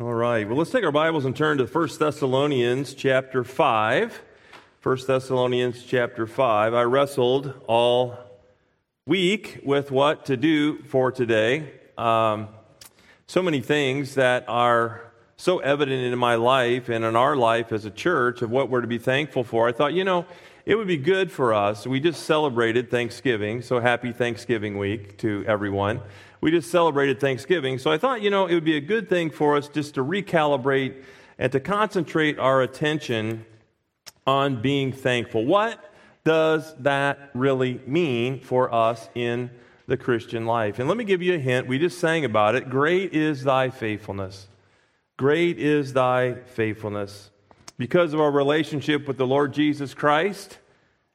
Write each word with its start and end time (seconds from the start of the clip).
All 0.00 0.14
right. 0.14 0.48
Well, 0.48 0.56
let's 0.56 0.70
take 0.70 0.82
our 0.82 0.90
Bibles 0.90 1.26
and 1.26 1.36
turn 1.36 1.58
to 1.58 1.66
1 1.66 1.88
Thessalonians 1.98 2.94
chapter 2.94 3.44
5. 3.44 4.22
1 4.82 4.98
Thessalonians 5.06 5.84
chapter 5.84 6.26
5. 6.26 6.72
I 6.72 6.82
wrestled 6.84 7.52
all 7.66 8.16
week 9.04 9.60
with 9.62 9.90
what 9.90 10.24
to 10.24 10.38
do 10.38 10.78
for 10.84 11.12
today. 11.12 11.70
Um, 11.98 12.48
so 13.26 13.42
many 13.42 13.60
things 13.60 14.14
that 14.14 14.46
are 14.48 15.02
so 15.36 15.58
evident 15.58 16.02
in 16.02 16.18
my 16.18 16.36
life 16.36 16.88
and 16.88 17.04
in 17.04 17.14
our 17.14 17.36
life 17.36 17.70
as 17.70 17.84
a 17.84 17.90
church 17.90 18.40
of 18.40 18.50
what 18.50 18.70
we're 18.70 18.80
to 18.80 18.86
be 18.86 18.96
thankful 18.96 19.44
for. 19.44 19.68
I 19.68 19.72
thought, 19.72 19.92
you 19.92 20.04
know, 20.04 20.24
it 20.64 20.76
would 20.76 20.88
be 20.88 20.96
good 20.96 21.30
for 21.30 21.52
us. 21.52 21.86
We 21.86 22.00
just 22.00 22.24
celebrated 22.24 22.90
Thanksgiving, 22.90 23.60
so 23.60 23.80
happy 23.80 24.12
Thanksgiving 24.12 24.78
week 24.78 25.18
to 25.18 25.44
everyone 25.46 26.00
we 26.40 26.50
just 26.50 26.70
celebrated 26.70 27.20
Thanksgiving. 27.20 27.78
So 27.78 27.90
I 27.90 27.98
thought, 27.98 28.22
you 28.22 28.30
know, 28.30 28.46
it 28.46 28.54
would 28.54 28.64
be 28.64 28.76
a 28.76 28.80
good 28.80 29.08
thing 29.08 29.30
for 29.30 29.56
us 29.56 29.68
just 29.68 29.94
to 29.94 30.04
recalibrate 30.04 31.02
and 31.38 31.52
to 31.52 31.60
concentrate 31.60 32.38
our 32.38 32.62
attention 32.62 33.44
on 34.26 34.62
being 34.62 34.92
thankful. 34.92 35.44
What 35.44 35.82
does 36.24 36.74
that 36.80 37.30
really 37.34 37.80
mean 37.86 38.40
for 38.40 38.72
us 38.72 39.08
in 39.14 39.50
the 39.86 39.96
Christian 39.96 40.46
life? 40.46 40.78
And 40.78 40.88
let 40.88 40.96
me 40.96 41.04
give 41.04 41.22
you 41.22 41.34
a 41.34 41.38
hint. 41.38 41.66
We 41.66 41.78
just 41.78 41.98
sang 41.98 42.24
about 42.24 42.54
it. 42.54 42.70
Great 42.70 43.14
is 43.14 43.44
thy 43.44 43.70
faithfulness. 43.70 44.48
Great 45.16 45.58
is 45.58 45.92
thy 45.92 46.34
faithfulness. 46.34 47.30
Because 47.76 48.12
of 48.12 48.20
our 48.20 48.30
relationship 48.30 49.08
with 49.08 49.16
the 49.16 49.26
Lord 49.26 49.52
Jesus 49.52 49.94
Christ, 49.94 50.58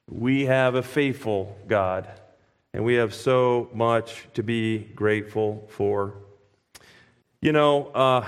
we 0.09 0.45
have 0.45 0.75
a 0.75 0.83
faithful 0.83 1.57
God 1.67 2.09
and 2.75 2.83
we 2.83 2.95
have 2.95 3.13
so 3.13 3.69
much 3.73 4.27
to 4.33 4.43
be 4.43 4.79
grateful 4.79 5.65
for. 5.69 6.15
You 7.39 7.53
know, 7.53 7.85
uh, 7.87 8.27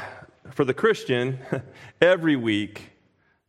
for 0.51 0.63
the 0.63 0.73
Christian, 0.73 1.39
every 2.01 2.37
week 2.37 2.91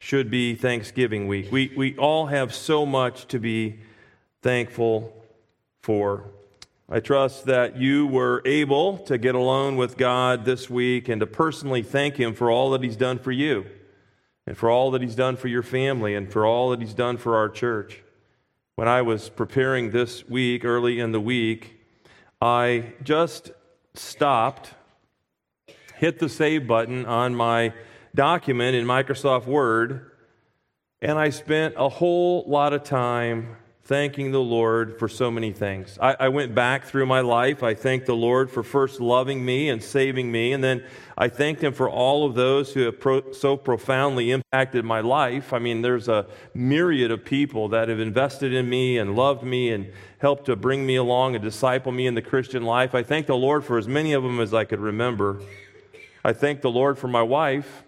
should 0.00 0.28
be 0.28 0.56
Thanksgiving 0.56 1.28
week. 1.28 1.52
We, 1.52 1.72
we 1.76 1.96
all 1.98 2.26
have 2.26 2.52
so 2.52 2.84
much 2.84 3.28
to 3.28 3.38
be 3.38 3.78
thankful 4.42 5.24
for. 5.82 6.24
I 6.88 6.98
trust 6.98 7.44
that 7.44 7.76
you 7.76 8.08
were 8.08 8.42
able 8.44 8.98
to 8.98 9.19
get 9.19 9.36
alone 9.36 9.76
with 9.76 9.96
God 9.96 10.44
this 10.44 10.69
week 10.69 11.08
and 11.08 11.20
to 11.20 11.28
personally 11.28 11.84
thank 11.84 12.16
Him 12.16 12.34
for 12.34 12.50
all 12.50 12.70
that 12.70 12.82
He's 12.82 12.96
done 12.96 13.20
for 13.20 13.30
you, 13.30 13.66
and 14.48 14.58
for 14.58 14.69
all 14.69 14.91
that 14.91 15.02
He's 15.02 15.14
done 15.14 15.36
for 15.36 15.46
your 15.46 15.62
family, 15.62 16.16
and 16.16 16.32
for 16.32 16.44
all 16.44 16.70
that 16.70 16.80
He's 16.80 16.94
done 16.94 17.19
for 17.19 17.36
our 17.36 17.48
church 17.48 18.02
when 18.78 18.86
I 18.86 19.02
was 19.02 19.28
preparing 19.28 19.90
this 19.90 20.28
week, 20.28 20.64
early 20.64 21.00
in 21.00 21.10
the 21.10 21.20
week, 21.20 21.80
I 22.40 22.92
just 23.02 23.50
stopped, 23.94 24.70
hit 25.96 26.20
the 26.20 26.28
save 26.28 26.68
button 26.68 27.04
on 27.04 27.34
my 27.34 27.72
document 28.14 28.76
in 28.76 28.86
Microsoft 28.86 29.46
Word, 29.46 30.12
and 31.02 31.18
I 31.18 31.30
spent 31.30 31.74
a 31.76 31.88
whole 31.88 32.44
lot 32.46 32.72
of 32.72 32.84
time 32.84 33.56
thanking 33.89 34.33
the 34.33 34.39
Lord 34.39 34.98
for 34.98 35.08
so 35.08 35.31
many 35.31 35.50
things. 35.50 35.98
I, 35.98 36.14
I, 36.20 36.28
went 36.28 36.55
back 36.55 36.84
through 36.84 37.06
my 37.06 37.22
life. 37.22 37.62
I 37.62 37.72
thanked 37.72 38.05
the 38.05 38.14
Lord 38.14 38.50
for 38.50 38.62
first 38.62 39.00
loving 39.00 39.42
me 39.42 39.70
and 39.70 39.83
saving 39.83 40.31
me, 40.31 40.53
and 40.53 40.62
then 40.62 40.84
I 41.17 41.28
thanked 41.28 41.64
Him 41.64 41.72
for 41.72 41.89
all 41.89 42.27
of 42.27 42.34
those 42.34 42.75
who 42.75 42.83
have 42.83 43.00
pro- 43.00 43.33
so 43.33 43.56
profoundly 43.56 44.31
impacted 44.31 44.84
my 44.84 45.00
life. 45.00 45.55
I 45.55 45.59
mean, 45.59 45.81
there's 45.81 46.06
a 46.06 46.27
myriad 46.53 47.11
of 47.11 47.25
people 47.25 47.70
that 47.70 47.89
have 47.89 47.98
invested 47.98 48.53
in 48.53 48.69
me 48.69 48.98
and 48.98 49.16
loved 49.16 49.42
me 49.42 49.70
and 49.70 49.91
helped 50.19 50.44
to 50.44 50.55
bring 50.55 50.84
me 50.84 50.97
along 50.97 51.34
and 51.34 51.42
disciple 51.42 51.91
me 51.91 52.06
in 52.06 52.14
the 52.14 52.20
Christian 52.20 52.64
life. 52.64 52.94
I 52.94 53.03
thank 53.03 53.27
the 53.27 53.36
Lord 53.36 53.64
for 53.64 53.78
as 53.78 53.89
many 53.89 54.12
of 54.12 54.22
them 54.22 54.39
as 54.39 54.53
I 54.53 54.64
could 54.64 54.81
remember. 54.81 55.41
I 56.22 56.34
thank 56.34 56.61
the 56.61 56.70
Lord 56.70 56.98
for 56.98 57.09
my 57.09 57.22
wife 57.22 57.84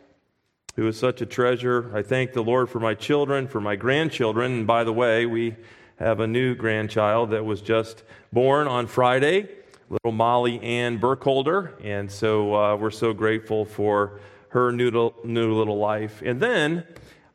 who 0.77 0.89
is 0.89 0.99
such 0.99 1.21
a 1.21 1.27
treasure. 1.27 1.95
I 1.95 2.01
thank 2.01 2.33
the 2.33 2.43
Lord 2.43 2.71
for 2.71 2.81
my 2.81 2.95
children, 2.95 3.47
for 3.47 3.61
my 3.61 3.77
grandchildren. 3.77 4.53
And 4.53 4.67
by 4.67 4.83
the 4.85 4.95
way, 4.95 5.27
we 5.27 5.57
have 6.01 6.21
a 6.21 6.27
new 6.27 6.55
grandchild 6.55 7.31
that 7.31 7.45
was 7.45 7.61
just 7.61 8.03
born 8.33 8.67
on 8.67 8.87
Friday, 8.87 9.49
little 9.91 10.13
Molly 10.13 10.59
Ann 10.61 10.97
Burkholder. 10.97 11.75
And 11.85 12.11
so 12.11 12.55
uh, 12.55 12.77
we're 12.77 12.91
so 12.91 13.13
grateful 13.13 13.67
for 13.67 14.19
her 14.49 14.73
new, 14.73 15.13
new 15.25 15.55
little 15.55 15.79
life. 15.79 16.23
And 16.25 16.41
then 16.41 16.85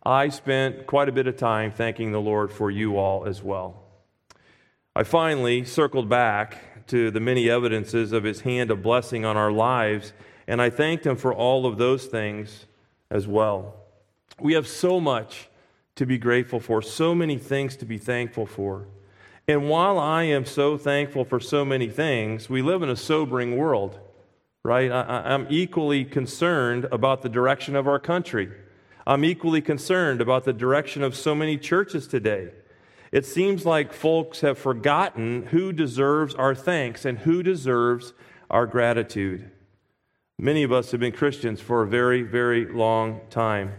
I 0.04 0.30
spent 0.30 0.88
quite 0.88 1.09
a 1.09 1.12
bit 1.12 1.28
of 1.28 1.38
time 1.38 1.72
thanking 1.72 2.12
the 2.12 2.20
Lord 2.20 2.52
for 2.52 2.72
you 2.72 2.98
all 2.98 3.25
as 3.25 3.44
well. 3.44 3.84
I 4.96 5.04
finally 5.04 5.64
circled 5.64 6.09
back 6.09 6.88
to 6.88 7.12
the 7.12 7.20
many 7.20 7.50
evidences 7.50 8.12
of 8.12 8.24
his 8.24 8.42
hand 8.42 8.72
of 8.72 8.81
blessing 8.81 9.25
on 9.25 9.38
our 9.38 9.52
lives, 9.52 10.14
and 10.48 10.62
I 10.62 10.70
thanked 10.70 11.06
him 11.06 11.18
for 11.18 11.34
all 11.34 11.66
of 11.66 11.78
those 11.78 12.06
things 12.06 12.66
as 13.12 13.28
well. 13.28 13.75
We 14.40 14.54
have 14.54 14.68
so 14.68 15.00
much 15.00 15.50
to 15.95 16.06
be 16.06 16.17
grateful 16.17 16.59
for, 16.59 16.81
so 16.81 17.16
many 17.16 17.38
things 17.38 17.75
to 17.78 17.85
be 17.85 17.97
thankful 17.97 18.45
for. 18.45 18.88
And 19.47 19.69
while 19.69 20.00
I 20.00 20.23
am 20.23 20.45
so 20.45 20.78
thankful 20.78 21.23
for 21.23 21.39
so 21.39 21.63
many 21.63 21.88
things, 21.88 22.50
we 22.50 22.61
live 22.61 22.81
in 22.81 22.89
a 22.89 22.95
sobering 22.95 23.57
world, 23.57 24.00
right? 24.63 24.91
I, 24.91 25.33
am 25.33 25.47
equally 25.50 26.03
concerned 26.03 26.85
about 26.91 27.22
the 27.22 27.29
direction 27.29 27.75
of 27.75 27.88
our 27.88 28.00
country. 28.00 28.51
I'm 29.06 29.23
equally 29.23 29.61
concerned 29.61 30.19
about 30.19 30.45
the 30.45 30.53
direction 30.53 31.03
of 31.03 31.16
so 31.16 31.35
many 31.35 31.57
churches 31.57 32.07
today. 32.07 32.51
It 33.12 33.25
seems 33.25 33.66
like 33.66 33.94
folks 33.94 34.41
have 34.41 34.57
forgotten 34.57 35.45
who 35.47 35.72
deserves 35.72 36.33
our 36.35 36.56
thanks 36.56 37.06
and 37.06 37.19
who 37.19 37.44
deserves 37.44 38.13
our 38.50 38.66
gratitude. 38.66 39.51
Many 40.39 40.63
of 40.63 40.72
us 40.72 40.91
have 40.91 41.00
been 41.00 41.13
Christians 41.13 41.62
for 41.62 41.83
a 41.83 41.88
very, 41.88 42.23
very 42.23 42.66
long 42.66 43.22
time. 43.29 43.73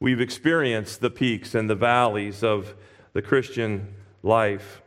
We've 0.00 0.20
experienced 0.20 1.00
the 1.00 1.10
peaks 1.10 1.54
and 1.54 1.68
the 1.68 1.74
valleys 1.74 2.44
of 2.44 2.74
the 3.14 3.22
Christian 3.22 3.94
life. 4.22 4.80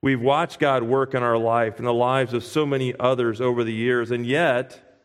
We've 0.00 0.20
watched 0.20 0.58
God 0.58 0.82
work 0.82 1.14
in 1.14 1.22
our 1.22 1.38
life 1.38 1.78
and 1.78 1.86
the 1.86 1.92
lives 1.92 2.32
of 2.32 2.44
so 2.44 2.64
many 2.64 2.94
others 2.98 3.40
over 3.40 3.62
the 3.64 3.72
years, 3.72 4.10
and 4.10 4.24
yet 4.26 4.98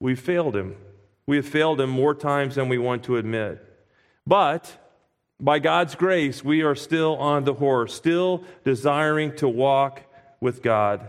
we've 0.00 0.20
failed 0.20 0.56
Him. 0.56 0.76
We 1.26 1.36
have 1.36 1.48
failed 1.48 1.80
Him 1.80 1.90
more 1.90 2.14
times 2.14 2.54
than 2.54 2.68
we 2.68 2.78
want 2.78 3.04
to 3.04 3.16
admit. 3.16 3.64
But 4.26 4.76
by 5.40 5.58
God's 5.58 5.94
grace, 5.94 6.44
we 6.44 6.62
are 6.62 6.74
still 6.74 7.16
on 7.16 7.44
the 7.44 7.54
horse, 7.54 7.94
still 7.94 8.44
desiring 8.64 9.34
to 9.36 9.48
walk 9.48 10.02
with 10.40 10.62
God. 10.62 11.08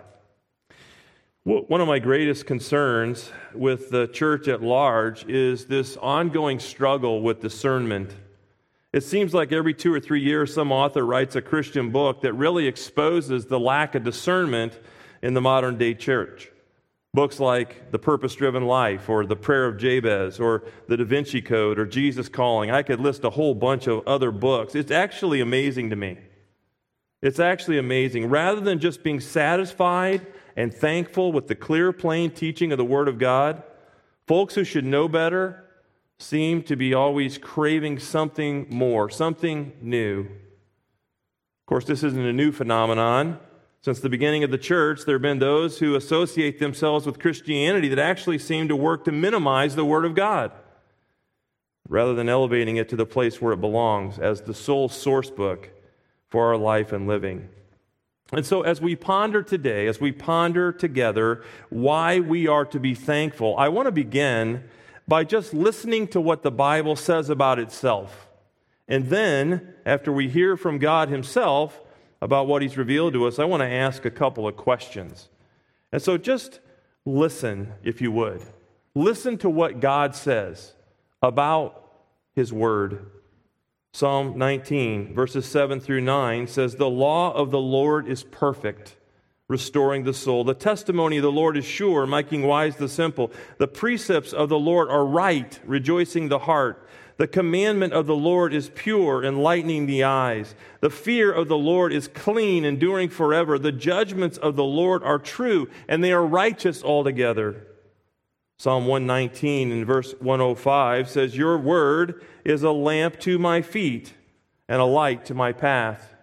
One 1.50 1.82
of 1.82 1.88
my 1.88 1.98
greatest 1.98 2.46
concerns 2.46 3.32
with 3.56 3.90
the 3.90 4.06
church 4.06 4.48
at 4.48 4.62
large 4.62 5.28
is 5.28 5.66
this 5.66 5.98
ongoing 5.98 6.60
struggle 6.60 7.24
with 7.24 7.42
discernment. 7.42 8.16
It 8.94 9.02
seems 9.02 9.34
like 9.34 9.52
every 9.52 9.74
two 9.74 9.92
or 9.92 10.00
three 10.00 10.22
years, 10.22 10.54
some 10.54 10.72
author 10.72 11.04
writes 11.04 11.36
a 11.36 11.42
Christian 11.42 11.90
book 11.90 12.22
that 12.22 12.34
really 12.34 12.68
exposes 12.68 13.48
the 13.48 13.60
lack 13.60 13.96
of 13.96 14.04
discernment 14.04 14.78
in 15.24 15.34
the 15.34 15.42
modern 15.42 15.80
day 15.80 15.96
church. 15.96 16.52
Books 17.16 17.40
like 17.40 17.90
The 17.90 17.98
Purpose 17.98 18.36
Driven 18.36 18.68
Life, 18.68 19.10
or 19.10 19.26
The 19.26 19.36
Prayer 19.36 19.66
of 19.66 19.80
Jabez, 19.80 20.40
or 20.40 20.66
The 20.88 20.98
Da 20.98 21.04
Vinci 21.04 21.42
Code, 21.42 21.80
or 21.80 21.88
Jesus 21.88 22.30
Calling. 22.30 22.70
I 22.70 22.84
could 22.84 23.00
list 23.00 23.24
a 23.24 23.32
whole 23.32 23.56
bunch 23.56 23.88
of 23.88 24.08
other 24.08 24.30
books. 24.30 24.76
It's 24.76 24.92
actually 24.92 25.42
amazing 25.42 25.90
to 25.90 25.96
me. 25.96 26.20
It's 27.24 27.40
actually 27.40 27.80
amazing. 27.80 28.30
Rather 28.30 28.62
than 28.62 28.78
just 28.78 29.02
being 29.02 29.20
satisfied 29.20 30.28
and 30.56 30.74
thankful 30.74 31.32
with 31.32 31.48
the 31.48 31.56
clear, 31.56 31.92
plain 31.92 32.32
teaching 32.32 32.72
of 32.72 32.78
the 32.78 32.86
Word 32.86 33.08
of 33.08 33.18
God, 33.18 33.64
folks 34.28 34.56
who 34.56 34.64
should 34.64 34.86
know 34.86 35.08
better 35.08 35.64
seem 36.18 36.62
to 36.64 36.76
be 36.76 36.94
always 36.94 37.38
craving 37.38 38.00
something 38.00 38.68
more, 38.70 39.10
something 39.10 39.72
new. 39.82 40.22
Of 40.22 41.66
course, 41.66 41.86
this 41.86 42.04
isn't 42.04 42.26
a 42.26 42.34
new 42.34 42.52
phenomenon. 42.52 43.40
Since 43.82 44.02
the 44.02 44.10
beginning 44.10 44.44
of 44.44 44.52
the 44.52 44.58
church, 44.58 45.06
there 45.06 45.16
have 45.16 45.22
been 45.22 45.40
those 45.40 45.80
who 45.80 45.96
associate 45.96 46.60
themselves 46.60 47.06
with 47.06 47.20
Christianity 47.20 47.88
that 47.88 48.00
actually 48.00 48.38
seem 48.38 48.68
to 48.68 48.76
work 48.76 49.06
to 49.06 49.12
minimize 49.12 49.76
the 49.76 49.86
Word 49.86 50.04
of 50.04 50.16
God 50.16 50.52
rather 51.88 52.14
than 52.14 52.30
elevating 52.30 52.78
it 52.78 52.90
to 52.90 52.96
the 52.96 53.06
place 53.06 53.42
where 53.42 53.54
it 53.54 53.62
belongs 53.62 54.20
as 54.20 54.42
the 54.42 54.54
sole 54.54 54.90
source 54.90 55.30
book 55.30 55.70
for 56.28 56.48
our 56.48 56.58
life 56.58 56.92
and 56.92 57.08
living. 57.08 57.50
And 58.32 58.46
so, 58.46 58.62
as 58.62 58.80
we 58.80 58.96
ponder 58.96 59.42
today, 59.42 59.88
as 59.88 60.00
we 60.00 60.12
ponder 60.12 60.72
together 60.72 61.44
why 61.70 62.20
we 62.20 62.48
are 62.48 62.66
to 62.66 62.80
be 62.80 62.94
thankful, 62.94 63.56
I 63.58 63.70
want 63.70 63.88
to 63.88 63.92
begin 63.92 64.64
by 65.08 65.24
just 65.24 65.54
listening 65.54 66.08
to 66.10 66.22
what 66.22 66.44
the 66.44 66.52
Bible 66.52 66.96
says 66.96 67.30
about 67.30 67.58
itself. 67.58 68.28
And 68.88 69.08
then, 69.08 69.74
after 69.86 70.12
we 70.12 70.30
hear 70.30 70.56
from 70.56 70.78
God 70.78 71.10
Himself 71.10 71.82
about 72.22 72.48
what 72.48 72.62
He's 72.62 72.78
revealed 72.78 73.14
to 73.14 73.26
us, 73.26 73.40
I 73.40 73.46
want 73.46 73.62
to 73.62 73.68
ask 73.68 74.06
a 74.06 74.12
couple 74.12 74.48
of 74.48 74.56
questions. 74.56 75.30
And 75.92 76.02
so, 76.02 76.16
just 76.18 76.60
listen, 77.06 77.74
if 77.84 78.00
you 78.00 78.12
would. 78.12 78.42
Listen 78.94 79.40
to 79.40 79.50
what 79.50 79.80
God 79.80 80.14
says 80.16 80.74
about 81.24 81.90
His 82.36 82.54
Word. 82.54 83.08
Psalm 83.92 84.38
19, 84.38 85.14
verses 85.16 85.46
7 85.48 85.80
through 85.80 86.02
9 86.02 86.48
says, 86.48 86.76
The 86.76 86.90
law 86.90 87.34
of 87.34 87.50
the 87.50 87.60
Lord 87.60 88.08
is 88.08 88.24
perfect, 88.24 88.96
restoring 89.48 90.04
the 90.04 90.14
soul. 90.14 90.44
The 90.44 90.54
testimony 90.54 91.18
of 91.18 91.24
the 91.24 91.32
Lord 91.32 91.58
is 91.58 91.66
sure, 91.66 92.06
making 92.06 92.44
wise 92.44 92.76
the 92.76 92.88
simple. 92.88 93.32
The 93.58 93.68
precepts 93.68 94.32
of 94.32 94.48
the 94.48 94.60
Lord 94.60 94.90
are 94.90 95.06
right, 95.06 95.60
rejoicing 95.66 96.30
the 96.30 96.40
heart. 96.40 96.88
The 97.18 97.28
commandment 97.28 97.92
of 97.92 98.06
the 98.06 98.16
Lord 98.16 98.54
is 98.54 98.72
pure, 98.74 99.26
enlightening 99.26 99.88
the 99.88 100.04
eyes. 100.04 100.56
The 100.82 100.92
fear 100.92 101.34
of 101.34 101.48
the 101.48 101.58
Lord 101.58 101.92
is 101.92 102.08
clean, 102.08 102.64
enduring 102.64 103.10
forever. 103.10 103.60
The 103.60 103.74
judgments 103.74 104.38
of 104.38 104.56
the 104.56 104.64
Lord 104.64 105.04
are 105.04 105.20
true, 105.20 105.68
and 105.90 106.02
they 106.02 106.14
are 106.14 106.26
righteous 106.26 106.84
altogether. 106.84 107.66
Psalm 108.60 108.88
119 108.88 109.72
and 109.72 109.86
verse 109.86 110.14
105 110.20 111.10
says, 111.10 111.38
Your 111.38 111.58
word 111.58 112.22
is 112.44 112.62
a 112.62 112.72
lamp 112.72 113.18
to 113.22 113.40
my 113.40 113.62
feet 113.62 114.14
and 114.68 114.82
a 114.82 114.86
light 114.86 115.24
to 115.26 115.34
my 115.34 115.54
path. 115.54 116.14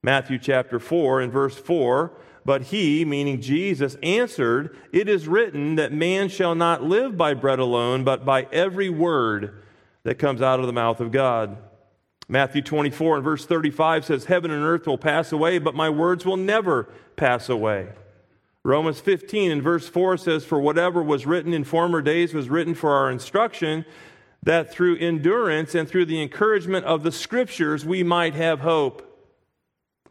Matthew 0.00 0.38
chapter 0.38 0.78
4 0.78 1.20
and 1.20 1.32
verse 1.32 1.58
4 1.58 2.12
But 2.44 2.62
he, 2.64 3.04
meaning 3.04 3.40
Jesus, 3.40 3.96
answered, 4.00 4.78
It 4.92 5.08
is 5.08 5.26
written 5.26 5.74
that 5.74 5.92
man 5.92 6.28
shall 6.28 6.54
not 6.54 6.84
live 6.84 7.16
by 7.16 7.34
bread 7.34 7.58
alone, 7.58 8.04
but 8.04 8.24
by 8.24 8.46
every 8.52 8.88
word 8.88 9.60
that 10.04 10.20
comes 10.20 10.40
out 10.40 10.60
of 10.60 10.66
the 10.66 10.72
mouth 10.72 11.00
of 11.00 11.10
God. 11.10 11.56
Matthew 12.28 12.62
24 12.62 13.16
and 13.16 13.24
verse 13.24 13.44
35 13.44 14.04
says, 14.04 14.24
Heaven 14.26 14.52
and 14.52 14.62
earth 14.62 14.86
will 14.86 14.98
pass 14.98 15.32
away, 15.32 15.58
but 15.58 15.74
my 15.74 15.90
words 15.90 16.24
will 16.24 16.36
never 16.36 16.84
pass 17.16 17.48
away. 17.48 17.88
Romans 18.64 19.00
15 19.00 19.50
and 19.50 19.62
verse 19.62 19.88
4 19.88 20.16
says, 20.16 20.44
For 20.44 20.60
whatever 20.60 21.02
was 21.02 21.26
written 21.26 21.52
in 21.52 21.64
former 21.64 22.00
days 22.00 22.32
was 22.32 22.48
written 22.48 22.74
for 22.74 22.92
our 22.92 23.10
instruction, 23.10 23.84
that 24.44 24.72
through 24.72 24.98
endurance 24.98 25.74
and 25.74 25.88
through 25.88 26.06
the 26.06 26.22
encouragement 26.22 26.84
of 26.84 27.02
the 27.02 27.12
scriptures 27.12 27.84
we 27.84 28.02
might 28.02 28.34
have 28.34 28.60
hope. 28.60 29.08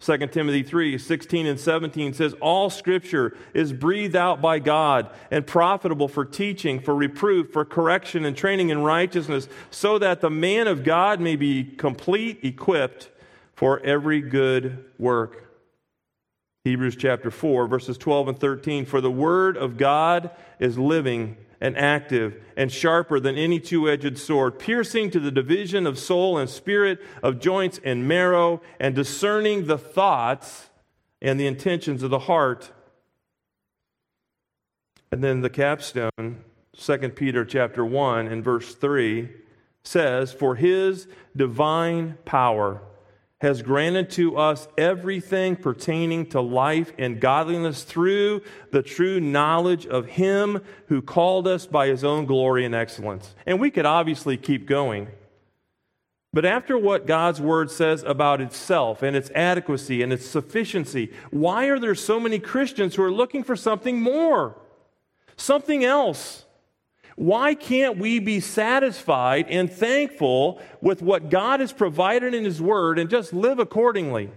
2 0.02 0.18
Timothy 0.28 0.64
3 0.64 0.98
16 0.98 1.46
and 1.46 1.60
17 1.60 2.14
says, 2.14 2.34
All 2.42 2.70
scripture 2.70 3.38
is 3.54 3.72
breathed 3.72 4.16
out 4.16 4.42
by 4.42 4.60
God 4.60 5.12
and 5.30 5.46
profitable 5.46 6.08
for 6.08 6.26
teaching, 6.26 6.80
for 6.80 6.96
reproof, 6.96 7.54
for 7.54 7.64
correction, 7.64 8.26
and 8.26 8.36
training 8.36 8.70
in 8.70 8.82
righteousness, 8.82 9.48
so 9.70 10.00
that 10.00 10.20
the 10.20 10.30
man 10.30 10.68
of 10.68 10.84
God 10.84 11.22
may 11.22 11.36
be 11.36 11.64
complete, 11.64 12.40
equipped 12.44 13.12
for 13.54 13.80
every 13.82 14.22
good 14.22 14.84
work. 14.98 15.51
Hebrews 16.64 16.96
chapter 16.96 17.32
4, 17.32 17.68
verses 17.68 17.98
12 17.98 18.28
and 18.28 18.40
13 18.40 18.86
For 18.86 19.02
the 19.02 19.10
word 19.10 19.58
of 19.58 19.78
God 19.78 20.30
is 20.60 20.78
living 20.78 21.38
and 21.60 21.76
active 21.78 22.42
and 22.56 22.72
sharper 22.72 23.20
than 23.20 23.36
any 23.36 23.60
two 23.60 23.90
edged 23.90 24.18
sword, 24.18 24.60
piercing 24.60 25.10
to 25.12 25.20
the 25.20 25.32
division 25.32 25.88
of 25.88 25.98
soul 25.98 26.38
and 26.38 26.50
spirit, 26.50 27.00
of 27.24 27.40
joints 27.40 27.80
and 27.84 28.08
marrow, 28.08 28.62
and 28.80 28.94
discerning 28.94 29.66
the 29.66 29.78
thoughts 29.78 30.70
and 31.20 31.40
the 31.40 31.48
intentions 31.48 32.04
of 32.04 32.12
the 32.12 32.20
heart. 32.20 32.72
And 35.12 35.24
then 35.24 35.42
the 35.42 35.50
capstone, 35.50 36.44
2 36.78 36.98
Peter 37.10 37.44
chapter 37.44 37.84
1 37.84 38.28
and 38.28 38.44
verse 38.44 38.76
3 38.76 39.30
says, 39.84 40.32
For 40.32 40.56
his 40.56 41.08
divine 41.36 42.18
power 42.24 42.82
has 43.42 43.64
granted 43.64 44.08
to 44.12 44.38
us 44.38 44.68
everything 44.78 45.56
pertaining 45.56 46.28
to 46.28 46.40
life 46.40 46.94
and 47.00 47.20
godliness 47.20 47.82
through 47.82 48.40
the 48.72 48.84
true 48.84 49.20
knowledge 49.20 49.88
of 49.88 50.06
Him 50.06 50.62
who 50.90 51.02
called 51.02 51.48
us 51.48 51.66
by 51.66 51.88
His 51.88 52.04
own 52.04 52.28
glory 52.28 52.66
and 52.66 52.76
excellence. 52.76 53.34
And 53.48 53.60
we 53.60 53.72
could 53.72 53.88
obviously 53.88 54.38
keep 54.38 54.68
going. 54.68 55.08
But 56.32 56.46
after 56.46 56.78
what 56.78 57.08
God's 57.08 57.42
Word 57.42 57.72
says 57.72 58.04
about 58.04 58.42
itself 58.42 59.02
and 59.02 59.18
its 59.18 59.32
adequacy 59.32 60.04
and 60.04 60.14
its 60.14 60.28
sufficiency, 60.28 61.12
why 61.32 61.66
are 61.66 61.80
there 61.80 61.96
so 61.96 62.20
many 62.20 62.38
Christians 62.38 62.94
who 62.94 63.04
are 63.04 63.12
looking 63.12 63.44
for 63.44 63.56
something 63.56 64.00
more? 64.00 64.56
Something 65.36 65.84
else? 65.84 66.46
Why 67.22 67.54
can't 67.54 68.00
we 68.00 68.18
be 68.18 68.40
satisfied 68.40 69.46
and 69.48 69.72
thankful 69.72 70.60
with 70.82 71.04
what 71.04 71.30
God 71.30 71.60
has 71.60 71.72
provided 71.72 72.34
in 72.34 72.44
His 72.44 72.60
Word 72.60 72.98
and 72.98 73.12
just 73.12 73.32
live 73.32 73.60
accordingly? 73.60 74.32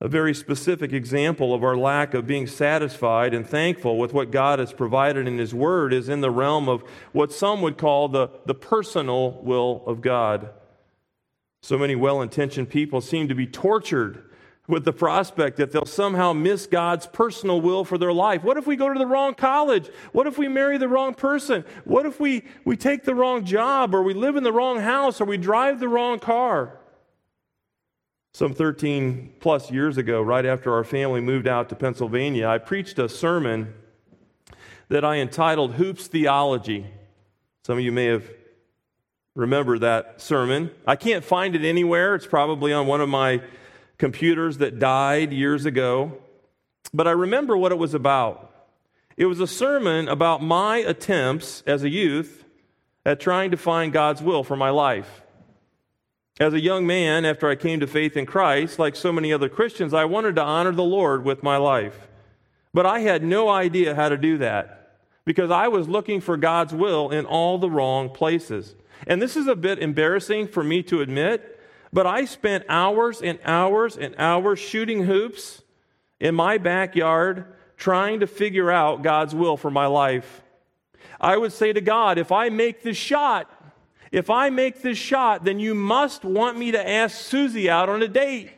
A 0.00 0.06
very 0.06 0.32
specific 0.32 0.92
example 0.92 1.52
of 1.52 1.64
our 1.64 1.76
lack 1.76 2.14
of 2.14 2.28
being 2.28 2.46
satisfied 2.46 3.34
and 3.34 3.44
thankful 3.44 3.98
with 3.98 4.12
what 4.12 4.30
God 4.30 4.60
has 4.60 4.72
provided 4.72 5.26
in 5.26 5.38
His 5.38 5.52
Word 5.52 5.92
is 5.92 6.08
in 6.08 6.20
the 6.20 6.30
realm 6.30 6.68
of 6.68 6.84
what 7.10 7.32
some 7.32 7.62
would 7.62 7.78
call 7.78 8.06
the, 8.06 8.28
the 8.46 8.54
personal 8.54 9.40
will 9.42 9.82
of 9.88 10.02
God. 10.02 10.50
So 11.62 11.76
many 11.76 11.96
well 11.96 12.22
intentioned 12.22 12.70
people 12.70 13.00
seem 13.00 13.26
to 13.26 13.34
be 13.34 13.48
tortured 13.48 14.30
with 14.68 14.84
the 14.84 14.92
prospect 14.92 15.56
that 15.56 15.72
they'll 15.72 15.84
somehow 15.84 16.32
miss 16.32 16.66
God's 16.66 17.06
personal 17.06 17.60
will 17.60 17.84
for 17.84 17.98
their 17.98 18.12
life. 18.12 18.44
What 18.44 18.56
if 18.56 18.66
we 18.66 18.76
go 18.76 18.92
to 18.92 18.98
the 18.98 19.06
wrong 19.06 19.34
college? 19.34 19.90
What 20.12 20.26
if 20.26 20.38
we 20.38 20.46
marry 20.46 20.78
the 20.78 20.88
wrong 20.88 21.14
person? 21.14 21.64
What 21.84 22.06
if 22.06 22.20
we, 22.20 22.44
we 22.64 22.76
take 22.76 23.04
the 23.04 23.14
wrong 23.14 23.44
job 23.44 23.94
or 23.94 24.02
we 24.02 24.14
live 24.14 24.36
in 24.36 24.44
the 24.44 24.52
wrong 24.52 24.80
house 24.80 25.20
or 25.20 25.24
we 25.24 25.36
drive 25.36 25.80
the 25.80 25.88
wrong 25.88 26.20
car? 26.20 26.78
Some 28.34 28.54
13 28.54 29.34
plus 29.40 29.70
years 29.70 29.98
ago, 29.98 30.22
right 30.22 30.46
after 30.46 30.72
our 30.72 30.84
family 30.84 31.20
moved 31.20 31.48
out 31.48 31.68
to 31.68 31.74
Pennsylvania, 31.74 32.46
I 32.46 32.58
preached 32.58 32.98
a 32.98 33.08
sermon 33.08 33.74
that 34.88 35.04
I 35.04 35.16
entitled 35.16 35.74
Hoops 35.74 36.06
Theology. 36.06 36.86
Some 37.64 37.78
of 37.78 37.84
you 37.84 37.92
may 37.92 38.06
have 38.06 38.30
remembered 39.34 39.80
that 39.80 40.20
sermon. 40.20 40.70
I 40.86 40.96
can't 40.96 41.24
find 41.24 41.56
it 41.56 41.64
anywhere. 41.64 42.14
It's 42.14 42.26
probably 42.26 42.72
on 42.72 42.86
one 42.86 43.00
of 43.00 43.08
my 43.08 43.42
computers 44.02 44.58
that 44.58 44.80
died 44.80 45.32
years 45.32 45.64
ago, 45.64 46.18
but 46.92 47.06
I 47.06 47.12
remember 47.12 47.56
what 47.56 47.70
it 47.70 47.78
was 47.78 47.94
about. 47.94 48.52
It 49.16 49.26
was 49.26 49.38
a 49.38 49.46
sermon 49.46 50.08
about 50.08 50.42
my 50.42 50.78
attempts 50.78 51.62
as 51.68 51.84
a 51.84 51.88
youth 51.88 52.44
at 53.06 53.20
trying 53.20 53.52
to 53.52 53.56
find 53.56 53.92
God's 53.92 54.20
will 54.20 54.42
for 54.42 54.56
my 54.56 54.70
life. 54.70 55.22
As 56.40 56.52
a 56.52 56.58
young 56.58 56.84
man, 56.84 57.24
after 57.24 57.48
I 57.48 57.54
came 57.54 57.78
to 57.78 57.86
faith 57.86 58.16
in 58.16 58.26
Christ, 58.26 58.76
like 58.76 58.96
so 58.96 59.12
many 59.12 59.32
other 59.32 59.48
Christians, 59.48 59.94
I 59.94 60.04
wanted 60.06 60.34
to 60.34 60.42
honor 60.42 60.72
the 60.72 60.82
Lord 60.82 61.24
with 61.24 61.44
my 61.44 61.56
life. 61.56 62.08
But 62.74 62.86
I 62.86 62.98
had 62.98 63.22
no 63.22 63.48
idea 63.48 63.94
how 63.94 64.08
to 64.08 64.16
do 64.16 64.36
that 64.38 64.98
because 65.24 65.52
I 65.52 65.68
was 65.68 65.88
looking 65.88 66.20
for 66.20 66.36
God's 66.36 66.74
will 66.74 67.10
in 67.10 67.24
all 67.24 67.56
the 67.56 67.70
wrong 67.70 68.10
places. 68.10 68.74
And 69.06 69.22
this 69.22 69.36
is 69.36 69.46
a 69.46 69.54
bit 69.54 69.78
embarrassing 69.78 70.48
for 70.48 70.64
me 70.64 70.82
to 70.82 71.02
admit 71.02 71.52
but 71.92 72.06
I 72.06 72.24
spent 72.24 72.64
hours 72.68 73.20
and 73.20 73.38
hours 73.44 73.96
and 73.96 74.14
hours 74.18 74.58
shooting 74.58 75.04
hoops 75.04 75.62
in 76.20 76.34
my 76.34 76.58
backyard 76.58 77.54
trying 77.76 78.20
to 78.20 78.26
figure 78.26 78.70
out 78.70 79.02
God's 79.02 79.34
will 79.34 79.56
for 79.56 79.70
my 79.70 79.86
life. 79.86 80.42
I 81.20 81.36
would 81.36 81.52
say 81.52 81.72
to 81.72 81.80
God, 81.80 82.18
if 82.18 82.32
I 82.32 82.48
make 82.48 82.82
this 82.82 82.96
shot, 82.96 83.50
if 84.10 84.30
I 84.30 84.50
make 84.50 84.82
this 84.82 84.98
shot, 84.98 85.44
then 85.44 85.58
you 85.58 85.74
must 85.74 86.24
want 86.24 86.58
me 86.58 86.72
to 86.72 86.88
ask 86.88 87.16
Susie 87.16 87.68
out 87.68 87.88
on 87.88 88.02
a 88.02 88.08
date. 88.08 88.50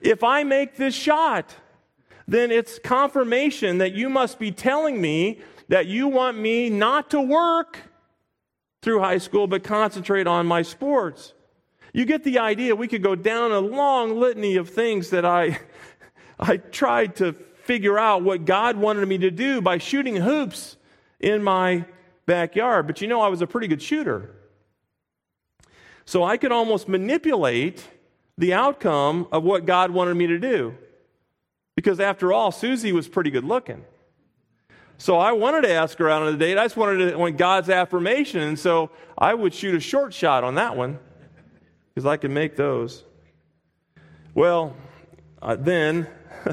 if 0.00 0.22
I 0.22 0.44
make 0.44 0.76
this 0.76 0.94
shot, 0.94 1.54
then 2.26 2.50
it's 2.50 2.78
confirmation 2.78 3.78
that 3.78 3.92
you 3.92 4.08
must 4.08 4.38
be 4.38 4.52
telling 4.52 5.00
me 5.00 5.40
that 5.68 5.86
you 5.86 6.08
want 6.08 6.38
me 6.38 6.70
not 6.70 7.10
to 7.10 7.20
work 7.20 7.78
through 8.82 9.00
high 9.00 9.18
school, 9.18 9.46
but 9.46 9.62
concentrate 9.62 10.26
on 10.26 10.46
my 10.46 10.62
sports. 10.62 11.34
You 11.92 12.04
get 12.04 12.24
the 12.24 12.38
idea. 12.38 12.76
We 12.76 12.88
could 12.88 13.02
go 13.02 13.14
down 13.14 13.52
a 13.52 13.60
long 13.60 14.18
litany 14.18 14.56
of 14.56 14.68
things 14.68 15.10
that 15.10 15.24
I, 15.24 15.58
I 16.40 16.58
tried 16.58 17.16
to 17.16 17.32
figure 17.32 17.98
out 17.98 18.22
what 18.22 18.44
God 18.44 18.76
wanted 18.76 19.06
me 19.08 19.18
to 19.18 19.30
do 19.30 19.60
by 19.60 19.78
shooting 19.78 20.16
hoops 20.16 20.76
in 21.18 21.42
my 21.42 21.84
backyard. 22.26 22.86
But 22.86 23.00
you 23.00 23.08
know, 23.08 23.20
I 23.20 23.28
was 23.28 23.42
a 23.42 23.46
pretty 23.46 23.68
good 23.68 23.82
shooter. 23.82 24.34
So 26.04 26.24
I 26.24 26.36
could 26.36 26.52
almost 26.52 26.88
manipulate 26.88 27.86
the 28.38 28.54
outcome 28.54 29.28
of 29.30 29.44
what 29.44 29.66
God 29.66 29.90
wanted 29.90 30.14
me 30.14 30.26
to 30.28 30.38
do. 30.38 30.74
Because 31.76 32.00
after 32.00 32.32
all, 32.32 32.50
Susie 32.50 32.92
was 32.92 33.08
pretty 33.08 33.30
good 33.30 33.44
looking. 33.44 33.84
So 34.98 35.16
I 35.16 35.32
wanted 35.32 35.62
to 35.62 35.70
ask 35.70 35.96
her 35.98 36.10
out 36.10 36.22
on 36.22 36.34
a 36.34 36.36
date. 36.36 36.58
I 36.58 36.64
just 36.64 36.76
wanted 36.76 37.10
to 37.10 37.16
want 37.16 37.36
God's 37.36 37.70
affirmation. 37.70 38.42
And 38.42 38.58
so 38.58 38.90
I 39.16 39.34
would 39.34 39.54
shoot 39.54 39.74
a 39.74 39.80
short 39.80 40.12
shot 40.12 40.44
on 40.44 40.56
that 40.56 40.76
one 40.76 40.98
because 42.00 42.10
I 42.10 42.16
can 42.16 42.32
make 42.32 42.56
those. 42.56 43.04
Well, 44.34 44.74
uh, 45.42 45.56
then, 45.56 46.06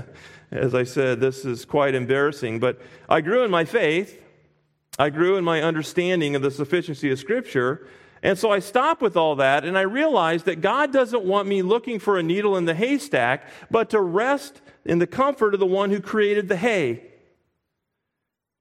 as 0.52 0.76
I 0.76 0.84
said, 0.84 1.22
this 1.22 1.46
is 1.46 1.64
quite 1.64 1.96
embarrassing, 1.96 2.60
but 2.60 2.82
I 3.08 3.22
grew 3.22 3.46
in 3.46 3.52
my 3.52 3.64
faith. 3.64 4.22
I 5.00 5.10
grew 5.10 5.38
in 5.38 5.46
my 5.46 5.62
understanding 5.62 6.36
of 6.36 6.42
the 6.42 6.52
sufficiency 6.52 7.12
of 7.12 7.20
Scripture. 7.20 7.88
And 8.22 8.38
so 8.38 8.52
I 8.52 8.60
stopped 8.60 9.02
with 9.02 9.16
all 9.16 9.38
that 9.38 9.64
and 9.64 9.78
I 9.78 9.84
realized 9.84 10.44
that 10.48 10.60
God 10.60 10.92
doesn't 10.92 11.24
want 11.24 11.48
me 11.48 11.62
looking 11.62 11.98
for 11.98 12.18
a 12.18 12.24
needle 12.24 12.58
in 12.58 12.66
the 12.66 12.76
haystack, 12.76 13.48
but 13.72 13.92
to 13.92 14.02
rest 14.02 14.60
in 14.84 15.00
the 15.00 15.08
comfort 15.08 15.54
of 15.54 15.62
the 15.62 15.66
one 15.66 15.92
who 15.92 16.02
created 16.02 16.50
the 16.50 16.58
hay. 16.58 17.04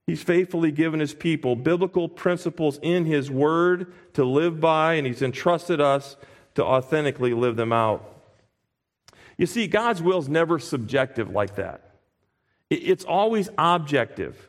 He's 0.07 0.23
faithfully 0.23 0.71
given 0.71 1.01
his 1.01 1.15
people 1.15 1.57
biblical 1.57 2.09
principles 2.09 2.79
in 2.81 3.07
his 3.07 3.29
word 3.29 3.93
to 4.13 4.25
live 4.25 4.61
by, 4.61 4.95
and 4.95 5.05
he's 5.05 5.21
entrusted 5.21 5.81
us 5.81 6.17
to 6.57 6.65
authentically 6.65 7.33
live 7.33 7.57
them 7.57 7.73
out. 7.73 8.13
You 9.39 9.47
see, 9.47 9.67
God's 9.67 10.03
will 10.03 10.19
is 10.19 10.29
never 10.29 10.59
subjective 10.59 11.31
like 11.31 11.57
that, 11.57 11.91
it's 12.71 13.05
always 13.05 13.49
objective. 13.57 14.49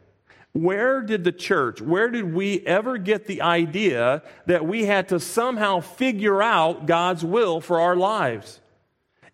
Where 0.53 1.01
did 1.01 1.23
the 1.23 1.31
church, 1.31 1.81
where 1.81 2.09
did 2.09 2.33
we 2.33 2.65
ever 2.65 2.97
get 2.97 3.27
the 3.27 3.43
idea 3.43 4.23
that 4.47 4.65
we 4.65 4.85
had 4.85 5.09
to 5.09 5.19
somehow 5.19 5.81
figure 5.81 6.41
out 6.41 6.87
God's 6.87 7.23
will 7.23 7.61
for 7.61 7.79
our 7.79 7.95
lives? 7.95 8.59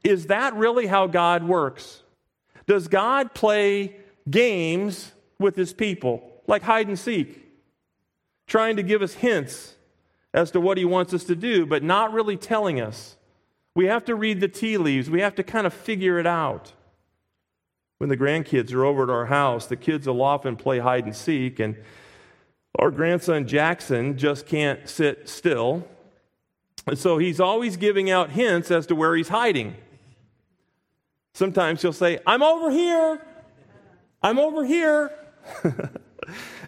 Is 0.03 0.27
that 0.27 0.53
really 0.55 0.85
how 0.85 1.07
God 1.07 1.45
works? 1.45 2.03
Does 2.67 2.89
God 2.89 3.33
play 3.33 3.95
games 4.29 5.13
with 5.39 5.55
his 5.55 5.71
people, 5.71 6.29
like 6.45 6.61
hide 6.61 6.87
and 6.89 6.99
seek, 6.99 7.41
trying 8.45 8.75
to 8.75 8.83
give 8.83 9.01
us 9.01 9.13
hints 9.13 9.75
as 10.33 10.51
to 10.51 10.59
what 10.59 10.77
he 10.77 10.85
wants 10.85 11.13
us 11.13 11.23
to 11.25 11.35
do, 11.35 11.65
but 11.65 11.83
not 11.83 12.13
really 12.13 12.37
telling 12.37 12.81
us? 12.81 13.17
We 13.75 13.85
have 13.85 14.05
to 14.05 14.15
read 14.15 14.39
the 14.39 14.47
tea 14.47 14.77
leaves, 14.77 15.09
we 15.09 15.21
have 15.21 15.35
to 15.35 15.43
kind 15.43 15.65
of 15.67 15.73
figure 15.73 16.19
it 16.19 16.27
out 16.27 16.73
when 18.03 18.09
the 18.09 18.17
grandkids 18.17 18.73
are 18.73 18.83
over 18.83 19.03
at 19.03 19.09
our 19.09 19.27
house, 19.27 19.65
the 19.67 19.77
kids 19.77 20.07
will 20.07 20.21
often 20.21 20.57
play 20.57 20.79
hide 20.79 21.05
and 21.05 21.15
seek, 21.15 21.57
and 21.57 21.77
our 22.77 22.91
grandson 22.91 23.47
Jackson 23.47 24.17
just 24.17 24.45
can't 24.45 24.89
sit 24.89 25.29
still. 25.29 25.87
And 26.85 26.99
so 26.99 27.17
he's 27.17 27.39
always 27.39 27.77
giving 27.77 28.11
out 28.11 28.31
hints 28.31 28.71
as 28.71 28.87
to 28.87 28.95
where 28.95 29.15
he's 29.15 29.29
hiding. 29.29 29.77
Sometimes 31.33 31.81
he'll 31.81 31.93
say, 31.93 32.19
I'm 32.27 32.43
over 32.43 32.69
here. 32.71 33.25
I'm 34.21 34.37
over 34.37 34.65
here. 34.65 35.09
and, 35.63 35.93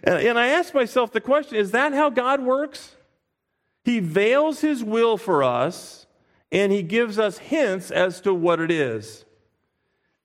and 0.04 0.38
I 0.38 0.46
ask 0.46 0.72
myself 0.72 1.12
the 1.12 1.20
question 1.20 1.58
is 1.58 1.72
that 1.72 1.92
how 1.92 2.08
God 2.08 2.40
works? 2.40 2.95
He 3.86 4.00
veils 4.00 4.62
his 4.62 4.82
will 4.82 5.16
for 5.16 5.44
us 5.44 6.08
and 6.50 6.72
he 6.72 6.82
gives 6.82 7.20
us 7.20 7.38
hints 7.38 7.92
as 7.92 8.20
to 8.22 8.34
what 8.34 8.58
it 8.58 8.68
is. 8.68 9.24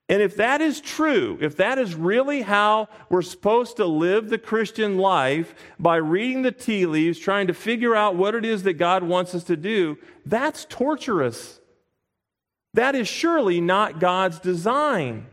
And 0.09 0.19
if 0.19 0.35
that 0.37 0.61
is 0.61 0.81
true, 0.81 1.37
if 1.39 1.55
that 1.57 1.77
is 1.77 1.93
really 1.93 2.41
how 2.41 2.89
we're 3.07 3.21
supposed 3.21 3.77
to 3.77 3.85
live 3.85 4.29
the 4.29 4.39
Christian 4.39 4.97
life 4.97 5.53
by 5.77 5.97
reading 5.97 6.41
the 6.41 6.51
tea 6.51 6.87
leaves, 6.87 7.19
trying 7.19 7.45
to 7.45 7.53
figure 7.53 7.95
out 7.95 8.15
what 8.15 8.33
it 8.33 8.45
is 8.45 8.63
that 8.63 8.73
God 8.73 9.03
wants 9.03 9.35
us 9.35 9.43
to 9.43 9.55
do, 9.55 9.95
that's 10.25 10.65
torturous. 10.65 11.59
That 12.73 12.95
is 12.95 13.07
surely 13.07 13.61
not 13.61 13.99
God's 13.99 14.39
design. 14.39 15.27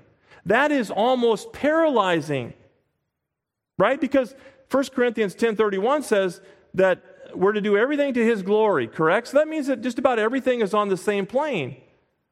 That 0.44 0.70
is 0.70 0.90
almost 0.90 1.54
paralyzing. 1.54 2.52
Right? 3.78 3.98
Because 3.98 4.34
1 4.70 4.84
Corinthians 4.94 5.34
10:31 5.34 6.02
says 6.02 6.42
that 6.74 7.07
we're 7.34 7.52
to 7.52 7.60
do 7.60 7.76
everything 7.76 8.14
to 8.14 8.24
his 8.24 8.42
glory, 8.42 8.86
correct? 8.86 9.28
So 9.28 9.38
that 9.38 9.48
means 9.48 9.66
that 9.66 9.80
just 9.80 9.98
about 9.98 10.18
everything 10.18 10.60
is 10.60 10.74
on 10.74 10.88
the 10.88 10.96
same 10.96 11.26
plane. 11.26 11.76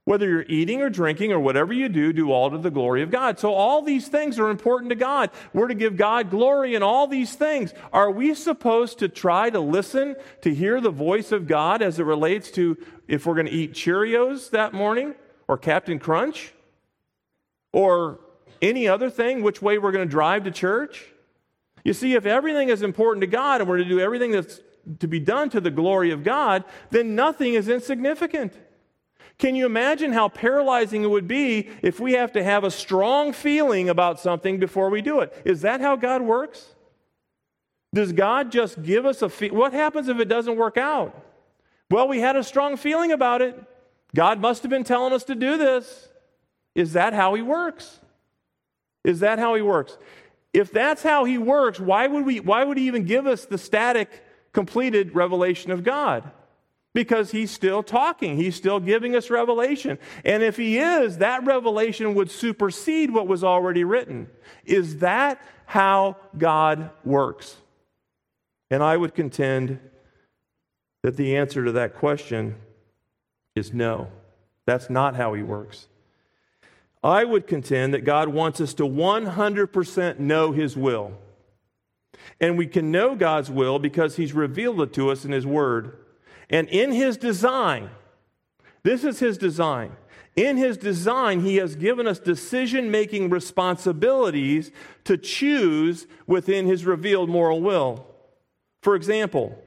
Whether 0.04 0.28
you're 0.28 0.44
eating 0.48 0.82
or 0.82 0.88
drinking 0.88 1.32
or 1.32 1.40
whatever 1.40 1.72
you 1.72 1.88
do, 1.88 2.12
do 2.12 2.30
all 2.30 2.48
to 2.48 2.58
the 2.58 2.70
glory 2.70 3.02
of 3.02 3.10
God. 3.10 3.40
So, 3.40 3.52
all 3.52 3.82
these 3.82 4.06
things 4.06 4.38
are 4.38 4.50
important 4.50 4.90
to 4.90 4.94
God. 4.94 5.30
We're 5.52 5.66
to 5.66 5.74
give 5.74 5.96
God 5.96 6.30
glory 6.30 6.76
in 6.76 6.82
all 6.84 7.08
these 7.08 7.34
things. 7.34 7.74
Are 7.92 8.08
we 8.08 8.32
supposed 8.34 9.00
to 9.00 9.08
try 9.08 9.50
to 9.50 9.58
listen 9.58 10.14
to 10.42 10.54
hear 10.54 10.80
the 10.80 10.90
voice 10.90 11.32
of 11.32 11.48
God 11.48 11.82
as 11.82 11.98
it 11.98 12.04
relates 12.04 12.52
to 12.52 12.78
if 13.08 13.26
we're 13.26 13.34
going 13.34 13.46
to 13.46 13.52
eat 13.52 13.72
Cheerios 13.72 14.50
that 14.50 14.72
morning 14.72 15.16
or 15.48 15.58
Captain 15.58 15.98
Crunch 15.98 16.52
or 17.72 18.20
any 18.62 18.86
other 18.86 19.10
thing, 19.10 19.42
which 19.42 19.60
way 19.60 19.76
we're 19.76 19.92
going 19.92 20.06
to 20.06 20.10
drive 20.10 20.44
to 20.44 20.52
church? 20.52 21.04
You 21.82 21.92
see, 21.92 22.14
if 22.14 22.26
everything 22.26 22.68
is 22.68 22.82
important 22.82 23.22
to 23.22 23.26
God 23.26 23.60
and 23.60 23.68
we're 23.68 23.78
to 23.78 23.84
do 23.84 23.98
everything 23.98 24.30
that's 24.30 24.60
to 25.00 25.08
be 25.08 25.20
done 25.20 25.50
to 25.50 25.60
the 25.60 25.70
glory 25.70 26.10
of 26.10 26.24
God, 26.24 26.64
then 26.90 27.14
nothing 27.14 27.54
is 27.54 27.68
insignificant. 27.68 28.52
Can 29.38 29.54
you 29.54 29.66
imagine 29.66 30.12
how 30.12 30.28
paralyzing 30.28 31.02
it 31.02 31.10
would 31.10 31.28
be 31.28 31.68
if 31.82 32.00
we 32.00 32.12
have 32.12 32.32
to 32.32 32.42
have 32.42 32.64
a 32.64 32.70
strong 32.70 33.32
feeling 33.32 33.88
about 33.88 34.18
something 34.18 34.58
before 34.58 34.88
we 34.88 35.02
do 35.02 35.20
it? 35.20 35.42
Is 35.44 35.60
that 35.60 35.80
how 35.80 35.96
God 35.96 36.22
works? 36.22 36.74
Does 37.92 38.12
God 38.12 38.50
just 38.50 38.82
give 38.82 39.04
us 39.04 39.22
a? 39.22 39.28
What 39.48 39.72
happens 39.72 40.08
if 40.08 40.18
it 40.18 40.28
doesn't 40.28 40.56
work 40.56 40.76
out? 40.76 41.22
Well, 41.90 42.08
we 42.08 42.20
had 42.20 42.36
a 42.36 42.42
strong 42.42 42.76
feeling 42.76 43.12
about 43.12 43.42
it. 43.42 43.62
God 44.14 44.40
must 44.40 44.62
have 44.62 44.70
been 44.70 44.84
telling 44.84 45.12
us 45.12 45.24
to 45.24 45.34
do 45.34 45.56
this. 45.56 46.08
Is 46.74 46.94
that 46.94 47.12
how 47.12 47.34
He 47.34 47.42
works? 47.42 48.00
Is 49.04 49.20
that 49.20 49.38
how 49.38 49.54
He 49.54 49.62
works? 49.62 49.98
If 50.52 50.72
that's 50.72 51.02
how 51.02 51.24
He 51.24 51.38
works, 51.38 51.78
why 51.78 52.06
would, 52.06 52.24
we, 52.24 52.40
why 52.40 52.64
would 52.64 52.78
He 52.78 52.86
even 52.86 53.04
give 53.04 53.26
us 53.26 53.44
the 53.44 53.58
static, 53.58 54.24
completed 54.56 55.14
revelation 55.14 55.70
of 55.70 55.84
God? 55.84 56.32
because 56.96 57.30
he's 57.30 57.50
still 57.50 57.82
talking. 57.82 58.38
He's 58.38 58.56
still 58.56 58.80
giving 58.80 59.14
us 59.14 59.28
revelation. 59.28 59.98
And 60.24 60.42
if 60.42 60.56
he 60.56 60.78
is, 60.78 61.18
that 61.18 61.44
revelation 61.44 62.14
would 62.14 62.30
supersede 62.30 63.10
what 63.10 63.28
was 63.28 63.44
already 63.44 63.84
written. 63.84 64.30
Is 64.64 65.00
that 65.00 65.38
how 65.66 66.16
God 66.38 66.88
works? 67.04 67.56
And 68.70 68.82
I 68.82 68.96
would 68.96 69.14
contend 69.14 69.78
that 71.02 71.18
the 71.18 71.36
answer 71.36 71.66
to 71.66 71.72
that 71.72 71.96
question 71.96 72.54
is 73.54 73.74
no. 73.74 74.08
That's 74.64 74.88
not 74.88 75.16
how 75.16 75.34
he 75.34 75.42
works. 75.42 75.88
I 77.04 77.24
would 77.24 77.46
contend 77.46 77.92
that 77.92 78.06
God 78.06 78.28
wants 78.30 78.58
us 78.58 78.72
to 78.72 78.84
100% 78.84 80.18
know 80.18 80.52
his 80.52 80.78
will. 80.78 81.12
And 82.40 82.58
we 82.58 82.66
can 82.66 82.90
know 82.90 83.14
God's 83.14 83.50
will 83.50 83.78
because 83.78 84.16
he's 84.16 84.32
revealed 84.32 84.80
it 84.80 84.92
to 84.94 85.10
us 85.10 85.24
in 85.24 85.32
his 85.32 85.46
word. 85.46 85.98
And 86.50 86.68
in 86.68 86.92
his 86.92 87.16
design, 87.16 87.90
this 88.82 89.04
is 89.04 89.18
his 89.18 89.38
design. 89.38 89.96
In 90.36 90.58
his 90.58 90.76
design, 90.76 91.40
he 91.40 91.56
has 91.56 91.76
given 91.76 92.06
us 92.06 92.18
decision 92.18 92.90
making 92.90 93.30
responsibilities 93.30 94.70
to 95.04 95.16
choose 95.16 96.06
within 96.26 96.66
his 96.66 96.84
revealed 96.84 97.30
moral 97.30 97.62
will. 97.62 98.06
For 98.82 98.94
example, 98.94 99.58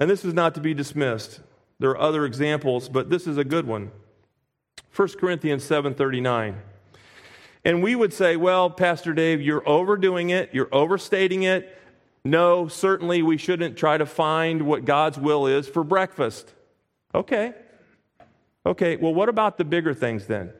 and 0.00 0.10
this 0.10 0.24
is 0.24 0.34
not 0.34 0.54
to 0.56 0.60
be 0.60 0.74
dismissed. 0.74 1.40
There 1.78 1.90
are 1.90 2.00
other 2.00 2.24
examples, 2.24 2.88
but 2.88 3.08
this 3.08 3.26
is 3.26 3.38
a 3.38 3.44
good 3.44 3.66
one. 3.66 3.92
1 4.94 5.18
Corinthians 5.18 5.62
7:39. 5.64 6.56
And 7.66 7.82
we 7.82 7.96
would 7.96 8.12
say, 8.12 8.36
"Well, 8.36 8.70
Pastor 8.70 9.12
Dave, 9.12 9.42
you're 9.42 9.68
overdoing 9.68 10.30
it, 10.30 10.50
you're 10.52 10.68
overstating 10.70 11.42
it. 11.42 11.76
No, 12.24 12.68
certainly 12.68 13.22
we 13.22 13.38
shouldn't 13.38 13.76
try 13.76 13.98
to 13.98 14.06
find 14.06 14.62
what 14.62 14.84
God's 14.84 15.18
will 15.18 15.48
is 15.48 15.66
for 15.68 15.82
breakfast. 15.82 16.54
Okay. 17.12 17.54
Okay, 18.64 18.94
well, 18.94 19.12
what 19.12 19.28
about 19.28 19.58
the 19.58 19.64
bigger 19.64 19.94
things 19.94 20.28
then? 20.28 20.52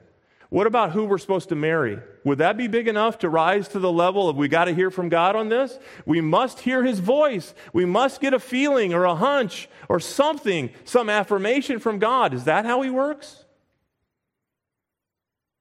What 0.48 0.66
about 0.66 0.90
who 0.90 1.04
we're 1.04 1.18
supposed 1.18 1.48
to 1.50 1.54
marry? 1.54 2.00
Would 2.24 2.38
that 2.38 2.56
be 2.56 2.66
big 2.66 2.88
enough 2.88 3.20
to 3.20 3.28
rise 3.28 3.68
to 3.68 3.78
the 3.78 3.92
level 3.92 4.28
of 4.28 4.36
we 4.36 4.48
got 4.48 4.64
to 4.64 4.74
hear 4.74 4.90
from 4.90 5.08
God 5.08 5.36
on 5.36 5.48
this? 5.48 5.78
We 6.06 6.20
must 6.20 6.58
hear 6.58 6.82
his 6.82 6.98
voice. 6.98 7.54
We 7.72 7.84
must 7.84 8.20
get 8.20 8.34
a 8.34 8.40
feeling 8.40 8.92
or 8.92 9.04
a 9.04 9.14
hunch 9.14 9.68
or 9.88 10.00
something, 10.00 10.70
some 10.84 11.08
affirmation 11.08 11.78
from 11.78 12.00
God. 12.00 12.34
Is 12.34 12.44
that 12.44 12.64
how 12.64 12.82
he 12.82 12.90
works? 12.90 13.44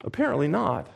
Apparently 0.03 0.47
not. 0.47 0.87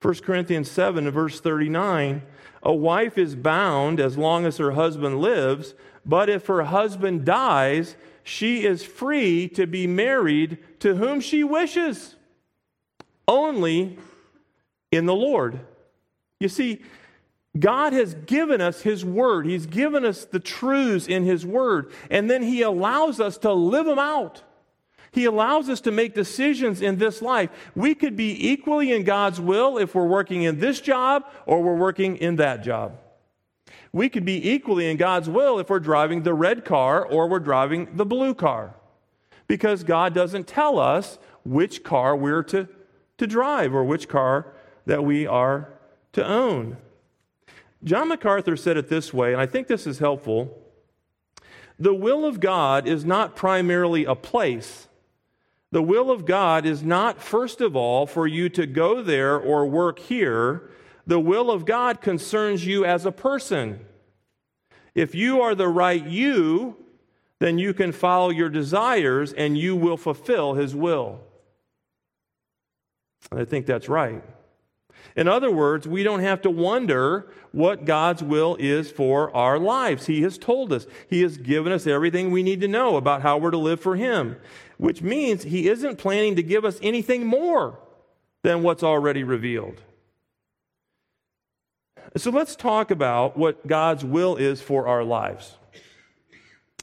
1 0.00 0.14
Corinthians 0.16 0.70
7 0.70 1.10
verse 1.10 1.40
39 1.40 2.22
a 2.62 2.74
wife 2.74 3.16
is 3.16 3.34
bound 3.34 4.00
as 4.00 4.18
long 4.18 4.44
as 4.44 4.58
her 4.58 4.72
husband 4.72 5.20
lives, 5.20 5.74
but 6.04 6.28
if 6.28 6.46
her 6.46 6.64
husband 6.64 7.24
dies, 7.24 7.96
she 8.22 8.64
is 8.64 8.84
free 8.84 9.48
to 9.48 9.66
be 9.66 9.86
married 9.86 10.58
to 10.80 10.96
whom 10.96 11.20
she 11.20 11.42
wishes, 11.42 12.16
only 13.26 13.98
in 14.92 15.06
the 15.06 15.14
Lord. 15.14 15.60
You 16.38 16.48
see, 16.48 16.82
God 17.58 17.92
has 17.92 18.14
given 18.14 18.60
us 18.60 18.82
His 18.82 19.04
Word. 19.04 19.46
He's 19.46 19.66
given 19.66 20.04
us 20.04 20.24
the 20.24 20.38
truths 20.38 21.06
in 21.06 21.24
His 21.24 21.46
Word, 21.46 21.92
and 22.10 22.30
then 22.30 22.42
He 22.42 22.60
allows 22.62 23.20
us 23.20 23.38
to 23.38 23.52
live 23.52 23.86
them 23.86 23.98
out. 23.98 24.42
He 25.12 25.24
allows 25.24 25.68
us 25.68 25.80
to 25.82 25.90
make 25.90 26.14
decisions 26.14 26.80
in 26.80 26.98
this 26.98 27.20
life. 27.20 27.50
We 27.74 27.94
could 27.94 28.16
be 28.16 28.50
equally 28.50 28.92
in 28.92 29.02
God's 29.02 29.40
will 29.40 29.76
if 29.78 29.94
we're 29.94 30.06
working 30.06 30.42
in 30.42 30.60
this 30.60 30.80
job 30.80 31.24
or 31.46 31.62
we're 31.62 31.74
working 31.74 32.16
in 32.16 32.36
that 32.36 32.62
job. 32.62 32.96
We 33.92 34.08
could 34.08 34.24
be 34.24 34.50
equally 34.50 34.88
in 34.88 34.96
God's 34.96 35.28
will 35.28 35.58
if 35.58 35.68
we're 35.68 35.80
driving 35.80 36.22
the 36.22 36.34
red 36.34 36.64
car 36.64 37.04
or 37.04 37.28
we're 37.28 37.40
driving 37.40 37.96
the 37.96 38.06
blue 38.06 38.34
car. 38.34 38.74
Because 39.48 39.82
God 39.82 40.14
doesn't 40.14 40.46
tell 40.46 40.78
us 40.78 41.18
which 41.44 41.82
car 41.82 42.14
we're 42.14 42.44
to, 42.44 42.68
to 43.18 43.26
drive 43.26 43.74
or 43.74 43.82
which 43.82 44.08
car 44.08 44.54
that 44.86 45.04
we 45.04 45.26
are 45.26 45.72
to 46.12 46.24
own. 46.24 46.76
John 47.82 48.08
MacArthur 48.08 48.56
said 48.56 48.76
it 48.76 48.88
this 48.88 49.12
way, 49.12 49.32
and 49.32 49.40
I 49.40 49.46
think 49.46 49.66
this 49.66 49.86
is 49.86 49.98
helpful. 49.98 50.56
The 51.78 51.94
will 51.94 52.24
of 52.24 52.40
God 52.40 52.86
is 52.86 53.04
not 53.04 53.34
primarily 53.34 54.04
a 54.04 54.14
place, 54.14 54.86
the 55.72 55.82
will 55.82 56.10
of 56.10 56.26
God 56.26 56.66
is 56.66 56.82
not, 56.82 57.22
first 57.22 57.60
of 57.60 57.76
all, 57.76 58.06
for 58.06 58.26
you 58.26 58.48
to 58.50 58.66
go 58.66 59.02
there 59.02 59.38
or 59.38 59.66
work 59.66 59.98
here. 59.98 60.70
The 61.06 61.20
will 61.20 61.50
of 61.50 61.64
God 61.64 62.00
concerns 62.00 62.66
you 62.66 62.84
as 62.84 63.06
a 63.06 63.12
person. 63.12 63.84
If 64.94 65.14
you 65.14 65.40
are 65.40 65.54
the 65.54 65.68
right 65.68 66.04
you, 66.04 66.76
then 67.38 67.58
you 67.58 67.72
can 67.72 67.92
follow 67.92 68.30
your 68.30 68.48
desires 68.48 69.32
and 69.32 69.56
you 69.56 69.76
will 69.76 69.96
fulfill 69.96 70.54
His 70.54 70.74
will. 70.74 71.20
And 73.30 73.40
I 73.40 73.44
think 73.44 73.66
that's 73.66 73.88
right. 73.88 74.22
In 75.16 75.28
other 75.28 75.50
words, 75.50 75.88
we 75.88 76.02
don't 76.02 76.20
have 76.20 76.42
to 76.42 76.50
wonder 76.50 77.30
what 77.52 77.84
God's 77.84 78.22
will 78.22 78.56
is 78.60 78.90
for 78.90 79.34
our 79.34 79.58
lives. 79.58 80.06
He 80.06 80.22
has 80.22 80.38
told 80.38 80.72
us, 80.72 80.86
He 81.08 81.22
has 81.22 81.36
given 81.36 81.72
us 81.72 81.86
everything 81.86 82.30
we 82.30 82.42
need 82.42 82.60
to 82.60 82.68
know 82.68 82.96
about 82.96 83.22
how 83.22 83.38
we're 83.38 83.50
to 83.50 83.58
live 83.58 83.80
for 83.80 83.96
Him, 83.96 84.36
which 84.80 85.02
means 85.02 85.42
He 85.42 85.68
isn't 85.68 85.98
planning 85.98 86.36
to 86.36 86.42
give 86.42 86.64
us 86.64 86.78
anything 86.82 87.26
more 87.26 87.78
than 88.42 88.62
what's 88.62 88.82
already 88.82 89.22
revealed. 89.22 89.82
So 92.16 92.30
let's 92.30 92.56
talk 92.56 92.90
about 92.90 93.36
what 93.36 93.66
God's 93.66 94.06
will 94.06 94.36
is 94.36 94.62
for 94.62 94.88
our 94.88 95.04
lives. 95.04 95.58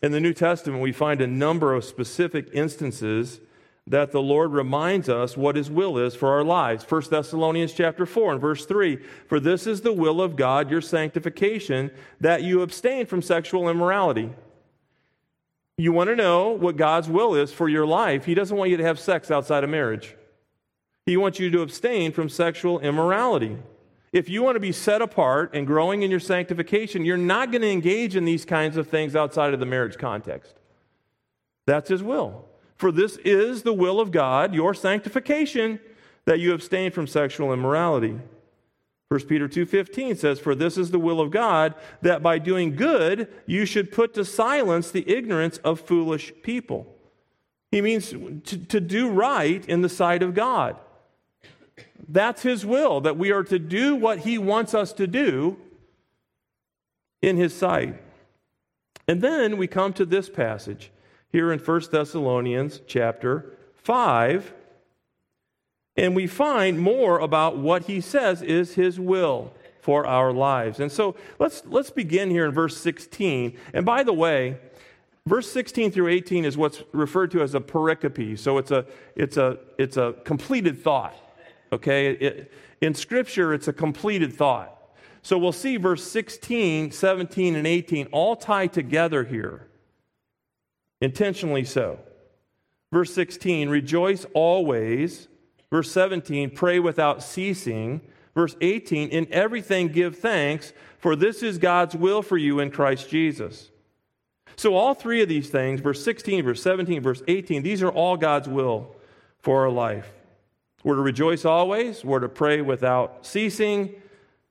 In 0.04 0.12
the 0.12 0.20
New 0.20 0.34
Testament, 0.34 0.84
we 0.84 0.92
find 0.92 1.22
a 1.22 1.28
number 1.28 1.74
of 1.74 1.84
specific 1.84 2.50
instances 2.54 3.40
that 3.88 4.12
the 4.12 4.22
Lord 4.22 4.52
reminds 4.52 5.10
us 5.10 5.36
what 5.36 5.56
his 5.56 5.72
will 5.72 5.98
is 5.98 6.14
for 6.14 6.30
our 6.30 6.44
lives. 6.44 6.86
1 6.88 7.04
Thessalonians 7.10 7.74
chapter 7.74 8.06
4 8.06 8.34
and 8.34 8.42
verse 8.42 8.68
3, 8.68 8.98
for 9.28 9.40
this 9.40 9.66
is 9.66 9.82
the 9.82 9.94
will 9.94 10.22
of 10.22 10.36
God, 10.36 10.70
your 10.70 10.82
sanctification, 10.82 11.90
that 12.22 12.44
you 12.44 12.62
abstain 12.62 13.08
from 13.08 13.24
sexual 13.24 13.68
immorality. 13.68 14.30
You 15.78 15.92
want 15.92 16.10
to 16.10 16.16
know 16.16 16.50
what 16.50 16.76
God's 16.76 17.08
will 17.08 17.36
is 17.36 17.54
for 17.54 17.70
your 17.70 17.86
life. 17.86 18.26
He 18.26 18.34
doesn't 18.34 18.58
want 18.58 18.72
you 18.72 18.78
to 18.78 18.84
have 18.84 19.00
sex 19.00 19.30
outside 19.30 19.64
of 19.64 19.70
marriage. 19.70 20.16
He 21.06 21.18
wants 21.18 21.40
you 21.40 21.52
to 21.52 21.62
abstain 21.62 22.12
from 22.12 22.30
sexual 22.30 22.80
immorality. 22.80 23.58
If 24.12 24.28
you 24.28 24.42
want 24.42 24.56
to 24.56 24.60
be 24.60 24.72
set 24.72 25.02
apart 25.02 25.52
and 25.54 25.68
growing 25.68 26.02
in 26.02 26.10
your 26.10 26.20
sanctification, 26.20 27.06
you're 27.06 27.16
not 27.16 27.52
going 27.52 27.62
to 27.62 27.70
engage 27.70 28.16
in 28.16 28.26
these 28.26 28.44
kinds 28.44 28.76
of 28.76 28.88
things 28.88 29.16
outside 29.16 29.54
of 29.54 29.60
the 29.60 29.66
marriage 29.66 29.98
context. 29.98 30.56
That's 31.68 31.90
his 31.90 32.02
will. 32.02 32.46
For 32.76 32.92
this 32.92 33.18
is 33.18 33.62
the 33.62 33.74
will 33.74 34.00
of 34.00 34.12
God, 34.12 34.56
your 34.56 34.74
sanctification, 34.74 35.80
that 36.26 36.40
you 36.40 36.54
abstain 36.54 36.92
from 36.92 37.06
sexual 37.06 37.54
immorality. 37.54 38.20
1 39.10 39.28
Peter 39.28 39.48
2:15 39.48 40.18
says, 40.18 40.40
"For 40.40 40.54
this 40.54 40.78
is 40.78 40.92
the 40.92 41.00
will 41.00 41.22
of 41.22 41.32
God, 41.32 41.76
that 42.02 42.22
by 42.22 42.40
doing 42.40 42.76
good 42.76 43.28
you 43.46 43.66
should 43.66 43.92
put 43.92 44.14
to 44.16 44.26
silence 44.26 44.92
the 44.92 45.10
ignorance 45.10 45.60
of 45.60 45.80
foolish 45.80 46.34
people." 46.42 46.94
He 47.72 47.82
means 47.82 48.10
to, 48.10 48.58
to 48.58 48.80
do 48.80 49.10
right 49.10 49.68
in 49.68 49.82
the 49.82 49.90
sight 49.90 50.24
of 50.24 50.34
God. 50.34 50.78
That's 52.08 52.44
his 52.44 52.66
will, 52.66 53.02
that 53.02 53.18
we 53.18 53.32
are 53.32 53.44
to 53.44 53.60
do 53.60 53.96
what 53.96 54.20
he 54.20 54.38
wants 54.38 54.74
us 54.74 54.94
to 54.94 55.08
do 55.08 55.58
in 57.22 57.38
his 57.38 57.54
sight. 57.54 58.02
And 59.08 59.22
then 59.22 59.58
we 59.58 59.68
come 59.68 59.94
to 59.94 60.06
this 60.06 60.30
passage 60.30 60.92
here 61.32 61.52
in 61.52 61.60
1 61.60 61.92
Thessalonians 61.92 62.82
chapter 62.88 63.58
5. 63.76 64.54
And 65.98 66.16
we 66.16 66.28
find 66.28 66.80
more 66.80 67.20
about 67.20 67.58
what 67.58 67.84
he 67.84 68.02
says 68.02 68.42
is 68.42 68.76
his 68.76 69.00
will 69.00 69.52
for 69.82 70.06
our 70.06 70.32
lives. 70.32 70.80
And 70.80 70.92
so 70.92 71.16
let's, 71.40 71.64
let's 71.66 71.90
begin 71.90 72.30
here 72.30 72.46
in 72.46 72.52
verse 72.52 72.78
16. 72.78 73.58
And 73.74 73.86
by 73.86 74.04
the 74.04 74.14
way, 74.14 74.58
verse 75.26 75.52
16 75.52 75.92
through 75.92 76.10
18 76.10 76.46
is 76.46 76.58
what's 76.58 76.84
referred 76.92 77.32
to 77.32 77.42
as 77.42 77.56
a 77.56 77.60
pericope. 77.60 78.38
So 78.38 78.58
it's 78.58 78.72
a, 78.72 78.86
it's 79.16 79.38
a, 79.38 79.58
it's 79.78 79.98
a 79.98 80.14
completed 80.24 80.84
thought. 80.84 81.16
Okay? 81.72 82.12
It, 82.12 82.52
in 82.82 82.94
Scripture, 82.94 83.54
it's 83.54 83.68
a 83.68 83.74
completed 83.74 84.34
thought. 84.34 84.74
So 85.24 85.38
we'll 85.38 85.52
see 85.52 85.78
verse 85.78 86.04
16, 86.04 86.92
17, 86.92 87.56
and 87.56 87.66
18 87.66 88.08
all 88.12 88.36
tie 88.36 88.68
together 88.68 89.24
here 89.24 89.68
intentionally 91.02 91.64
so. 91.64 92.00
Verse 92.92 93.14
16, 93.14 93.70
rejoice 93.70 94.26
always. 94.34 95.28
Verse 95.70 95.92
17, 95.92 96.52
pray 96.52 96.80
without 96.80 97.22
ceasing. 97.24 98.02
Verse 98.34 98.56
18, 98.62 99.10
in 99.10 99.28
everything 99.32 99.90
give 99.90 100.18
thanks, 100.18 100.74
for 101.00 101.16
this 101.16 101.44
is 101.44 101.58
God's 101.58 101.96
will 101.96 102.22
for 102.22 102.38
you 102.38 102.60
in 102.60 102.72
Christ 102.72 103.10
Jesus. 103.10 103.70
So, 104.56 104.76
all 104.76 104.94
three 104.94 105.22
of 105.22 105.30
these 105.30 105.50
things, 105.50 105.82
verse 105.82 106.04
16, 106.04 106.44
verse 106.44 106.62
17, 106.64 107.02
verse 107.02 107.22
18, 107.28 107.64
these 107.64 107.84
are 107.84 107.92
all 107.92 108.18
God's 108.18 108.48
will 108.48 108.96
for 109.40 109.64
our 109.66 109.72
life. 109.72 110.10
We're 110.84 110.96
to 110.96 111.02
rejoice 111.02 111.46
always, 111.46 112.06
we're 112.06 112.20
to 112.20 112.30
pray 112.30 112.62
without 112.62 113.26
ceasing, 113.26 113.94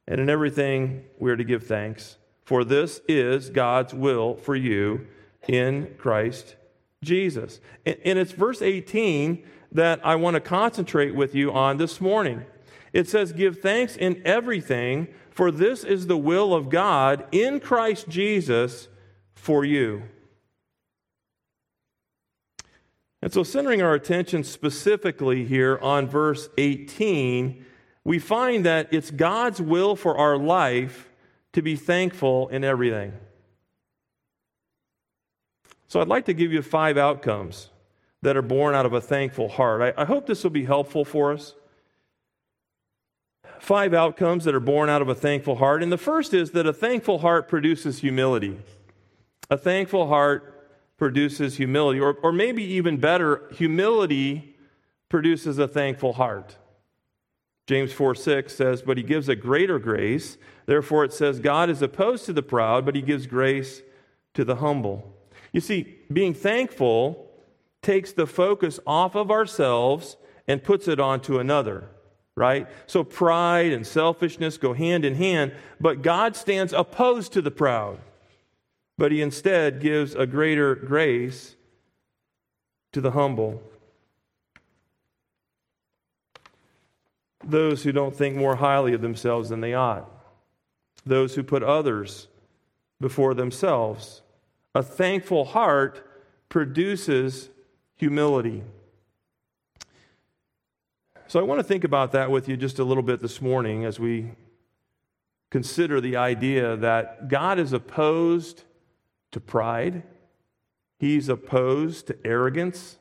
and 0.07 0.21
in 0.21 0.29
everything 0.29 1.05
we're 1.19 1.37
to 1.37 1.45
give 1.45 1.67
thanks. 1.67 2.19
For 2.45 2.63
this 2.63 3.01
is 3.09 3.51
God's 3.51 3.95
will 3.95 4.37
for 4.37 4.55
you 4.55 5.07
in 5.49 5.95
Christ 5.99 6.57
Jesus. 7.03 7.61
And 7.85 8.19
it's 8.19 8.33
verse 8.33 8.63
18 8.63 9.45
that 9.73 10.05
I 10.05 10.15
want 10.17 10.35
to 10.35 10.41
concentrate 10.41 11.15
with 11.15 11.35
you 11.35 11.53
on 11.53 11.77
this 11.77 12.01
morning. 12.01 12.45
It 12.93 13.09
says, 13.09 13.33
Give 13.33 13.59
thanks 13.59 13.97
in 13.97 14.23
everything, 14.25 15.09
for 15.31 15.51
this 15.51 15.85
is 15.85 16.07
the 16.07 16.17
will 16.17 16.55
of 16.55 16.71
God 16.71 17.27
in 17.33 17.61
Christ 17.61 18.09
Jesus 18.09 18.89
for 19.35 19.65
you. 19.65 20.05
And 23.23 23.33
so, 23.33 23.43
centering 23.43 23.83
our 23.83 23.95
attention 23.95 24.45
specifically 24.45 25.45
here 25.45 25.79
on 25.83 26.07
verse 26.07 26.49
18, 26.59 27.65
we 28.05 28.19
find 28.19 28.65
that 28.65 28.89
it's 28.93 29.11
God's 29.11 29.61
will 29.61 29.97
for 29.97 30.17
our 30.17 30.37
life 30.39 31.11
to 31.53 31.63
be 31.63 31.77
thankful 31.77 32.49
in 32.49 32.63
everything. 32.63 33.13
So 35.89 36.01
I'd 36.01 36.09
like 36.09 36.25
to 36.27 36.35
give 36.35 36.53
you 36.53 36.63
five 36.63 36.97
outcomes 36.97 37.71
that 38.23 38.37
are 38.37 38.43
born 38.43 38.75
out 38.75 38.87
of 38.87 38.93
a 38.93 39.01
thankful 39.01 39.49
heart. 39.49 39.95
I, 39.97 40.03
I, 40.03 40.05
hope 40.05 40.27
this 40.27 40.43
will 40.43 40.51
be 40.51 40.65
helpful 40.65 41.05
for 41.05 41.33
us. 41.33 41.55
Five 43.61 43.95
outcomes 43.95 44.45
that 44.45 44.55
are 44.55 44.61
born 44.61 44.89
out 44.89 45.01
of 45.01 45.09
a 45.09 45.15
thankful 45.15 45.57
heart. 45.57 45.83
And 45.83 45.93
the 45.93 45.99
first 45.99 46.35
is 46.35 46.51
that 46.53 46.67
a 46.67 46.73
thankful 46.73 47.19
heart 47.19 47.49
produces 47.49 48.01
humility. 48.01 48.59
A 49.49 49.57
thankful 49.57 50.09
heart 50.09 50.53
produces 50.97 51.57
humility. 51.57 52.01
Or, 52.01 52.15
or 52.15 52.33
maybe 52.33 52.65
even 52.65 52.97
better, 52.97 53.45
humility 53.53 54.57
produces 55.09 55.59
a 55.59 55.69
thankful 55.69 56.15
heart. 56.15 56.57
James 57.67 57.93
4 57.93 58.15
6 58.15 58.55
says, 58.55 58.83
But 58.83 58.97
he 58.97 59.03
gives 59.03 59.29
a 59.29 59.37
greater 59.37 59.79
grace. 59.79 60.37
Therefore, 60.67 61.05
it 61.05 61.13
says, 61.13 61.39
God 61.39 61.71
is 61.71 61.83
opposed 61.83 62.27
to 62.27 62.33
the 62.33 62.43
proud, 62.43 62.85
but 62.85 62.97
he 62.97 63.03
gives 63.03 63.27
grace 63.27 63.83
to 64.35 64.45
the 64.45 64.57
humble. 64.57 65.16
You 65.57 65.63
see, 65.63 65.97
being 66.13 66.35
thankful 66.35 67.31
takes 67.81 68.13
the 68.13 68.27
focus 68.27 68.79
off 68.87 69.15
of 69.15 69.31
ourselves 69.31 70.19
and 70.47 70.63
puts 70.63 70.87
it 70.87 71.01
onto 71.01 71.39
another, 71.39 71.89
right? 72.35 72.69
So 72.87 73.03
pride 73.03 73.73
and 73.73 73.87
selfishness 73.87 74.59
go 74.59 74.75
hand 74.75 75.07
in 75.07 75.15
hand, 75.15 75.55
but 75.81 76.03
God 76.03 76.37
stands 76.37 76.75
opposed 76.75 77.33
to 77.33 77.41
the 77.41 77.51
proud. 77.51 78.01
But 78.99 79.13
he 79.13 79.23
instead 79.23 79.81
gives 79.81 80.15
a 80.15 80.27
greater 80.27 80.75
grace 80.75 81.57
to 82.93 83.01
the 83.01 83.13
humble. 83.13 83.63
Those 87.43 87.83
who 87.83 87.93
don't 87.93 88.15
think 88.15 88.37
more 88.37 88.57
highly 88.57 88.93
of 88.93 89.01
themselves 89.01 89.49
than 89.49 89.63
they 89.63 89.73
ought. 89.73 90.07
Those 91.07 91.35
who 91.35 91.43
put 91.43 91.63
others 91.63 92.29
before 93.01 93.33
themselves. 93.33 94.21
A 94.77 94.83
thankful 94.83 95.47
heart 95.47 96.07
produces 96.51 97.49
humility. 97.95 98.63
So 101.29 101.41
I 101.41 101.45
want 101.45 101.61
to 101.61 101.65
think 101.65 101.83
about 101.83 102.13
that 102.13 102.31
with 102.31 102.47
you 102.47 102.59
just 102.59 102.79
a 102.79 102.85
little 102.85 103.03
bit 103.03 103.23
this 103.23 103.41
morning 103.41 103.87
as 103.87 103.99
we 103.99 104.33
consider 105.51 105.99
the 105.99 106.17
idea 106.17 106.77
that 106.77 107.29
God 107.29 107.59
is 107.59 107.73
opposed 107.73 108.65
to 109.33 109.41
pride, 109.41 110.03
He's 110.99 111.31
opposed 111.31 112.09
to 112.09 112.19
arrogance, 112.23 112.99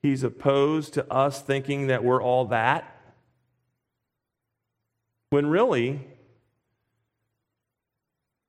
He's 0.00 0.22
opposed 0.22 0.94
to 0.94 1.12
us 1.12 1.42
thinking 1.42 1.88
that 1.88 2.02
we're 2.02 2.22
all 2.22 2.46
that. 2.46 3.02
When 5.28 5.46
really, 5.46 6.06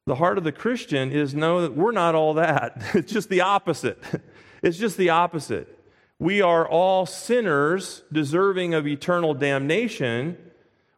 the 0.06 0.16
heart 0.16 0.38
of 0.38 0.44
the 0.44 0.52
Christian 0.52 1.12
is 1.12 1.34
know 1.34 1.62
that 1.62 1.76
we're 1.76 1.92
not 1.92 2.16
all 2.16 2.34
that. 2.36 2.82
It's 2.96 3.12
just 3.12 3.30
the 3.30 3.42
opposite. 3.42 4.02
It's 4.64 4.78
just 4.78 4.96
the 4.96 5.10
opposite. 5.10 5.80
We 6.20 6.40
are 6.40 6.70
all 6.70 7.08
sinners 7.08 8.04
deserving 8.12 8.76
of 8.76 8.86
eternal 8.86 9.34
damnation. 9.34 10.38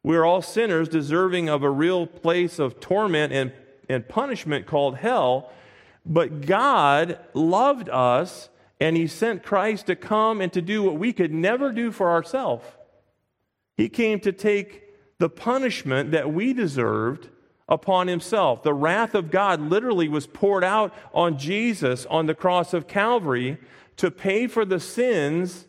We're 0.04 0.26
all 0.26 0.42
sinners 0.42 0.90
deserving 0.90 1.48
of 1.48 1.64
a 1.64 1.70
real 1.70 2.06
place 2.06 2.60
of 2.60 2.82
torment 2.82 3.32
and, 3.32 3.54
and 3.88 4.06
punishment 4.06 4.68
called 4.68 4.98
hell. 4.98 5.50
But 6.06 6.42
God 6.42 7.20
loved 7.34 7.88
us 7.88 8.50
and 8.82 8.98
He 8.98 9.08
sent 9.08 9.44
Christ 9.44 9.88
to 9.88 9.96
come 9.96 10.42
and 10.42 10.52
to 10.52 10.62
do 10.62 10.84
what 10.84 10.98
we 10.98 11.14
could 11.14 11.32
never 11.32 11.72
do 11.72 11.94
for 11.94 12.12
ourselves. 12.12 12.66
He 13.78 13.88
came 13.88 14.20
to 14.20 14.34
take 14.34 14.84
the 15.20 15.30
punishment 15.30 16.12
that 16.12 16.34
we 16.34 16.52
deserved 16.52 17.30
upon 17.70 18.08
himself. 18.08 18.64
The 18.64 18.74
wrath 18.74 19.16
of 19.16 19.32
God 19.32 19.62
literally 19.62 20.08
was 20.08 20.28
poured 20.28 20.64
out 20.64 20.94
on 21.14 21.38
Jesus 21.38 22.06
on 22.08 22.26
the 22.26 22.36
cross 22.36 22.74
of 22.74 22.88
Calvary 22.88 23.58
to 23.98 24.12
pay 24.12 24.48
for 24.48 24.66
the 24.66 24.80
sins 24.80 25.66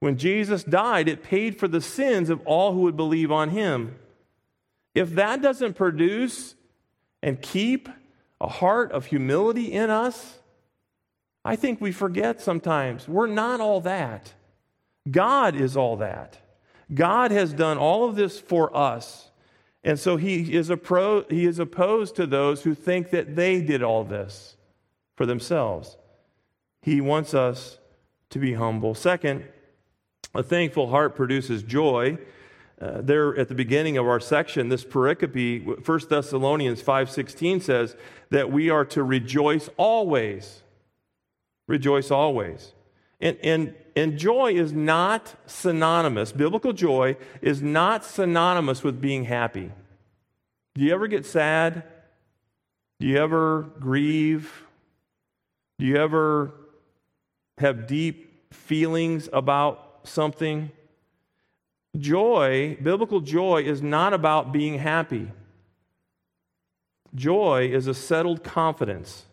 When 0.00 0.16
Jesus 0.16 0.62
died, 0.62 1.08
it 1.08 1.22
paid 1.22 1.58
for 1.58 1.66
the 1.66 1.80
sins 1.80 2.30
of 2.30 2.40
all 2.44 2.72
who 2.72 2.82
would 2.82 2.96
believe 2.96 3.32
on 3.32 3.50
him. 3.50 3.96
If 4.94 5.14
that 5.14 5.42
doesn't 5.42 5.74
produce 5.74 6.54
and 7.22 7.42
keep 7.42 7.88
a 8.40 8.48
heart 8.48 8.92
of 8.92 9.06
humility 9.06 9.72
in 9.72 9.90
us, 9.90 10.38
I 11.44 11.56
think 11.56 11.80
we 11.80 11.92
forget 11.92 12.40
sometimes 12.40 13.08
we're 13.08 13.26
not 13.26 13.60
all 13.60 13.80
that. 13.82 14.34
God 15.10 15.56
is 15.56 15.76
all 15.76 15.96
that. 15.96 16.38
God 16.92 17.30
has 17.30 17.52
done 17.52 17.78
all 17.78 18.08
of 18.08 18.16
this 18.16 18.38
for 18.38 18.74
us. 18.76 19.27
And 19.84 19.98
so 19.98 20.16
he 20.16 20.54
is, 20.54 20.72
pro, 20.82 21.24
he 21.30 21.46
is 21.46 21.58
opposed 21.58 22.16
to 22.16 22.26
those 22.26 22.62
who 22.62 22.74
think 22.74 23.10
that 23.10 23.36
they 23.36 23.60
did 23.60 23.82
all 23.82 24.04
this 24.04 24.56
for 25.16 25.24
themselves. 25.24 25.96
He 26.82 27.00
wants 27.00 27.34
us 27.34 27.78
to 28.30 28.38
be 28.38 28.54
humble. 28.54 28.94
Second, 28.94 29.44
a 30.34 30.42
thankful 30.42 30.88
heart 30.88 31.16
produces 31.16 31.62
joy. 31.62 32.18
Uh, 32.80 33.00
there 33.00 33.36
at 33.36 33.48
the 33.48 33.54
beginning 33.54 33.96
of 33.96 34.06
our 34.06 34.20
section, 34.20 34.68
this 34.68 34.84
pericope, 34.84 35.86
1 35.86 36.00
Thessalonians 36.08 36.80
5.16 36.80 37.62
says 37.62 37.96
that 38.30 38.52
we 38.52 38.70
are 38.70 38.84
to 38.84 39.02
rejoice 39.02 39.68
always. 39.76 40.62
Rejoice 41.66 42.10
always. 42.10 42.72
And, 43.20 43.36
and, 43.42 43.74
and 43.96 44.16
joy 44.16 44.52
is 44.52 44.72
not 44.72 45.34
synonymous, 45.46 46.32
biblical 46.32 46.72
joy 46.72 47.16
is 47.42 47.60
not 47.60 48.04
synonymous 48.04 48.84
with 48.84 49.00
being 49.00 49.24
happy. 49.24 49.72
Do 50.74 50.84
you 50.84 50.94
ever 50.94 51.08
get 51.08 51.26
sad? 51.26 51.82
Do 53.00 53.06
you 53.06 53.18
ever 53.18 53.70
grieve? 53.80 54.64
Do 55.78 55.86
you 55.86 55.96
ever 55.96 56.52
have 57.58 57.86
deep 57.86 58.54
feelings 58.54 59.28
about 59.32 60.00
something? 60.04 60.70
Joy, 61.96 62.76
biblical 62.80 63.20
joy, 63.20 63.62
is 63.62 63.82
not 63.82 64.12
about 64.12 64.52
being 64.52 64.78
happy. 64.78 65.30
Joy 67.14 67.70
is 67.72 67.86
a 67.86 67.94
settled 67.94 68.44
confidence 68.44 69.24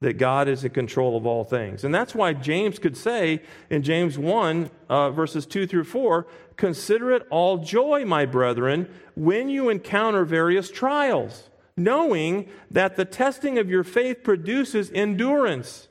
that 0.00 0.14
God 0.14 0.48
is 0.48 0.64
in 0.64 0.70
control 0.70 1.16
of 1.16 1.26
all 1.26 1.44
things. 1.44 1.82
And 1.82 1.92
that's 1.92 2.14
why 2.14 2.32
James 2.32 2.78
could 2.78 2.96
say 2.96 3.42
in 3.68 3.82
James 3.82 4.16
1, 4.16 4.70
uh, 4.88 5.10
verses 5.10 5.44
2 5.44 5.66
through 5.66 5.84
4, 5.84 6.26
consider 6.56 7.10
it 7.10 7.26
all 7.30 7.58
joy, 7.58 8.04
my 8.04 8.24
brethren, 8.24 8.88
when 9.16 9.48
you 9.48 9.68
encounter 9.68 10.24
various 10.24 10.70
trials, 10.70 11.50
knowing 11.76 12.48
that 12.70 12.96
the 12.96 13.04
testing 13.04 13.58
of 13.58 13.68
your 13.68 13.82
faith 13.82 14.22
produces 14.22 14.90
endurance. 14.94 15.88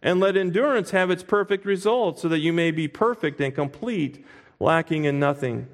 And 0.00 0.20
let 0.20 0.36
endurance 0.36 0.92
have 0.92 1.10
its 1.10 1.24
perfect 1.24 1.64
result, 1.64 2.20
so 2.20 2.28
that 2.28 2.38
you 2.38 2.52
may 2.52 2.70
be 2.70 2.86
perfect 2.86 3.40
and 3.40 3.52
complete, 3.52 4.24
lacking 4.60 5.04
in 5.04 5.18
nothing. 5.18 5.66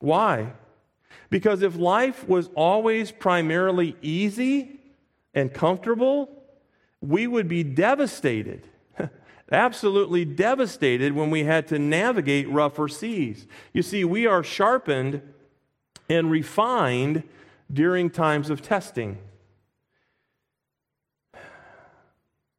Why? 0.00 0.54
Because 1.30 1.62
if 1.62 1.76
life 1.76 2.28
was 2.28 2.50
always 2.56 3.12
primarily 3.12 3.94
easy, 4.02 4.80
and 5.34 5.52
comfortable, 5.52 6.28
we 7.00 7.26
would 7.26 7.48
be 7.48 7.62
devastated, 7.62 8.68
absolutely 9.52 10.24
devastated 10.24 11.12
when 11.12 11.30
we 11.30 11.44
had 11.44 11.66
to 11.68 11.78
navigate 11.78 12.48
rougher 12.48 12.88
seas. 12.88 13.46
You 13.72 13.82
see, 13.82 14.04
we 14.04 14.26
are 14.26 14.42
sharpened 14.42 15.22
and 16.08 16.30
refined 16.30 17.24
during 17.72 18.10
times 18.10 18.50
of 18.50 18.62
testing. 18.62 19.18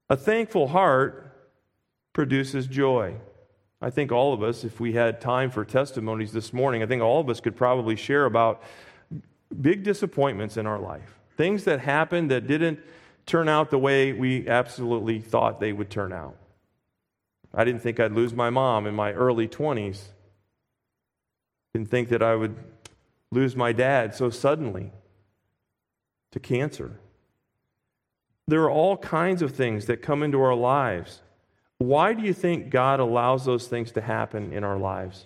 A 0.09 0.17
thankful 0.17 0.67
heart 0.67 1.35
produces 2.11 2.67
joy. 2.67 3.15
I 3.81 3.89
think 3.89 4.11
all 4.11 4.33
of 4.33 4.43
us, 4.43 4.63
if 4.63 4.79
we 4.79 4.93
had 4.93 5.19
time 5.19 5.51
for 5.51 5.65
testimonies 5.65 6.31
this 6.31 6.53
morning, 6.53 6.83
I 6.83 6.85
think 6.85 7.01
all 7.01 7.19
of 7.19 7.29
us 7.29 7.39
could 7.39 7.55
probably 7.55 7.95
share 7.95 8.25
about 8.25 8.63
big 9.61 9.83
disappointments 9.83 10.57
in 10.57 10.65
our 10.65 10.79
life. 10.79 11.19
Things 11.35 11.63
that 11.63 11.79
happened 11.79 12.31
that 12.31 12.47
didn't 12.47 12.79
turn 13.25 13.49
out 13.49 13.69
the 13.69 13.77
way 13.77 14.13
we 14.13 14.47
absolutely 14.47 15.19
thought 15.19 15.59
they 15.59 15.73
would 15.73 15.89
turn 15.89 16.13
out. 16.13 16.35
I 17.53 17.63
didn't 17.63 17.81
think 17.81 17.99
I'd 17.99 18.11
lose 18.11 18.33
my 18.33 18.49
mom 18.49 18.87
in 18.87 18.95
my 18.95 19.13
early 19.13 19.47
20s. 19.47 20.01
Didn't 21.73 21.89
think 21.89 22.09
that 22.09 22.21
I 22.21 22.35
would 22.35 22.55
lose 23.31 23.55
my 23.55 23.71
dad 23.71 24.13
so 24.15 24.29
suddenly 24.29 24.91
to 26.31 26.39
cancer. 26.39 26.99
There 28.47 28.63
are 28.63 28.71
all 28.71 28.97
kinds 28.97 29.41
of 29.41 29.55
things 29.55 29.85
that 29.85 30.01
come 30.01 30.23
into 30.23 30.41
our 30.41 30.55
lives. 30.55 31.21
Why 31.77 32.13
do 32.13 32.23
you 32.23 32.33
think 32.33 32.69
God 32.69 32.99
allows 32.99 33.45
those 33.45 33.67
things 33.67 33.91
to 33.93 34.01
happen 34.01 34.51
in 34.53 34.63
our 34.63 34.77
lives? 34.77 35.25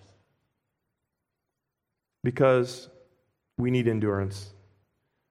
Because 2.23 2.89
we 3.57 3.71
need 3.71 3.87
endurance. 3.87 4.51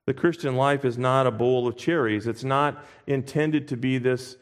The 0.07 0.15
Christian 0.15 0.57
life 0.57 0.85
is 0.85 0.97
not 0.97 1.27
a 1.27 1.33
bowl 1.33 1.67
of 1.67 1.77
cherries. 1.77 2.27
It's 2.27 2.45
not 2.45 2.85
intended 3.07 3.69
to 3.69 3.77
be 3.77 3.99
this, 3.99 4.37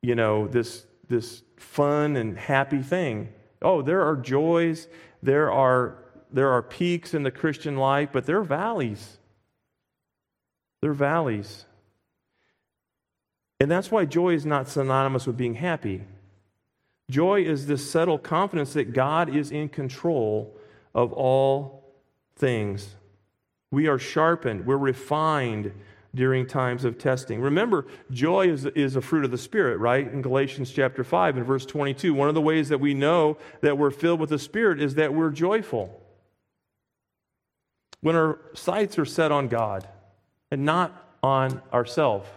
you 0.00 0.14
know, 0.14 0.46
this, 0.46 0.86
this 1.08 1.42
fun 1.56 2.16
and 2.16 2.38
happy 2.38 2.82
thing. 2.82 3.32
Oh, 3.60 3.82
there 3.82 4.02
are 4.02 4.16
joys, 4.16 4.86
there 5.22 5.50
are, 5.50 5.98
there 6.32 6.50
are 6.50 6.62
peaks 6.62 7.14
in 7.14 7.24
the 7.24 7.32
Christian 7.32 7.76
life, 7.76 8.10
but 8.12 8.26
there 8.26 8.38
are 8.38 8.44
valleys. 8.44 9.18
There 10.80 10.92
are 10.92 10.94
valleys. 10.94 11.64
And 13.58 13.68
that's 13.68 13.90
why 13.90 14.04
joy 14.04 14.34
is 14.34 14.46
not 14.46 14.68
synonymous 14.68 15.26
with 15.26 15.36
being 15.36 15.54
happy. 15.54 16.04
Joy 17.10 17.42
is 17.42 17.66
this 17.66 17.90
settled 17.90 18.22
confidence 18.22 18.74
that 18.74 18.92
God 18.92 19.34
is 19.34 19.50
in 19.50 19.68
control 19.68 20.56
of 20.94 21.12
all 21.12 21.92
things. 22.36 22.94
We 23.70 23.86
are 23.86 23.98
sharpened, 23.98 24.66
we're 24.66 24.76
refined 24.76 25.72
during 26.14 26.46
times 26.46 26.84
of 26.84 26.98
testing. 26.98 27.40
Remember, 27.40 27.86
joy 28.10 28.48
is, 28.48 28.64
is 28.64 28.96
a 28.96 29.02
fruit 29.02 29.24
of 29.24 29.30
the 29.30 29.38
Spirit, 29.38 29.78
right? 29.78 30.10
In 30.10 30.22
Galatians 30.22 30.70
chapter 30.70 31.04
5 31.04 31.36
and 31.36 31.46
verse 31.46 31.66
22, 31.66 32.14
one 32.14 32.28
of 32.28 32.34
the 32.34 32.40
ways 32.40 32.70
that 32.70 32.78
we 32.78 32.94
know 32.94 33.36
that 33.60 33.76
we're 33.76 33.90
filled 33.90 34.18
with 34.18 34.30
the 34.30 34.38
Spirit 34.38 34.80
is 34.80 34.94
that 34.94 35.12
we're 35.12 35.30
joyful. 35.30 36.02
When 38.00 38.16
our 38.16 38.40
sights 38.54 38.98
are 38.98 39.04
set 39.04 39.30
on 39.30 39.48
God 39.48 39.86
and 40.50 40.64
not 40.64 41.08
on 41.22 41.60
ourselves 41.72 42.28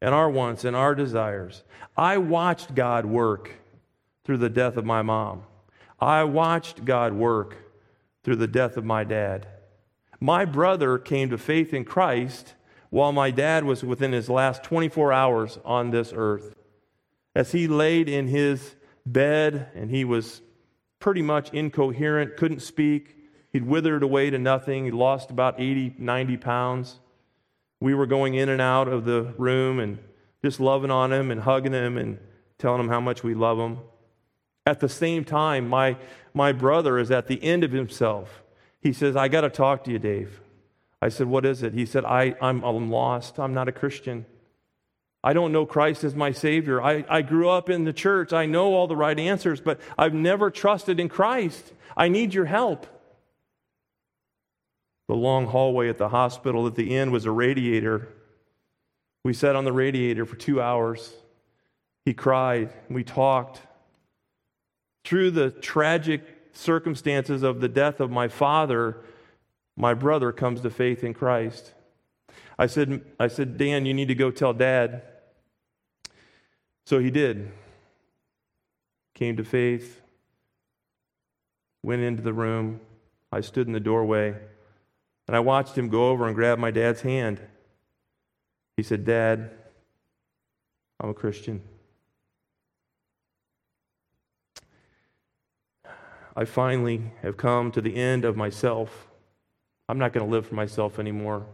and 0.00 0.14
our 0.14 0.30
wants 0.30 0.64
and 0.64 0.76
our 0.76 0.94
desires. 0.94 1.64
I 1.96 2.18
watched 2.18 2.74
God 2.74 3.04
work 3.04 3.50
through 4.24 4.38
the 4.38 4.50
death 4.50 4.76
of 4.76 4.84
my 4.84 5.02
mom. 5.02 5.42
I 6.00 6.24
watched 6.24 6.84
God 6.84 7.12
work 7.12 7.56
through 8.22 8.36
the 8.36 8.46
death 8.46 8.76
of 8.76 8.84
my 8.84 9.04
dad. 9.04 9.46
My 10.20 10.44
brother 10.44 10.98
came 10.98 11.30
to 11.30 11.38
faith 11.38 11.72
in 11.72 11.84
Christ 11.84 12.54
while 12.90 13.12
my 13.12 13.30
dad 13.30 13.64
was 13.64 13.84
within 13.84 14.12
his 14.12 14.28
last 14.28 14.64
24 14.64 15.12
hours 15.12 15.58
on 15.64 15.90
this 15.90 16.12
earth. 16.14 16.56
As 17.34 17.52
he 17.52 17.68
laid 17.68 18.08
in 18.08 18.26
his 18.28 18.74
bed 19.06 19.68
and 19.74 19.90
he 19.90 20.04
was 20.04 20.42
pretty 20.98 21.22
much 21.22 21.52
incoherent, 21.52 22.36
couldn't 22.36 22.60
speak, 22.60 23.16
he'd 23.52 23.66
withered 23.66 24.02
away 24.02 24.30
to 24.30 24.38
nothing, 24.38 24.84
he 24.84 24.90
lost 24.90 25.30
about 25.30 25.60
80, 25.60 25.94
90 25.98 26.36
pounds. 26.38 26.98
We 27.80 27.94
were 27.94 28.06
going 28.06 28.34
in 28.34 28.48
and 28.48 28.60
out 28.60 28.88
of 28.88 29.04
the 29.04 29.34
room 29.38 29.78
and 29.78 29.98
just 30.44 30.58
loving 30.58 30.90
on 30.90 31.12
him 31.12 31.30
and 31.30 31.40
hugging 31.40 31.72
him 31.72 31.96
and 31.96 32.18
telling 32.58 32.80
him 32.80 32.88
how 32.88 33.00
much 33.00 33.22
we 33.22 33.34
love 33.34 33.58
him. 33.58 33.78
At 34.66 34.80
the 34.80 34.88
same 34.88 35.24
time, 35.24 35.68
my, 35.68 35.96
my 36.34 36.52
brother 36.52 36.98
is 36.98 37.10
at 37.10 37.28
the 37.28 37.42
end 37.42 37.62
of 37.62 37.70
himself. 37.70 38.42
He 38.80 38.92
says, 38.92 39.16
I 39.16 39.28
got 39.28 39.42
to 39.42 39.50
talk 39.50 39.84
to 39.84 39.90
you, 39.90 39.98
Dave. 39.98 40.40
I 41.00 41.08
said, 41.08 41.26
What 41.26 41.44
is 41.44 41.62
it? 41.62 41.74
He 41.74 41.86
said, 41.86 42.04
I, 42.04 42.34
I'm, 42.40 42.62
I'm 42.62 42.90
lost. 42.90 43.38
I'm 43.38 43.54
not 43.54 43.68
a 43.68 43.72
Christian. 43.72 44.26
I 45.22 45.32
don't 45.32 45.52
know 45.52 45.66
Christ 45.66 46.04
as 46.04 46.14
my 46.14 46.30
Savior. 46.30 46.80
I, 46.80 47.04
I 47.08 47.22
grew 47.22 47.48
up 47.48 47.68
in 47.68 47.84
the 47.84 47.92
church. 47.92 48.32
I 48.32 48.46
know 48.46 48.74
all 48.74 48.86
the 48.86 48.96
right 48.96 49.18
answers, 49.18 49.60
but 49.60 49.80
I've 49.96 50.14
never 50.14 50.50
trusted 50.50 51.00
in 51.00 51.08
Christ. 51.08 51.72
I 51.96 52.08
need 52.08 52.34
your 52.34 52.44
help. 52.44 52.86
The 55.08 55.16
long 55.16 55.46
hallway 55.46 55.88
at 55.88 55.98
the 55.98 56.10
hospital 56.10 56.66
at 56.66 56.76
the 56.76 56.96
end 56.96 57.10
was 57.10 57.24
a 57.24 57.32
radiator. 57.32 58.08
We 59.24 59.32
sat 59.32 59.56
on 59.56 59.64
the 59.64 59.72
radiator 59.72 60.24
for 60.24 60.36
two 60.36 60.60
hours. 60.60 61.12
He 62.04 62.14
cried. 62.14 62.72
We 62.88 63.02
talked. 63.02 63.60
Through 65.04 65.32
the 65.32 65.50
tragic 65.50 66.22
circumstances 66.58 67.42
of 67.42 67.60
the 67.60 67.68
death 67.68 68.00
of 68.00 68.10
my 68.10 68.28
father, 68.28 68.96
my 69.76 69.94
brother 69.94 70.32
comes 70.32 70.60
to 70.60 70.70
faith 70.70 71.04
in 71.04 71.14
Christ. 71.14 71.72
I 72.58 72.66
said, 72.66 73.02
I 73.18 73.28
said, 73.28 73.56
Dan, 73.56 73.86
you 73.86 73.94
need 73.94 74.08
to 74.08 74.14
go 74.14 74.30
tell 74.30 74.52
dad. 74.52 75.02
So 76.84 76.98
he 76.98 77.10
did. 77.10 77.52
Came 79.14 79.36
to 79.36 79.44
faith, 79.44 80.00
went 81.82 82.02
into 82.02 82.22
the 82.22 82.32
room. 82.32 82.80
I 83.30 83.40
stood 83.40 83.66
in 83.66 83.72
the 83.72 83.80
doorway, 83.80 84.34
and 85.26 85.36
I 85.36 85.40
watched 85.40 85.76
him 85.76 85.88
go 85.88 86.08
over 86.08 86.26
and 86.26 86.34
grab 86.34 86.58
my 86.58 86.70
dad's 86.70 87.02
hand. 87.02 87.40
He 88.76 88.82
said, 88.82 89.04
Dad, 89.04 89.50
I'm 91.00 91.10
a 91.10 91.14
Christian. 91.14 91.62
I 96.38 96.44
finally 96.44 97.02
have 97.22 97.36
come 97.36 97.72
to 97.72 97.80
the 97.80 97.96
end 97.96 98.24
of 98.24 98.36
myself. 98.36 99.08
I'm 99.88 99.98
not 99.98 100.12
going 100.12 100.24
to 100.24 100.30
live 100.30 100.46
for 100.46 100.54
myself 100.54 101.00
anymore. 101.00 101.44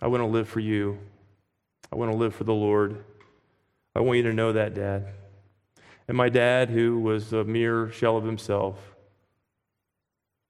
I 0.00 0.06
want 0.06 0.22
to 0.22 0.26
live 0.26 0.48
for 0.48 0.60
you. 0.60 0.98
I 1.92 1.96
want 1.96 2.10
to 2.10 2.16
live 2.16 2.34
for 2.34 2.44
the 2.44 2.54
Lord. 2.54 3.04
I 3.94 4.00
want 4.00 4.16
you 4.16 4.22
to 4.22 4.32
know 4.32 4.54
that, 4.54 4.72
Dad. 4.72 5.08
And 6.08 6.16
my 6.16 6.30
dad, 6.30 6.70
who 6.70 6.98
was 6.98 7.34
a 7.34 7.44
mere 7.44 7.90
shell 7.90 8.16
of 8.16 8.24
himself, 8.24 8.78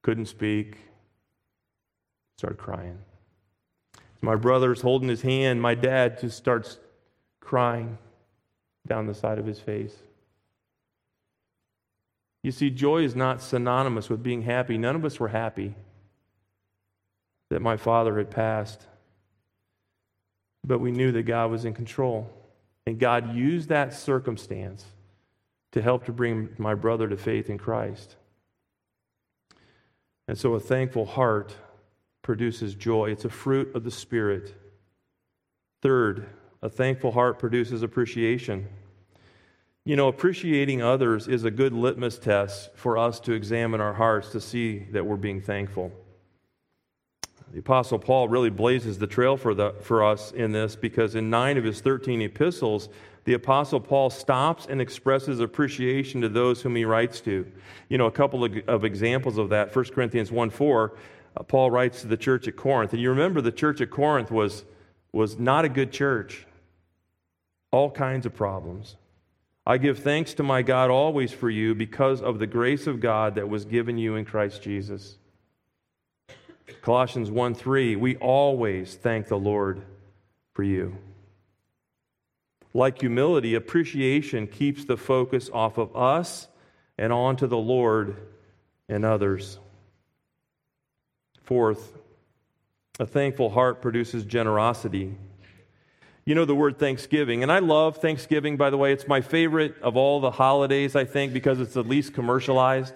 couldn't 0.04 0.26
speak, 0.26 0.76
started 2.38 2.56
crying. 2.56 3.00
My 4.20 4.36
brother's 4.36 4.82
holding 4.82 5.08
his 5.08 5.22
hand. 5.22 5.60
My 5.60 5.74
dad 5.74 6.20
just 6.20 6.36
starts 6.36 6.78
crying 7.40 7.98
down 8.86 9.08
the 9.08 9.14
side 9.14 9.40
of 9.40 9.46
his 9.46 9.58
face. 9.58 9.96
You 12.44 12.52
see, 12.52 12.68
joy 12.68 13.04
is 13.04 13.16
not 13.16 13.40
synonymous 13.40 14.10
with 14.10 14.22
being 14.22 14.42
happy. 14.42 14.76
None 14.76 14.94
of 14.94 15.04
us 15.06 15.18
were 15.18 15.28
happy 15.28 15.74
that 17.48 17.62
my 17.62 17.78
father 17.78 18.18
had 18.18 18.30
passed. 18.30 18.86
But 20.62 20.78
we 20.78 20.92
knew 20.92 21.10
that 21.12 21.22
God 21.22 21.50
was 21.50 21.64
in 21.64 21.72
control. 21.72 22.30
And 22.86 22.98
God 22.98 23.34
used 23.34 23.70
that 23.70 23.94
circumstance 23.94 24.84
to 25.72 25.80
help 25.80 26.04
to 26.04 26.12
bring 26.12 26.50
my 26.58 26.74
brother 26.74 27.08
to 27.08 27.16
faith 27.16 27.48
in 27.48 27.56
Christ. 27.56 28.14
And 30.28 30.36
so 30.36 30.52
a 30.52 30.60
thankful 30.60 31.06
heart 31.06 31.56
produces 32.20 32.74
joy. 32.74 33.10
It's 33.10 33.24
a 33.24 33.30
fruit 33.30 33.74
of 33.74 33.84
the 33.84 33.90
Spirit. 33.90 34.54
Third, 35.80 36.26
a 36.60 36.68
thankful 36.68 37.12
heart 37.12 37.38
produces 37.38 37.82
appreciation. 37.82 38.68
You 39.86 39.96
know, 39.96 40.08
appreciating 40.08 40.80
others 40.80 41.28
is 41.28 41.44
a 41.44 41.50
good 41.50 41.74
litmus 41.74 42.18
test 42.18 42.74
for 42.74 42.96
us 42.96 43.20
to 43.20 43.32
examine 43.32 43.82
our 43.82 43.92
hearts 43.92 44.30
to 44.30 44.40
see 44.40 44.78
that 44.92 45.04
we're 45.04 45.16
being 45.16 45.42
thankful. 45.42 45.92
The 47.52 47.58
Apostle 47.58 47.98
Paul 47.98 48.28
really 48.28 48.48
blazes 48.48 48.98
the 48.98 49.06
trail 49.06 49.36
for, 49.36 49.54
the, 49.54 49.74
for 49.82 50.02
us 50.02 50.32
in 50.32 50.52
this 50.52 50.74
because 50.74 51.14
in 51.14 51.28
nine 51.28 51.58
of 51.58 51.64
his 51.64 51.82
13 51.82 52.22
epistles, 52.22 52.88
the 53.24 53.34
Apostle 53.34 53.78
Paul 53.78 54.08
stops 54.08 54.66
and 54.68 54.80
expresses 54.80 55.38
appreciation 55.38 56.22
to 56.22 56.30
those 56.30 56.62
whom 56.62 56.76
he 56.76 56.86
writes 56.86 57.20
to. 57.20 57.46
You 57.90 57.98
know, 57.98 58.06
a 58.06 58.10
couple 58.10 58.42
of, 58.42 58.56
of 58.66 58.86
examples 58.86 59.36
of 59.36 59.50
that 59.50 59.76
1 59.76 59.84
Corinthians 59.86 60.32
1 60.32 60.48
4, 60.48 60.96
uh, 61.36 61.42
Paul 61.42 61.70
writes 61.70 62.00
to 62.00 62.06
the 62.06 62.16
church 62.16 62.48
at 62.48 62.56
Corinth. 62.56 62.94
And 62.94 63.02
you 63.02 63.10
remember 63.10 63.42
the 63.42 63.52
church 63.52 63.82
at 63.82 63.90
Corinth 63.90 64.30
was, 64.30 64.64
was 65.12 65.38
not 65.38 65.66
a 65.66 65.68
good 65.68 65.92
church, 65.92 66.46
all 67.70 67.90
kinds 67.90 68.24
of 68.24 68.34
problems. 68.34 68.96
I 69.66 69.78
give 69.78 70.00
thanks 70.00 70.34
to 70.34 70.42
my 70.42 70.62
God 70.62 70.90
always 70.90 71.32
for 71.32 71.48
you 71.48 71.74
because 71.74 72.20
of 72.20 72.38
the 72.38 72.46
grace 72.46 72.86
of 72.86 73.00
God 73.00 73.36
that 73.36 73.48
was 73.48 73.64
given 73.64 73.96
you 73.96 74.14
in 74.16 74.24
Christ 74.24 74.62
Jesus. 74.62 75.16
Colossians 76.82 77.30
1 77.30 77.54
3, 77.54 77.96
we 77.96 78.16
always 78.16 78.94
thank 78.94 79.28
the 79.28 79.38
Lord 79.38 79.82
for 80.52 80.62
you. 80.62 80.98
Like 82.74 83.00
humility, 83.00 83.54
appreciation 83.54 84.46
keeps 84.46 84.84
the 84.84 84.96
focus 84.96 85.48
off 85.52 85.78
of 85.78 85.96
us 85.96 86.48
and 86.98 87.12
onto 87.12 87.46
the 87.46 87.56
Lord 87.56 88.16
and 88.88 89.04
others. 89.04 89.58
Fourth, 91.42 91.96
a 92.98 93.06
thankful 93.06 93.50
heart 93.50 93.80
produces 93.80 94.24
generosity. 94.24 95.14
You 96.26 96.34
know 96.34 96.46
the 96.46 96.54
word 96.54 96.78
Thanksgiving, 96.78 97.42
and 97.42 97.52
I 97.52 97.58
love 97.58 97.98
Thanksgiving, 97.98 98.56
by 98.56 98.70
the 98.70 98.78
way. 98.78 98.94
It's 98.94 99.06
my 99.06 99.20
favorite 99.20 99.74
of 99.82 99.94
all 99.96 100.20
the 100.20 100.30
holidays, 100.30 100.96
I 100.96 101.04
think, 101.04 101.34
because 101.34 101.60
it's 101.60 101.74
the 101.74 101.82
least 101.82 102.14
commercialized. 102.14 102.94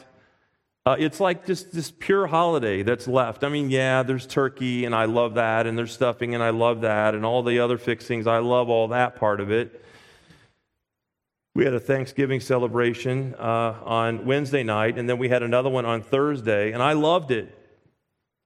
Uh, 0.87 0.97
it's 0.99 1.21
like 1.21 1.45
just 1.45 1.71
this 1.73 1.91
pure 1.91 2.27
holiday 2.27 2.83
that's 2.83 3.07
left. 3.07 3.45
I 3.45 3.51
mean, 3.51 3.69
yeah, 3.69 4.03
there's 4.03 4.27
turkey, 4.27 4.87
and 4.87 4.95
I 4.95 5.05
love 5.05 5.35
that, 5.35 5.67
and 5.67 5.77
there's 5.77 5.93
stuffing, 5.93 6.35
and 6.35 6.43
I 6.43 6.49
love 6.49 6.81
that, 6.81 7.15
and 7.15 7.27
all 7.27 7.43
the 7.43 7.59
other 7.59 7.77
fixings. 7.77 8.27
I 8.27 8.39
love 8.39 8.71
all 8.71 8.89
that 8.89 9.17
part 9.17 9.41
of 9.41 9.51
it. 9.51 9.85
We 11.55 11.67
had 11.67 11.75
a 11.75 11.81
Thanksgiving 11.81 12.41
celebration 12.41 13.35
uh, 13.35 13.75
on 13.85 14.25
Wednesday 14.25 14.63
night, 14.63 14.97
and 14.97 15.07
then 15.07 15.19
we 15.19 15.29
had 15.29 15.43
another 15.43 15.69
one 15.69 15.85
on 15.85 16.01
Thursday, 16.01 16.73
and 16.73 16.83
I 16.83 16.95
loved 16.95 17.31
it. 17.31 17.55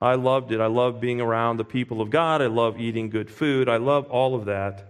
I 0.03 0.17
loved 0.17 0.51
it. 0.51 0.61
I 0.61 0.67
love 0.67 1.01
being 1.01 1.21
around 1.21 1.59
the 1.59 1.65
people 1.65 2.01
of 2.01 2.11
God. 2.11 2.43
I 2.43 2.47
love 2.47 2.81
eating 2.81 3.09
good 3.09 3.31
food. 3.31 3.69
I 3.69 3.77
love 3.77 4.11
all 4.11 4.35
of 4.35 4.47
that. 4.47 4.85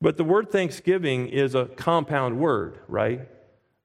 But 0.00 0.18
the 0.18 0.24
word 0.24 0.50
thanksgiving 0.50 1.28
is 1.28 1.54
a 1.54 1.64
compound 1.64 2.38
word, 2.38 2.78
right? 2.86 3.26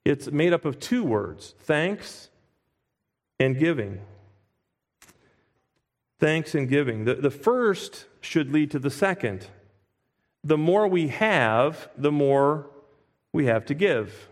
It's 0.04 0.30
made 0.30 0.52
up 0.52 0.66
of 0.66 0.80
two 0.80 1.06
words 1.06 1.56
thanks 1.60 2.30
and 3.39 3.58
giving. 3.58 4.02
Thanks 6.20 6.54
and 6.54 6.68
giving. 6.68 7.06
The, 7.06 7.16
the 7.16 7.32
first 7.32 8.06
should 8.20 8.52
lead 8.52 8.72
to 8.72 8.80
the 8.80 8.89
second. 8.89 9.48
The 10.44 10.58
more 10.58 10.86
we 10.86 11.08
have, 11.08 11.88
the 11.98 12.12
more 12.12 12.68
we 13.32 13.46
have 13.46 13.66
to 13.68 13.74
give 13.74 14.28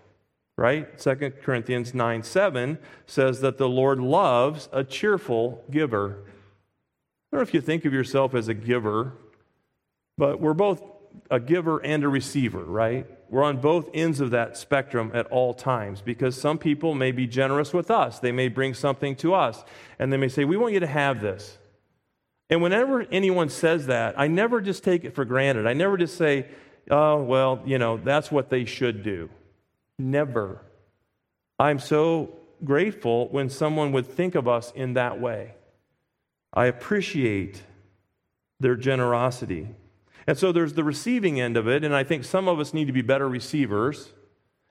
right? 0.57 0.97
2 0.99 1.33
Corinthians 1.41 1.93
9 1.93 2.23
7 2.23 2.77
says 3.05 3.41
that 3.41 3.57
the 3.57 3.69
Lord 3.69 3.99
loves 3.99 4.69
a 4.71 4.83
cheerful 4.83 5.63
giver. 5.71 6.23
I 7.31 7.37
don't 7.37 7.39
know 7.39 7.41
if 7.41 7.53
you 7.53 7.61
think 7.61 7.85
of 7.85 7.93
yourself 7.93 8.35
as 8.35 8.47
a 8.47 8.53
giver, 8.53 9.13
but 10.17 10.39
we're 10.39 10.53
both 10.53 10.83
a 11.29 11.39
giver 11.39 11.79
and 11.79 12.03
a 12.03 12.09
receiver, 12.09 12.63
right? 12.63 13.07
We're 13.29 13.43
on 13.43 13.57
both 13.57 13.89
ends 13.93 14.19
of 14.19 14.31
that 14.31 14.57
spectrum 14.57 15.11
at 15.13 15.25
all 15.27 15.53
times 15.53 16.01
because 16.01 16.39
some 16.39 16.57
people 16.57 16.93
may 16.93 17.11
be 17.11 17.27
generous 17.27 17.73
with 17.73 17.89
us. 17.89 18.19
They 18.19 18.33
may 18.33 18.49
bring 18.49 18.73
something 18.73 19.15
to 19.17 19.33
us 19.33 19.63
and 19.99 20.11
they 20.11 20.17
may 20.17 20.27
say, 20.27 20.43
We 20.43 20.57
want 20.57 20.73
you 20.73 20.81
to 20.81 20.87
have 20.87 21.21
this. 21.21 21.57
And 22.49 22.61
whenever 22.61 23.05
anyone 23.09 23.47
says 23.47 23.87
that, 23.87 24.19
I 24.19 24.27
never 24.27 24.59
just 24.59 24.83
take 24.83 25.05
it 25.05 25.15
for 25.15 25.23
granted. 25.23 25.65
I 25.65 25.73
never 25.73 25.95
just 25.95 26.17
say, 26.17 26.47
Oh, 26.89 27.23
well, 27.23 27.61
you 27.65 27.77
know, 27.77 27.95
that's 27.95 28.29
what 28.29 28.49
they 28.49 28.65
should 28.65 29.03
do. 29.03 29.29
Never. 30.01 30.63
I'm 31.59 31.77
so 31.77 32.33
grateful 32.63 33.27
when 33.29 33.49
someone 33.49 33.91
would 33.91 34.07
think 34.07 34.33
of 34.33 34.47
us 34.47 34.71
in 34.71 34.93
that 34.93 35.21
way. 35.21 35.53
I 36.53 36.65
appreciate 36.65 37.61
their 38.59 38.75
generosity. 38.75 39.69
And 40.25 40.37
so 40.37 40.51
there's 40.51 40.73
the 40.73 40.83
receiving 40.83 41.39
end 41.39 41.55
of 41.55 41.67
it, 41.67 41.83
and 41.83 41.95
I 41.95 42.03
think 42.03 42.23
some 42.23 42.47
of 42.47 42.59
us 42.59 42.73
need 42.73 42.85
to 42.85 42.93
be 42.93 43.03
better 43.03 43.29
receivers. 43.29 44.11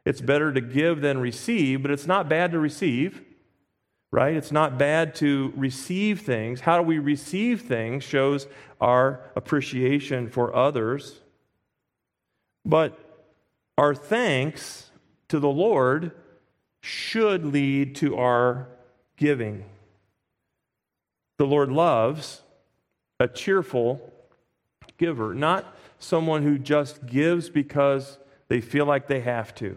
It's 0.05 0.21
better 0.21 0.53
to 0.53 0.61
give 0.61 1.01
than 1.01 1.19
receive, 1.19 1.83
but 1.83 1.91
it's 1.93 2.07
not 2.07 2.29
bad 2.29 2.51
to 2.53 2.59
receive, 2.59 3.23
right? 4.11 4.35
It's 4.35 4.53
not 4.53 4.79
bad 4.79 5.15
to 5.17 5.53
receive 5.57 6.23
things. 6.23 6.61
How 6.63 6.83
we 6.83 6.99
receive 6.99 7.63
things 7.63 8.03
shows 8.03 8.49
our 8.81 9.31
appreciation 9.37 10.29
for 10.29 10.55
others. 10.55 11.21
But 12.65 12.99
our 13.79 13.95
thanks 13.95 14.90
to 15.31 15.41
the 15.41 15.49
Lord 15.49 16.13
should 16.83 17.47
lead 17.47 17.97
to 17.97 18.17
our 18.17 18.69
giving. 19.17 19.65
The 21.39 21.47
Lord 21.47 21.71
loves 21.71 22.43
a 23.19 23.29
cheerful 23.29 24.13
giver, 24.99 25.35
not 25.35 25.77
someone 25.99 26.43
who 26.43 26.59
just 26.59 27.07
gives 27.07 27.49
because 27.49 28.19
they 28.49 28.61
feel 28.61 28.87
like 28.87 29.07
they 29.07 29.21
have 29.21 29.55
to. 29.57 29.77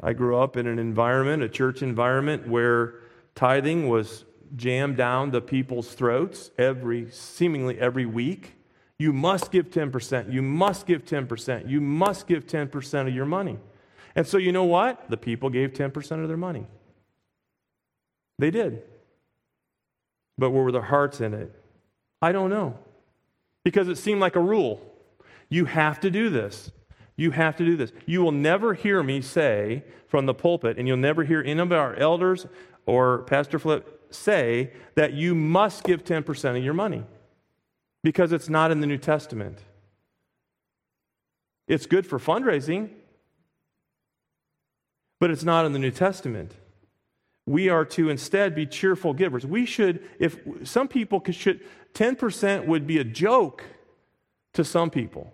I 0.00 0.12
grew 0.12 0.36
up 0.36 0.56
in 0.56 0.66
an 0.66 0.78
environment, 0.78 1.42
a 1.42 1.48
church 1.48 1.82
environment, 1.82 2.46
where 2.46 2.96
tithing 3.34 3.88
was 3.88 4.24
jammed 4.56 4.96
down 4.96 5.30
the 5.30 5.40
people's 5.40 5.94
throats 5.94 6.50
every 6.58 7.10
seemingly 7.10 7.78
every 7.78 8.06
week. 8.06 8.52
You 9.04 9.12
must 9.12 9.50
give 9.50 9.68
10%. 9.68 10.32
You 10.32 10.40
must 10.40 10.86
give 10.86 11.04
10%. 11.04 11.68
You 11.68 11.82
must 11.82 12.26
give 12.26 12.46
10% 12.46 13.06
of 13.06 13.14
your 13.14 13.26
money. 13.26 13.58
And 14.16 14.26
so, 14.26 14.38
you 14.38 14.50
know 14.50 14.64
what? 14.64 15.10
The 15.10 15.18
people 15.18 15.50
gave 15.50 15.74
10% 15.74 16.22
of 16.22 16.28
their 16.28 16.38
money. 16.38 16.64
They 18.38 18.50
did. 18.50 18.82
But 20.38 20.52
were 20.52 20.72
their 20.72 20.80
hearts 20.80 21.20
in 21.20 21.34
it? 21.34 21.54
I 22.22 22.32
don't 22.32 22.48
know. 22.48 22.78
Because 23.62 23.88
it 23.88 23.98
seemed 23.98 24.22
like 24.22 24.36
a 24.36 24.40
rule. 24.40 24.80
You 25.50 25.66
have 25.66 26.00
to 26.00 26.10
do 26.10 26.30
this. 26.30 26.72
You 27.14 27.32
have 27.32 27.56
to 27.56 27.64
do 27.66 27.76
this. 27.76 27.92
You 28.06 28.22
will 28.22 28.32
never 28.32 28.72
hear 28.72 29.02
me 29.02 29.20
say 29.20 29.84
from 30.08 30.24
the 30.24 30.32
pulpit, 30.32 30.78
and 30.78 30.88
you'll 30.88 30.96
never 30.96 31.24
hear 31.24 31.42
any 31.42 31.60
of 31.60 31.72
our 31.72 31.94
elders 31.96 32.46
or 32.86 33.18
Pastor 33.24 33.58
Flip 33.58 34.06
say 34.08 34.72
that 34.94 35.12
you 35.12 35.34
must 35.34 35.84
give 35.84 36.04
10% 36.04 36.56
of 36.56 36.64
your 36.64 36.72
money 36.72 37.04
because 38.04 38.32
it's 38.32 38.50
not 38.50 38.70
in 38.70 38.80
the 38.80 38.86
New 38.86 38.98
Testament. 38.98 39.58
It's 41.66 41.86
good 41.86 42.06
for 42.06 42.18
fundraising, 42.18 42.90
but 45.18 45.30
it's 45.30 45.42
not 45.42 45.64
in 45.64 45.72
the 45.72 45.78
New 45.78 45.90
Testament. 45.90 46.52
We 47.46 47.70
are 47.70 47.86
to 47.86 48.10
instead 48.10 48.54
be 48.54 48.66
cheerful 48.66 49.14
givers. 49.14 49.46
We 49.46 49.64
should, 49.64 50.06
if 50.18 50.38
some 50.64 50.86
people 50.86 51.18
could 51.18 51.34
should, 51.34 51.60
10% 51.94 52.66
would 52.66 52.86
be 52.86 52.98
a 52.98 53.04
joke 53.04 53.64
to 54.52 54.64
some 54.64 54.90
people 54.90 55.32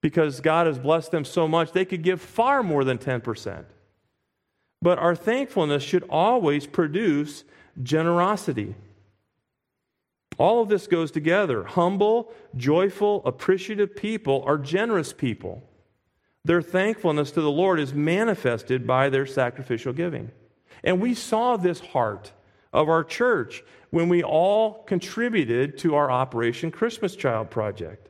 because 0.00 0.40
God 0.40 0.66
has 0.66 0.78
blessed 0.78 1.10
them 1.10 1.24
so 1.24 1.46
much, 1.46 1.72
they 1.72 1.84
could 1.84 2.02
give 2.02 2.20
far 2.20 2.62
more 2.62 2.84
than 2.84 2.98
10%. 2.98 3.64
but 4.82 4.98
our 4.98 5.16
thankfulness 5.16 5.82
should 5.82 6.04
always 6.10 6.66
produce 6.66 7.44
generosity. 7.82 8.74
All 10.38 10.62
of 10.62 10.68
this 10.68 10.86
goes 10.86 11.10
together. 11.10 11.64
Humble, 11.64 12.32
joyful, 12.56 13.22
appreciative 13.24 13.94
people 13.94 14.42
are 14.46 14.58
generous 14.58 15.12
people. 15.12 15.62
Their 16.44 16.62
thankfulness 16.62 17.30
to 17.32 17.40
the 17.40 17.50
Lord 17.50 17.80
is 17.80 17.94
manifested 17.94 18.86
by 18.86 19.08
their 19.08 19.26
sacrificial 19.26 19.92
giving. 19.92 20.30
And 20.82 21.00
we 21.00 21.14
saw 21.14 21.56
this 21.56 21.80
heart 21.80 22.32
of 22.72 22.88
our 22.88 23.04
church 23.04 23.62
when 23.90 24.08
we 24.08 24.22
all 24.22 24.82
contributed 24.82 25.78
to 25.78 25.94
our 25.94 26.10
Operation 26.10 26.70
Christmas 26.70 27.16
Child 27.16 27.50
project. 27.50 28.08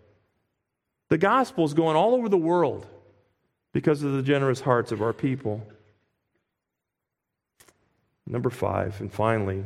The 1.11 1.19
gospel 1.19 1.65
is 1.65 1.75
going 1.75 1.97
all 1.97 2.15
over 2.15 2.29
the 2.29 2.39
world 2.39 2.87
because 3.73 4.03
of 4.03 4.13
the 4.13 4.23
generous 4.23 4.63
hearts 4.63 4.91
of 4.91 5.03
our 5.03 5.13
people. 5.13 5.65
Number 8.27 8.51
five, 8.51 9.01
and 9.01 9.13
finally, 9.13 9.65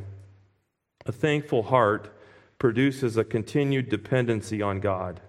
a 1.07 1.13
thankful 1.13 1.63
heart 1.63 2.13
produces 2.59 3.17
a 3.17 3.25
continued 3.25 3.89
dependency 3.89 4.63
on 4.63 4.81
God. 4.81 5.21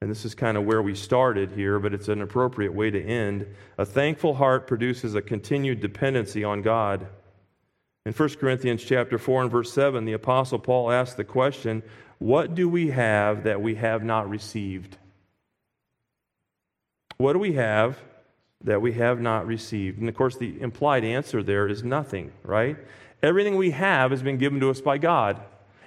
And 0.00 0.10
this 0.10 0.24
is 0.24 0.34
kind 0.34 0.56
of 0.56 0.64
where 0.64 0.82
we 0.82 0.94
started 0.94 1.52
here, 1.52 1.78
but 1.78 1.94
it's 1.94 2.08
an 2.08 2.22
appropriate 2.22 2.74
way 2.74 2.90
to 2.90 3.00
end. 3.00 3.46
A 3.78 3.86
thankful 3.86 4.34
heart 4.34 4.66
produces 4.66 5.14
a 5.14 5.22
continued 5.22 5.80
dependency 5.80 6.42
on 6.42 6.62
God. 6.62 7.06
In 8.04 8.12
1 8.12 8.28
Corinthians 8.40 8.82
chapter 8.82 9.16
4 9.16 9.42
and 9.42 9.50
verse 9.50 9.72
7, 9.72 10.04
the 10.04 10.12
apostle 10.12 10.58
Paul 10.58 10.90
asks 10.90 11.14
the 11.14 11.22
question, 11.22 11.84
"What 12.18 12.56
do 12.56 12.68
we 12.68 12.90
have 12.90 13.44
that 13.44 13.62
we 13.62 13.76
have 13.76 14.02
not 14.02 14.28
received?" 14.28 14.98
What 17.16 17.34
do 17.34 17.38
we 17.38 17.52
have 17.52 18.00
that 18.64 18.82
we 18.82 18.94
have 18.94 19.20
not 19.20 19.46
received? 19.46 20.00
And 20.00 20.08
of 20.08 20.16
course, 20.16 20.36
the 20.36 20.60
implied 20.60 21.04
answer 21.04 21.44
there 21.44 21.68
is 21.68 21.84
nothing, 21.84 22.32
right? 22.42 22.76
Everything 23.22 23.54
we 23.54 23.70
have 23.70 24.10
has 24.10 24.24
been 24.24 24.38
given 24.38 24.58
to 24.58 24.70
us 24.70 24.80
by 24.80 24.98
God. 24.98 25.40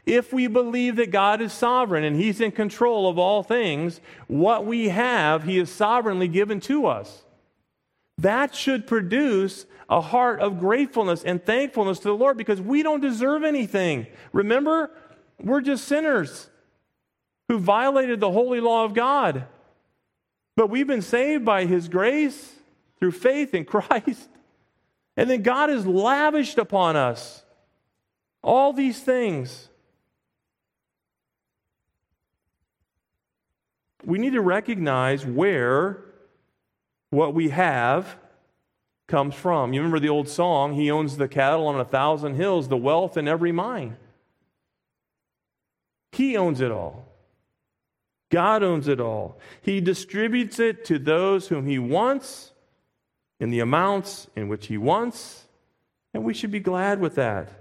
If 0.05 0.31
we 0.31 0.47
believe 0.47 0.97
that 0.97 1.11
God 1.11 1.41
is 1.41 1.51
sovereign 1.51 2.03
and 2.03 2.15
He's 2.15 2.39
in 2.39 2.51
control 2.51 3.09
of 3.09 3.17
all 3.17 3.41
things, 3.43 4.01
what 4.27 4.65
we 4.65 4.89
have, 4.89 5.43
He 5.43 5.57
has 5.57 5.69
sovereignly 5.69 6.27
given 6.27 6.59
to 6.61 6.85
us. 6.85 7.23
That 8.17 8.55
should 8.55 8.87
produce 8.87 9.65
a 9.89 10.01
heart 10.01 10.39
of 10.39 10.59
gratefulness 10.59 11.23
and 11.23 11.43
thankfulness 11.43 11.99
to 11.99 12.07
the 12.07 12.15
Lord 12.15 12.37
because 12.37 12.61
we 12.61 12.83
don't 12.83 13.01
deserve 13.01 13.43
anything. 13.43 14.07
Remember, 14.31 14.91
we're 15.41 15.61
just 15.61 15.85
sinners 15.85 16.49
who 17.47 17.59
violated 17.59 18.19
the 18.19 18.31
holy 18.31 18.59
law 18.59 18.85
of 18.85 18.93
God. 18.93 19.45
But 20.55 20.69
we've 20.69 20.87
been 20.87 21.01
saved 21.01 21.45
by 21.45 21.65
His 21.65 21.87
grace 21.87 22.53
through 22.99 23.11
faith 23.11 23.53
in 23.53 23.65
Christ. 23.65 24.29
And 25.17 25.29
then 25.29 25.43
God 25.43 25.69
has 25.69 25.85
lavished 25.85 26.57
upon 26.57 26.95
us 26.95 27.43
all 28.43 28.73
these 28.73 28.99
things. 28.99 29.69
We 34.05 34.19
need 34.19 34.33
to 34.33 34.41
recognize 34.41 35.25
where 35.25 36.03
what 37.09 37.33
we 37.33 37.49
have 37.49 38.17
comes 39.07 39.35
from. 39.35 39.73
You 39.73 39.81
remember 39.81 39.99
the 39.99 40.09
old 40.09 40.27
song, 40.27 40.73
He 40.73 40.89
owns 40.91 41.17
the 41.17 41.27
cattle 41.27 41.67
on 41.67 41.79
a 41.79 41.85
thousand 41.85 42.35
hills, 42.35 42.67
the 42.67 42.77
wealth 42.77 43.17
in 43.17 43.27
every 43.27 43.51
mine. 43.51 43.97
He 46.11 46.37
owns 46.37 46.61
it 46.61 46.71
all. 46.71 47.05
God 48.31 48.63
owns 48.63 48.87
it 48.87 48.99
all. 48.99 49.37
He 49.61 49.81
distributes 49.81 50.59
it 50.59 50.85
to 50.85 50.97
those 50.97 51.47
whom 51.47 51.67
He 51.67 51.79
wants 51.79 52.51
in 53.39 53.49
the 53.49 53.59
amounts 53.59 54.27
in 54.35 54.47
which 54.47 54.67
He 54.67 54.77
wants. 54.77 55.45
And 56.13 56.23
we 56.23 56.33
should 56.33 56.51
be 56.51 56.59
glad 56.59 56.99
with 56.99 57.15
that 57.15 57.51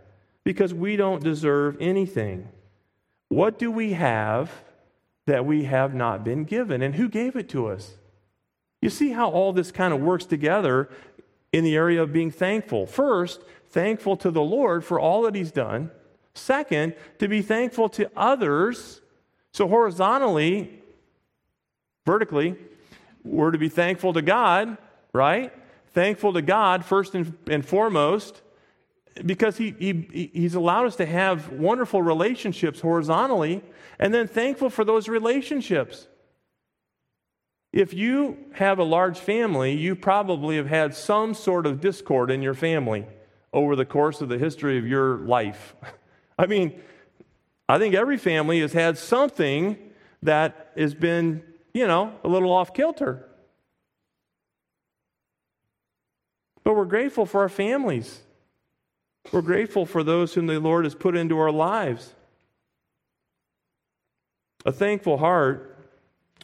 because 0.44 0.72
we 0.72 0.96
don't 0.96 1.22
deserve 1.22 1.76
anything. 1.80 2.48
What 3.28 3.58
do 3.58 3.70
we 3.70 3.94
have 3.94 4.50
that 5.26 5.46
we 5.46 5.64
have 5.64 5.94
not 5.94 6.24
been 6.24 6.44
given. 6.44 6.82
And 6.82 6.94
who 6.94 7.08
gave 7.08 7.36
it 7.36 7.48
to 7.50 7.68
us? 7.68 7.94
You 8.82 8.90
see 8.90 9.12
how 9.12 9.30
all 9.30 9.52
this 9.52 9.72
kind 9.72 9.94
of 9.94 10.00
works 10.00 10.26
together 10.26 10.90
in 11.52 11.64
the 11.64 11.76
area 11.76 12.02
of 12.02 12.12
being 12.12 12.30
thankful. 12.30 12.86
First, 12.86 13.42
thankful 13.70 14.16
to 14.18 14.30
the 14.30 14.42
Lord 14.42 14.84
for 14.84 15.00
all 15.00 15.22
that 15.22 15.34
He's 15.34 15.52
done. 15.52 15.90
Second, 16.34 16.94
to 17.18 17.28
be 17.28 17.42
thankful 17.42 17.88
to 17.90 18.10
others. 18.16 19.00
So, 19.52 19.68
horizontally, 19.68 20.82
vertically, 22.04 22.56
we're 23.22 23.52
to 23.52 23.58
be 23.58 23.68
thankful 23.68 24.12
to 24.12 24.22
God, 24.22 24.76
right? 25.12 25.52
Thankful 25.92 26.32
to 26.32 26.42
God 26.42 26.84
first 26.84 27.14
and, 27.14 27.64
foremost 27.64 28.42
because 29.24 29.56
he, 29.56 29.74
he, 29.78 30.30
He's 30.32 30.54
allowed 30.54 30.86
us 30.86 30.96
to 30.96 31.06
have 31.06 31.50
wonderful 31.50 32.02
relationships 32.02 32.80
horizontally, 32.80 33.62
and 33.98 34.12
then 34.12 34.26
thankful 34.26 34.70
for 34.70 34.84
those 34.84 35.08
relationships. 35.08 36.08
If 37.72 37.92
you 37.92 38.38
have 38.54 38.78
a 38.78 38.84
large 38.84 39.18
family, 39.18 39.72
you 39.72 39.96
probably 39.96 40.56
have 40.56 40.68
had 40.68 40.94
some 40.94 41.34
sort 41.34 41.66
of 41.66 41.80
discord 41.80 42.30
in 42.30 42.40
your 42.40 42.54
family 42.54 43.06
over 43.52 43.76
the 43.76 43.84
course 43.84 44.20
of 44.20 44.28
the 44.28 44.38
history 44.38 44.78
of 44.78 44.86
your 44.86 45.18
life. 45.18 45.74
I 46.38 46.46
mean, 46.46 46.80
I 47.68 47.78
think 47.78 47.94
every 47.94 48.18
family 48.18 48.60
has 48.60 48.72
had 48.72 48.98
something 48.98 49.78
that 50.22 50.72
has 50.76 50.94
been, 50.94 51.42
you 51.72 51.86
know, 51.86 52.12
a 52.24 52.28
little 52.28 52.52
off 52.52 52.74
kilter. 52.74 53.28
But 56.64 56.74
we're 56.74 56.84
grateful 56.86 57.26
for 57.26 57.42
our 57.42 57.48
families. 57.48 58.23
We're 59.32 59.42
grateful 59.42 59.86
for 59.86 60.02
those 60.02 60.34
whom 60.34 60.46
the 60.46 60.60
Lord 60.60 60.84
has 60.84 60.94
put 60.94 61.16
into 61.16 61.38
our 61.38 61.50
lives. 61.50 62.14
A 64.66 64.72
thankful 64.72 65.18
heart 65.18 65.70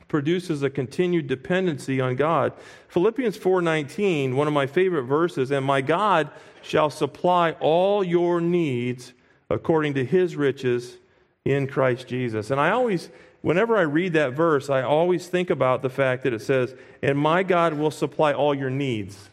produces 0.09 0.63
a 0.63 0.71
continued 0.71 1.27
dependency 1.27 2.01
on 2.01 2.17
God. 2.17 2.53
Philippians 2.89 3.39
4:19, 3.39 4.35
one 4.35 4.49
of 4.49 4.53
my 4.53 4.67
favorite 4.67 5.05
verses, 5.05 5.51
and 5.51 5.65
my 5.65 5.81
God 5.81 6.31
shall 6.63 6.91
supply 6.91 7.53
all 7.61 8.03
your 8.03 8.41
needs 8.41 9.13
according 9.49 9.95
to 9.95 10.05
his 10.05 10.37
riches 10.37 10.99
in 11.45 11.67
Christ 11.67 12.09
Jesus. 12.09 12.51
And 12.51 12.61
I 12.61 12.71
always 12.71 13.11
whenever 13.43 13.77
I 13.77 13.83
read 13.83 14.13
that 14.15 14.33
verse, 14.33 14.69
I 14.69 14.83
always 14.83 15.29
think 15.29 15.49
about 15.49 15.81
the 15.81 15.89
fact 15.89 16.25
that 16.25 16.35
it 16.35 16.43
says, 16.43 16.75
"And 17.03 17.17
my 17.17 17.43
God 17.43 17.75
will 17.75 17.91
supply 17.91 18.33
all 18.33 18.55
your 18.55 18.69
needs." 18.69 19.31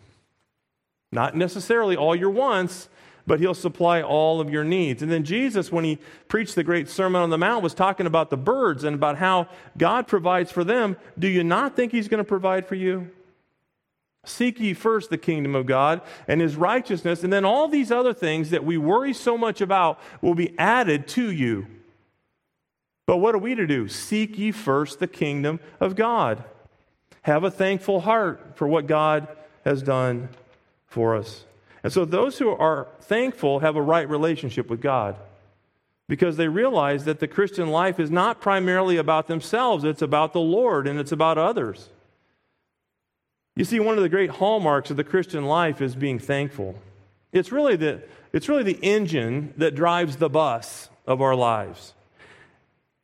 Not 1.12 1.36
necessarily 1.36 1.98
all 1.98 2.16
your 2.16 2.30
wants, 2.30 2.88
but 3.28 3.42
he'll 3.42 3.54
supply 3.54 4.02
all 4.02 4.40
of 4.40 4.50
your 4.50 4.64
needs. 4.64 5.04
And 5.04 5.12
then 5.12 5.26
Jesus, 5.26 5.72
when 5.72 5.84
he 5.84 6.00
preached 6.30 6.56
the 6.56 6.64
great 6.64 6.90
Sermon 6.90 7.22
on 7.22 7.30
the 7.30 7.38
Mount, 7.38 7.62
was 7.62 7.74
talking 7.74 8.08
about 8.08 8.30
the 8.30 8.38
birds 8.38 8.86
and 8.86 8.96
about 8.96 9.18
how 9.18 9.50
God 9.78 10.08
provides 10.08 10.52
for 10.52 10.64
them. 10.64 10.96
Do 11.20 11.28
you 11.28 11.44
not 11.44 11.76
think 11.76 11.92
he's 11.92 12.08
going 12.08 12.20
to 12.20 12.24
provide 12.24 12.66
for 12.66 12.76
you? 12.76 13.12
Seek 14.26 14.60
ye 14.60 14.74
first 14.74 15.10
the 15.10 15.18
kingdom 15.18 15.56
of 15.56 15.66
God 15.66 16.02
and 16.28 16.42
his 16.42 16.56
righteousness, 16.56 17.24
and 17.24 17.32
then 17.32 17.46
all 17.46 17.68
these 17.68 17.92
other 17.92 18.14
things 18.14 18.50
that 18.50 18.64
we 18.64 18.78
worry 18.78 19.14
so 19.14 19.38
much 19.38 19.62
about 19.62 20.00
will 20.22 20.36
be 20.36 20.58
added 20.58 21.08
to 21.10 21.32
you. 21.32 21.68
But 23.06 23.18
what 23.18 23.36
are 23.36 23.40
we 23.40 23.56
to 23.56 23.66
do? 23.66 23.88
Seek 23.88 24.38
ye 24.38 24.52
first 24.52 25.00
the 25.00 25.08
kingdom 25.08 25.60
of 25.80 25.96
God. 25.96 26.44
Have 27.22 27.44
a 27.44 27.52
thankful 27.52 28.02
heart 28.02 28.54
for 28.56 28.68
what 28.68 28.88
God 28.88 29.28
has 29.64 29.82
done 29.82 30.30
for 30.88 31.16
us. 31.16 31.46
And 31.88 31.94
so 31.94 32.04
those 32.04 32.38
who 32.38 32.50
are 32.50 32.90
thankful 33.00 33.60
have 33.60 33.78
a 33.78 33.82
right 33.82 34.10
relationship 34.10 34.70
with 34.70 34.82
God 34.82 35.16
because 36.10 36.36
they 36.36 36.50
realize 36.50 37.06
that 37.06 37.22
the 37.22 37.30
Christian 37.30 37.70
life 37.70 37.98
is 37.98 38.12
not 38.12 38.42
primarily 38.42 38.98
about 38.98 39.28
themselves, 39.28 39.86
it's 39.86 40.02
about 40.02 40.34
the 40.34 40.42
Lord 40.42 40.86
and 40.86 41.00
it's 41.00 41.14
about 41.14 41.38
others. 41.38 41.88
You 43.56 43.64
see, 43.64 43.80
one 43.80 43.96
of 43.96 44.04
the 44.04 44.10
great 44.10 44.32
hallmarks 44.32 44.92
of 44.92 44.98
the 44.98 45.06
Christian 45.06 45.46
life 45.46 45.82
is 45.82 45.96
being 45.96 46.20
thankful. 46.20 46.76
It's 47.32 47.54
really 47.54 47.78
the, 47.78 48.04
it's 48.34 48.50
really 48.50 48.64
the 48.64 48.80
engine 48.82 49.54
that 49.56 49.74
drives 49.74 50.18
the 50.18 50.28
bus 50.28 50.90
of 51.06 51.22
our 51.22 51.38
lives. 51.38 51.94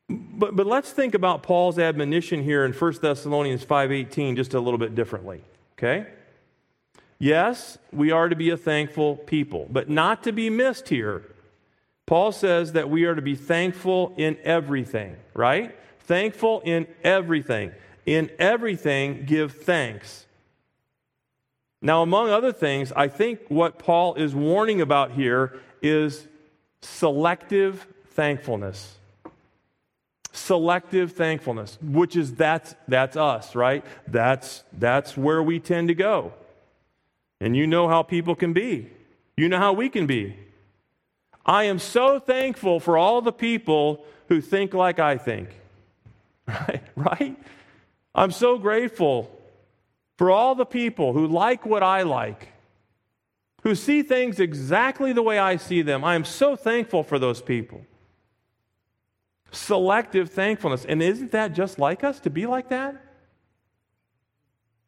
But, 0.09 0.57
but 0.57 0.67
let's 0.67 0.91
think 0.91 1.13
about 1.13 1.41
Paul's 1.41 1.79
admonition 1.79 2.43
here 2.43 2.65
in 2.65 2.73
1 2.73 2.93
Thessalonians 3.01 3.63
5.18 3.63 4.35
just 4.35 4.53
a 4.53 4.59
little 4.59 4.77
bit 4.77 4.93
differently, 4.93 5.41
okay? 5.77 6.05
Yes, 7.19 7.77
we 7.91 8.11
are 8.11 8.27
to 8.29 8.35
be 8.35 8.49
a 8.49 8.57
thankful 8.57 9.15
people, 9.15 9.67
but 9.69 9.89
not 9.89 10.23
to 10.23 10.31
be 10.31 10.49
missed 10.49 10.89
here. 10.89 11.23
Paul 12.05 12.31
says 12.31 12.73
that 12.73 12.89
we 12.89 13.05
are 13.05 13.15
to 13.15 13.21
be 13.21 13.35
thankful 13.35 14.13
in 14.17 14.37
everything, 14.43 15.15
right? 15.33 15.75
Thankful 16.01 16.61
in 16.65 16.87
everything. 17.03 17.71
In 18.05 18.29
everything, 18.37 19.25
give 19.25 19.53
thanks. 19.53 20.25
Now, 21.81 22.01
among 22.01 22.29
other 22.29 22.51
things, 22.51 22.91
I 22.93 23.07
think 23.07 23.39
what 23.47 23.79
Paul 23.79 24.15
is 24.15 24.35
warning 24.35 24.81
about 24.81 25.11
here 25.11 25.59
is 25.81 26.27
selective 26.81 27.87
thankfulness. 28.11 28.97
Selective 30.31 31.13
thankfulness, 31.13 31.77
which 31.81 32.15
is 32.15 32.35
that's, 32.35 32.75
that's 32.87 33.15
us, 33.15 33.55
right? 33.55 33.85
That's, 34.07 34.63
that's 34.73 35.15
where 35.15 35.43
we 35.43 35.59
tend 35.59 35.89
to 35.89 35.95
go. 35.95 36.33
And 37.43 37.57
you 37.57 37.67
know 37.67 37.89
how 37.89 38.03
people 38.03 38.35
can 38.35 38.53
be. 38.53 38.89
You 39.35 39.49
know 39.49 39.57
how 39.57 39.73
we 39.73 39.89
can 39.89 40.07
be. 40.07 40.37
I 41.45 41.65
am 41.65 41.77
so 41.77 42.17
thankful 42.17 42.79
for 42.79 42.97
all 42.97 43.21
the 43.21 43.33
people 43.33 44.05
who 44.29 44.39
think 44.39 44.73
like 44.73 44.97
I 44.97 45.17
think. 45.17 45.49
Right? 46.47 46.83
right? 46.95 47.37
I'm 48.13 48.31
so 48.31 48.57
grateful 48.57 49.31
for 50.17 50.29
all 50.29 50.55
the 50.55 50.65
people 50.65 51.13
who 51.13 51.27
like 51.27 51.65
what 51.65 51.83
I 51.83 52.03
like, 52.03 52.49
who 53.63 53.75
see 53.75 54.03
things 54.03 54.39
exactly 54.39 55.13
the 55.13 55.21
way 55.21 55.39
I 55.39 55.55
see 55.57 55.81
them. 55.81 56.03
I 56.03 56.15
am 56.15 56.25
so 56.25 56.55
thankful 56.55 57.03
for 57.03 57.17
those 57.17 57.41
people. 57.41 57.85
Selective 59.51 60.31
thankfulness. 60.31 60.85
And 60.85 61.01
isn't 61.01 61.31
that 61.31 61.53
just 61.53 61.79
like 61.79 62.03
us 62.03 62.19
to 62.21 62.29
be 62.29 62.45
like 62.45 62.69
that? 62.69 63.02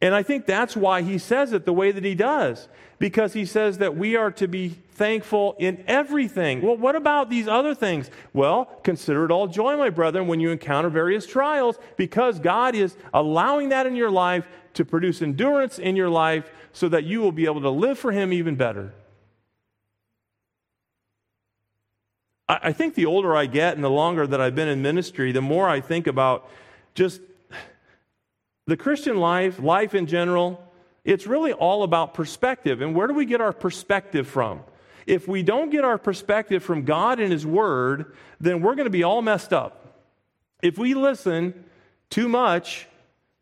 And 0.01 0.13
I 0.13 0.23
think 0.23 0.45
that's 0.45 0.75
why 0.75 1.01
he 1.01 1.17
says 1.17 1.53
it 1.53 1.65
the 1.65 1.73
way 1.73 1.91
that 1.91 2.03
he 2.03 2.15
does, 2.15 2.67
because 2.99 3.33
he 3.33 3.45
says 3.45 3.77
that 3.79 3.95
we 3.95 4.15
are 4.15 4.29
to 4.31 4.47
be 4.47 4.69
thankful 4.69 5.55
in 5.57 5.83
everything. 5.87 6.61
Well, 6.61 6.77
what 6.77 6.95
about 6.95 7.29
these 7.29 7.47
other 7.47 7.73
things? 7.73 8.09
Well, 8.33 8.65
consider 8.83 9.25
it 9.25 9.31
all 9.31 9.47
joy, 9.47 9.77
my 9.77 9.89
brethren, 9.89 10.27
when 10.27 10.39
you 10.39 10.51
encounter 10.51 10.89
various 10.89 11.25
trials, 11.25 11.77
because 11.97 12.39
God 12.39 12.75
is 12.75 12.95
allowing 13.13 13.69
that 13.69 13.87
in 13.87 13.95
your 13.95 14.11
life 14.11 14.47
to 14.73 14.85
produce 14.85 15.21
endurance 15.21 15.79
in 15.79 15.95
your 15.95 16.09
life 16.09 16.51
so 16.73 16.89
that 16.89 17.05
you 17.05 17.21
will 17.21 17.31
be 17.31 17.45
able 17.45 17.61
to 17.61 17.69
live 17.69 17.97
for 17.97 18.11
him 18.11 18.33
even 18.33 18.55
better. 18.55 18.93
I 22.47 22.73
think 22.73 22.93
the 22.93 23.07
older 23.07 23.35
I 23.35 23.47
get 23.47 23.73
and 23.73 23.83
the 23.83 23.89
longer 23.89 24.27
that 24.27 24.39
I've 24.39 24.53
been 24.53 24.67
in 24.67 24.81
ministry, 24.81 25.31
the 25.31 25.41
more 25.41 25.67
I 25.67 25.81
think 25.81 26.05
about 26.05 26.47
just 26.93 27.21
the 28.68 28.78
Christian 28.78 29.18
life, 29.18 29.59
life 29.59 29.93
in 29.93 30.07
general, 30.07 30.61
it's 31.03 31.28
really 31.28 31.53
all 31.53 31.84
about 31.84 32.13
perspective. 32.13 32.82
And 32.82 32.95
where 32.95 33.07
do 33.07 33.13
we 33.13 33.26
get 33.26 33.41
our 33.41 33.53
perspective 33.53 34.28
from? 34.28 34.61
If 35.05 35.28
we 35.28 35.43
don't 35.43 35.70
get 35.70 35.86
our 35.86 35.99
perspective 35.99 36.63
from 36.63 36.84
God 36.84 37.20
and 37.20 37.32
His 37.32 37.45
Word, 37.45 38.16
then 38.39 38.61
we're 38.61 38.76
going 38.76 38.88
to 38.88 38.91
be 38.91 39.03
all 39.03 39.22
messed 39.22 39.53
up. 39.53 40.01
If 40.63 40.80
we 40.80 40.95
listen 40.95 41.66
too 42.09 42.28
much 42.28 42.88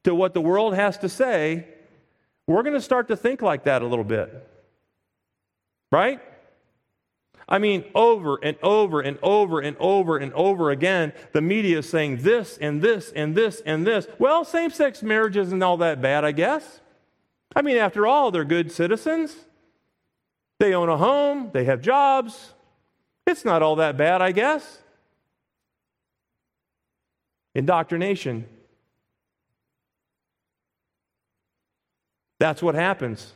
to 0.04 0.14
what 0.14 0.34
the 0.34 0.42
world 0.42 0.76
has 0.76 0.98
to 1.00 1.10
say, 1.10 1.68
we're 2.48 2.64
going 2.64 2.74
to 2.74 2.82
start 2.82 3.08
to 3.08 3.16
think 3.16 3.42
like 3.42 3.64
that 3.64 3.82
a 3.82 3.88
little 3.88 4.04
bit. 4.04 4.50
Right? 5.90 6.20
I 7.54 7.60
mean, 7.60 7.86
over 7.94 8.40
and 8.42 8.58
over 8.64 9.00
and 9.00 9.20
over 9.22 9.60
and 9.60 9.78
over 9.78 10.18
and 10.18 10.34
over 10.34 10.72
again, 10.72 11.14
the 11.34 11.42
media 11.42 11.78
is 11.78 11.88
saying 11.88 12.18
this 12.24 12.58
and 12.58 12.82
this 12.82 13.12
and 13.12 13.36
this 13.36 13.62
and 13.64 13.86
this. 13.86 14.08
Well, 14.18 14.44
same 14.44 14.72
sex 14.72 15.04
marriage 15.04 15.38
isn't 15.38 15.62
all 15.62 15.78
that 15.78 16.02
bad, 16.02 16.26
I 16.26 16.32
guess. 16.32 16.82
I 17.56 17.62
mean, 17.62 17.78
after 17.78 18.08
all, 18.08 18.32
they're 18.32 18.44
good 18.44 18.72
citizens. 18.72 19.36
They 20.60 20.74
own 20.74 20.90
a 20.90 20.98
home, 20.98 21.52
they 21.54 21.66
have 21.66 21.80
jobs. 21.80 22.54
It's 23.28 23.46
not 23.46 23.62
all 23.62 23.76
that 23.76 23.98
bad, 23.98 24.20
I 24.24 24.32
guess. 24.32 24.80
Indoctrination. 27.54 28.48
That's 32.40 32.64
what 32.64 32.74
happens 32.74 33.34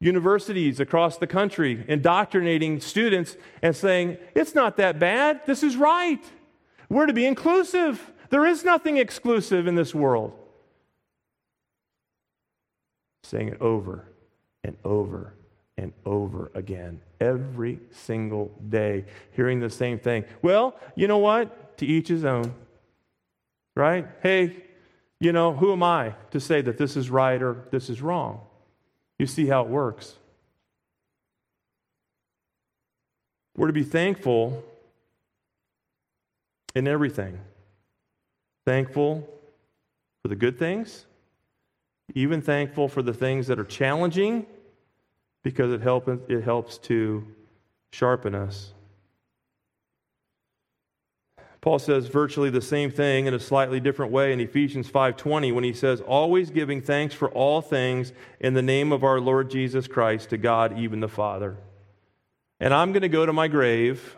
universities 0.00 0.78
across 0.78 1.16
the 1.16 1.26
country 1.26 1.84
indoctrinating 1.88 2.80
students 2.80 3.36
and 3.62 3.74
saying, 3.74 4.18
it's 4.34 4.54
not 4.54 4.76
that 4.76 4.98
bad, 4.98 5.40
this 5.46 5.62
is 5.62 5.76
right. 5.76 6.22
We're 6.88 7.06
to 7.06 7.12
be 7.12 7.26
inclusive. 7.26 8.12
There 8.30 8.46
is 8.46 8.64
nothing 8.64 8.96
exclusive 8.98 9.66
in 9.66 9.74
this 9.74 9.94
world. 9.94 10.32
Saying 13.24 13.48
it 13.48 13.60
over 13.60 14.04
and 14.62 14.76
over 14.84 15.32
and 15.78 15.92
over 16.04 16.50
again, 16.54 17.00
every 17.20 17.80
single 17.90 18.50
day, 18.68 19.04
hearing 19.32 19.60
the 19.60 19.70
same 19.70 19.98
thing. 19.98 20.24
Well, 20.42 20.74
you 20.94 21.06
know 21.08 21.18
what? 21.18 21.78
To 21.78 21.86
each 21.86 22.08
his 22.08 22.24
own. 22.24 22.54
Right? 23.74 24.06
Hey, 24.22 24.64
you 25.20 25.32
know, 25.32 25.52
who 25.54 25.72
am 25.72 25.82
I 25.82 26.14
to 26.30 26.40
say 26.40 26.60
that 26.62 26.78
this 26.78 26.96
is 26.96 27.10
right 27.10 27.42
or 27.42 27.66
this 27.70 27.90
is 27.90 28.00
wrong? 28.00 28.40
You 29.18 29.26
see 29.26 29.46
how 29.46 29.62
it 29.62 29.68
works. 29.68 30.14
We're 33.56 33.68
to 33.68 33.72
be 33.72 33.84
thankful 33.84 34.62
in 36.74 36.86
everything. 36.86 37.38
Thankful 38.66 39.26
for 40.22 40.28
the 40.28 40.36
good 40.36 40.58
things, 40.58 41.06
even 42.14 42.42
thankful 42.42 42.88
for 42.88 43.00
the 43.00 43.14
things 43.14 43.46
that 43.46 43.58
are 43.58 43.64
challenging 43.64 44.44
because 45.42 45.72
it, 45.72 45.80
help, 45.80 46.08
it 46.28 46.42
helps 46.42 46.76
to 46.78 47.24
sharpen 47.92 48.34
us. 48.34 48.72
Paul 51.66 51.80
says 51.80 52.06
virtually 52.06 52.48
the 52.48 52.62
same 52.62 52.92
thing 52.92 53.26
in 53.26 53.34
a 53.34 53.40
slightly 53.40 53.80
different 53.80 54.12
way 54.12 54.32
in 54.32 54.38
Ephesians 54.38 54.88
5:20 54.88 55.50
when 55.50 55.64
he 55.64 55.72
says 55.72 56.00
always 56.00 56.50
giving 56.50 56.80
thanks 56.80 57.12
for 57.12 57.28
all 57.30 57.60
things 57.60 58.12
in 58.38 58.54
the 58.54 58.62
name 58.62 58.92
of 58.92 59.02
our 59.02 59.18
Lord 59.18 59.50
Jesus 59.50 59.88
Christ 59.88 60.30
to 60.30 60.36
God 60.36 60.78
even 60.78 61.00
the 61.00 61.08
Father. 61.08 61.56
And 62.60 62.72
I'm 62.72 62.92
going 62.92 63.02
to 63.02 63.08
go 63.08 63.26
to 63.26 63.32
my 63.32 63.48
grave. 63.48 64.16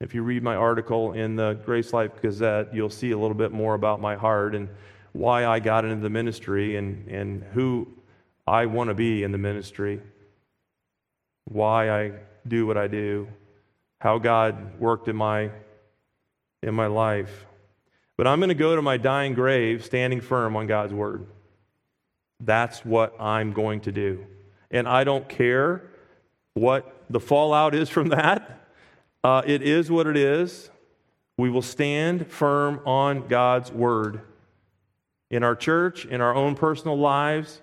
If 0.00 0.16
you 0.16 0.24
read 0.24 0.42
my 0.42 0.56
article 0.56 1.12
in 1.12 1.36
the 1.36 1.52
Grace 1.64 1.92
Life 1.92 2.20
Gazette, 2.20 2.74
you'll 2.74 2.90
see 2.90 3.12
a 3.12 3.16
little 3.16 3.36
bit 3.36 3.52
more 3.52 3.74
about 3.74 4.00
my 4.00 4.16
heart 4.16 4.56
and 4.56 4.68
why 5.12 5.46
I 5.46 5.60
got 5.60 5.84
into 5.84 6.02
the 6.02 6.10
ministry 6.10 6.74
and, 6.74 7.06
and 7.06 7.44
who 7.52 7.86
I 8.48 8.66
want 8.66 8.88
to 8.88 8.94
be 8.94 9.22
in 9.22 9.30
the 9.30 9.38
ministry, 9.38 10.00
why 11.44 11.88
I 11.88 12.12
do 12.48 12.66
what 12.66 12.76
I 12.76 12.88
do, 12.88 13.28
how 14.00 14.18
God 14.18 14.80
worked 14.80 15.06
in 15.06 15.14
my 15.14 15.52
in 16.62 16.74
my 16.74 16.86
life. 16.86 17.46
But 18.16 18.26
I'm 18.26 18.40
going 18.40 18.48
to 18.48 18.54
go 18.54 18.74
to 18.74 18.82
my 18.82 18.96
dying 18.96 19.34
grave 19.34 19.84
standing 19.84 20.20
firm 20.20 20.56
on 20.56 20.66
God's 20.66 20.92
word. 20.92 21.26
That's 22.40 22.84
what 22.84 23.14
I'm 23.20 23.52
going 23.52 23.80
to 23.82 23.92
do. 23.92 24.26
And 24.70 24.88
I 24.88 25.04
don't 25.04 25.28
care 25.28 25.82
what 26.54 27.04
the 27.08 27.20
fallout 27.20 27.74
is 27.74 27.88
from 27.88 28.08
that. 28.08 28.68
Uh, 29.22 29.42
it 29.46 29.62
is 29.62 29.90
what 29.90 30.06
it 30.06 30.16
is. 30.16 30.70
We 31.36 31.50
will 31.50 31.62
stand 31.62 32.30
firm 32.30 32.80
on 32.84 33.28
God's 33.28 33.70
word. 33.70 34.22
In 35.30 35.42
our 35.42 35.54
church, 35.54 36.04
in 36.04 36.20
our 36.20 36.34
own 36.34 36.54
personal 36.54 36.98
lives, 36.98 37.60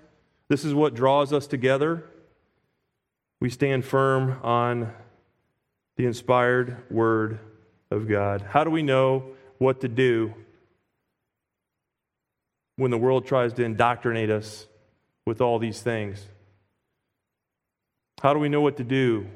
this 0.47 0.63
is 0.63 0.73
what 0.73 0.93
draws 0.93 1.33
us 1.33 1.47
together. 1.47 2.03
We 3.41 3.49
stand 3.49 3.83
firm 3.83 4.39
on 4.43 4.93
the 5.97 6.05
inspired 6.05 6.89
word 6.89 7.39
of 7.91 8.07
God? 8.07 8.41
How 8.41 8.63
do 8.63 8.69
we 8.69 8.81
know 8.81 9.23
what 9.57 9.81
to 9.81 9.87
do 9.87 10.33
when 12.77 12.91
the 12.91 12.97
world 12.97 13.25
tries 13.25 13.53
to 13.53 13.63
indoctrinate 13.63 14.29
us 14.29 14.67
with 15.25 15.41
all 15.41 15.59
these 15.59 15.81
things? 15.81 16.25
How 18.21 18.33
do 18.33 18.39
we 18.39 18.49
know 18.49 18.61
what 18.61 18.77
to 18.77 18.83
do 18.83 19.27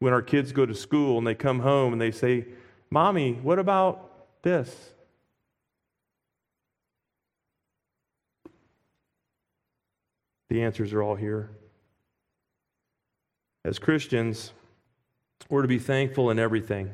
when 0.00 0.12
our 0.12 0.22
kids 0.22 0.52
go 0.52 0.66
to 0.66 0.74
school 0.74 1.18
and 1.18 1.26
they 1.26 1.34
come 1.34 1.60
home 1.60 1.92
and 1.92 2.00
they 2.00 2.10
say, 2.10 2.46
Mommy, 2.90 3.34
what 3.34 3.58
about 3.58 4.42
this? 4.42 4.90
The 10.48 10.62
answers 10.62 10.92
are 10.92 11.02
all 11.02 11.14
here. 11.14 11.50
As 13.64 13.78
Christians, 13.78 14.52
we're 15.50 15.62
to 15.62 15.68
be 15.68 15.78
thankful 15.78 16.30
in 16.30 16.38
everything. 16.38 16.90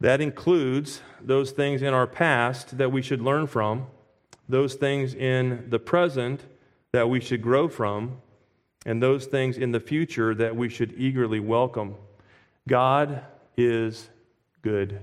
That 0.00 0.20
includes 0.20 1.00
those 1.20 1.52
things 1.52 1.82
in 1.82 1.94
our 1.94 2.06
past 2.06 2.78
that 2.78 2.92
we 2.92 3.02
should 3.02 3.22
learn 3.22 3.46
from, 3.46 3.86
those 4.48 4.74
things 4.74 5.14
in 5.14 5.66
the 5.70 5.78
present 5.78 6.42
that 6.92 7.08
we 7.08 7.20
should 7.20 7.42
grow 7.42 7.68
from, 7.68 8.20
and 8.84 9.02
those 9.02 9.26
things 9.26 9.58
in 9.58 9.72
the 9.72 9.80
future 9.80 10.34
that 10.34 10.54
we 10.54 10.68
should 10.68 10.94
eagerly 10.96 11.40
welcome. 11.40 11.96
God 12.68 13.24
is 13.56 14.08
good. 14.62 15.00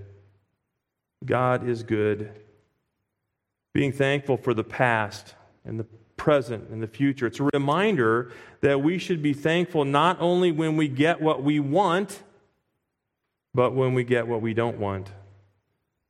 God 1.26 1.68
is 1.68 1.84
good. 1.84 2.32
Being 3.74 3.92
thankful 3.92 4.38
for 4.38 4.54
the 4.54 4.64
past 4.64 5.34
and 5.66 5.80
the 5.80 5.86
present 6.18 6.70
and 6.70 6.82
the 6.82 6.88
future. 6.88 7.28
It's 7.28 7.40
a 7.40 7.50
reminder 7.54 8.32
that 8.62 8.82
we 8.82 8.98
should 8.98 9.22
be 9.22 9.34
thankful 9.34 9.84
not 9.84 10.22
only 10.22 10.52
when 10.52 10.78
we 10.78 10.88
get 10.88 11.20
what 11.20 11.44
we 11.44 11.60
want 11.60 12.24
but 13.54 13.74
when 13.74 13.94
we 13.94 14.04
get 14.04 14.28
what 14.28 14.42
we 14.42 14.54
don't 14.54 14.80
want. 14.80 15.12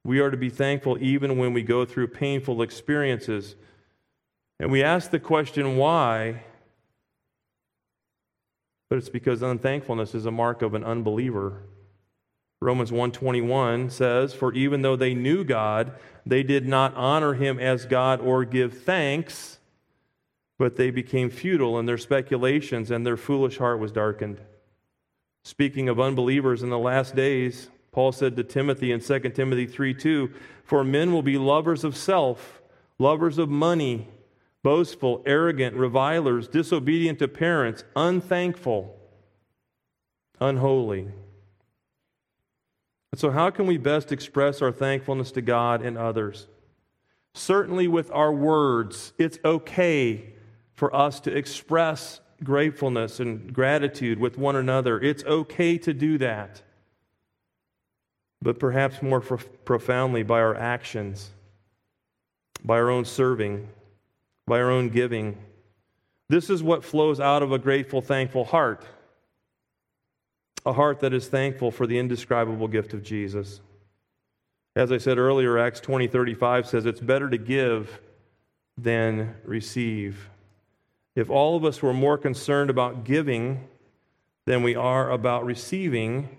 We 0.03 0.19
are 0.19 0.31
to 0.31 0.37
be 0.37 0.49
thankful 0.49 0.97
even 0.99 1.37
when 1.37 1.53
we 1.53 1.63
go 1.63 1.85
through 1.85 2.07
painful 2.07 2.61
experiences. 2.61 3.55
And 4.59 4.71
we 4.71 4.83
ask 4.83 5.11
the 5.11 5.19
question, 5.19 5.77
why? 5.77 6.43
But 8.89 8.99
it's 8.99 9.09
because 9.09 9.41
unthankfulness 9.41 10.13
is 10.13 10.25
a 10.25 10.31
mark 10.31 10.61
of 10.61 10.73
an 10.73 10.83
unbeliever. 10.83 11.63
Romans 12.61 12.91
1:21 12.91 13.89
says, 13.89 14.33
"For 14.33 14.53
even 14.53 14.83
though 14.83 14.95
they 14.95 15.13
knew 15.13 15.43
God, 15.43 15.93
they 16.25 16.43
did 16.43 16.65
not 16.65 16.95
honor 16.95 17.33
him 17.33 17.59
as 17.59 17.85
God 17.85 18.21
or 18.21 18.45
give 18.45 18.83
thanks, 18.83 19.59
but 20.57 20.77
they 20.77 20.89
became 20.91 21.29
futile 21.29 21.77
in 21.77 21.85
their 21.85 21.97
speculations, 21.97 22.89
and 22.89 23.05
their 23.05 23.17
foolish 23.17 23.57
heart 23.57 23.79
was 23.79 23.91
darkened. 23.91 24.39
Speaking 25.43 25.89
of 25.89 25.99
unbelievers 25.99 26.63
in 26.63 26.69
the 26.69 26.79
last 26.79 27.15
days, 27.15 27.69
Paul 27.91 28.11
said 28.11 28.35
to 28.37 28.43
Timothy 28.43 28.91
in 28.91 29.01
2 29.01 29.19
Timothy 29.19 29.67
3 29.67 29.93
2, 29.93 30.31
For 30.63 30.83
men 30.83 31.11
will 31.11 31.21
be 31.21 31.37
lovers 31.37 31.83
of 31.83 31.97
self, 31.97 32.61
lovers 32.97 33.37
of 33.37 33.49
money, 33.49 34.07
boastful, 34.63 35.21
arrogant, 35.25 35.75
revilers, 35.75 36.47
disobedient 36.47 37.19
to 37.19 37.27
parents, 37.27 37.83
unthankful, 37.95 38.97
unholy. 40.39 41.11
And 43.11 43.19
so, 43.19 43.29
how 43.29 43.51
can 43.51 43.67
we 43.67 43.77
best 43.77 44.11
express 44.11 44.61
our 44.61 44.71
thankfulness 44.71 45.31
to 45.33 45.41
God 45.41 45.83
and 45.83 45.97
others? 45.97 46.47
Certainly, 47.35 47.89
with 47.89 48.09
our 48.11 48.31
words, 48.31 49.13
it's 49.17 49.37
okay 49.43 50.33
for 50.71 50.95
us 50.95 51.19
to 51.19 51.35
express 51.35 52.21
gratefulness 52.43 53.19
and 53.19 53.53
gratitude 53.53 54.19
with 54.19 54.37
one 54.37 54.55
another. 54.55 54.99
It's 54.99 55.23
okay 55.23 55.77
to 55.79 55.93
do 55.93 56.17
that. 56.19 56.61
But 58.41 58.59
perhaps 58.59 59.01
more 59.01 59.21
profoundly 59.21 60.23
by 60.23 60.39
our 60.39 60.55
actions, 60.55 61.31
by 62.63 62.77
our 62.77 62.89
own 62.89 63.05
serving, 63.05 63.67
by 64.45 64.59
our 64.59 64.69
own 64.69 64.89
giving. 64.89 65.37
This 66.29 66.49
is 66.49 66.63
what 66.63 66.83
flows 66.83 67.19
out 67.19 67.43
of 67.43 67.51
a 67.51 67.59
grateful, 67.59 68.01
thankful 68.01 68.45
heart. 68.45 68.85
A 70.65 70.73
heart 70.73 70.99
that 71.01 71.13
is 71.13 71.27
thankful 71.27 71.71
for 71.71 71.87
the 71.87 71.97
indescribable 71.97 72.67
gift 72.67 72.93
of 72.93 73.03
Jesus. 73.03 73.59
As 74.75 74.91
I 74.91 74.97
said 74.97 75.17
earlier, 75.17 75.57
Acts 75.57 75.79
20 75.81 76.07
35 76.07 76.67
says 76.67 76.85
it's 76.85 76.99
better 76.99 77.29
to 77.29 77.37
give 77.37 78.01
than 78.77 79.35
receive. 79.43 80.29
If 81.15 81.29
all 81.29 81.55
of 81.55 81.63
us 81.63 81.81
were 81.81 81.93
more 81.93 82.17
concerned 82.17 82.69
about 82.69 83.03
giving 83.03 83.67
than 84.45 84.63
we 84.63 84.75
are 84.75 85.11
about 85.11 85.45
receiving, 85.45 86.37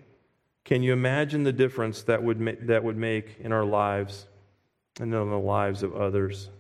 can 0.65 0.83
you 0.83 0.93
imagine 0.93 1.45
the 1.45 1.53
difference 1.53 2.03
that 2.03 2.23
would, 2.23 2.41
ma- 2.41 2.53
that 2.63 2.83
would 2.83 2.97
make 2.97 3.37
in 3.41 3.53
our 3.53 3.65
lives 3.65 4.27
and 4.99 5.15
in 5.15 5.31
the 5.31 5.39
lives 5.39 5.83
of 5.83 5.95
others? 5.95 6.51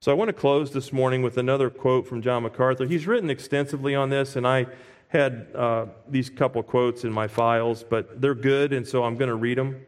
So 0.00 0.10
I 0.12 0.14
want 0.14 0.28
to 0.28 0.34
close 0.34 0.72
this 0.72 0.92
morning 0.92 1.22
with 1.22 1.38
another 1.38 1.70
quote 1.70 2.06
from 2.06 2.20
John 2.20 2.42
MacArthur. 2.42 2.86
He's 2.86 3.06
written 3.06 3.30
extensively 3.30 3.94
on 3.94 4.10
this, 4.10 4.36
and 4.36 4.46
I 4.46 4.66
had 5.08 5.46
uh, 5.54 5.86
these 6.08 6.28
couple 6.28 6.62
quotes 6.62 7.04
in 7.04 7.12
my 7.12 7.28
files, 7.28 7.84
but 7.88 8.20
they're 8.20 8.34
good, 8.34 8.72
and 8.72 8.86
so 8.86 9.04
I'm 9.04 9.16
going 9.16 9.30
to 9.30 9.36
read 9.36 9.56
them. 9.56 9.86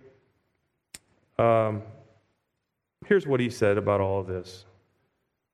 Um, 1.38 1.82
here's 3.06 3.26
what 3.26 3.40
he 3.40 3.50
said 3.50 3.76
about 3.76 4.00
all 4.00 4.20
of 4.20 4.26
this. 4.26 4.64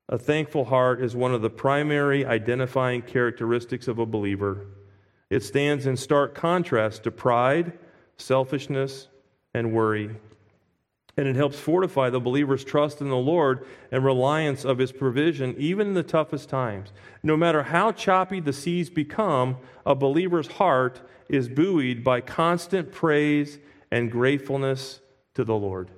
A 0.08 0.18
thankful 0.18 0.64
heart 0.64 1.02
is 1.02 1.16
one 1.16 1.32
of 1.32 1.42
the 1.42 1.50
primary 1.50 2.26
identifying 2.26 3.02
characteristics 3.02 3.88
of 3.88 3.98
a 3.98 4.06
believer. 4.06 4.66
It 5.30 5.42
stands 5.42 5.86
in 5.86 5.96
stark 5.96 6.34
contrast 6.34 7.04
to 7.04 7.10
pride, 7.10 7.72
selfishness, 8.16 9.08
and 9.54 9.72
worry. 9.72 10.10
And 11.16 11.28
it 11.28 11.36
helps 11.36 11.58
fortify 11.58 12.10
the 12.10 12.20
believer's 12.20 12.64
trust 12.64 13.00
in 13.00 13.10
the 13.10 13.16
Lord 13.16 13.66
and 13.90 14.04
reliance 14.04 14.64
of 14.64 14.78
his 14.78 14.92
provision, 14.92 15.54
even 15.58 15.88
in 15.88 15.94
the 15.94 16.02
toughest 16.02 16.48
times. 16.48 16.92
No 17.22 17.36
matter 17.36 17.62
how 17.62 17.92
choppy 17.92 18.40
the 18.40 18.52
seas 18.52 18.88
become, 18.88 19.58
a 19.84 19.94
believer's 19.94 20.48
heart 20.48 21.02
is 21.28 21.48
buoyed 21.48 22.02
by 22.02 22.22
constant 22.22 22.92
praise 22.92 23.58
and 23.90 24.10
gratefulness 24.10 25.00
to 25.34 25.44
the 25.44 25.54
Lord. 25.54 25.90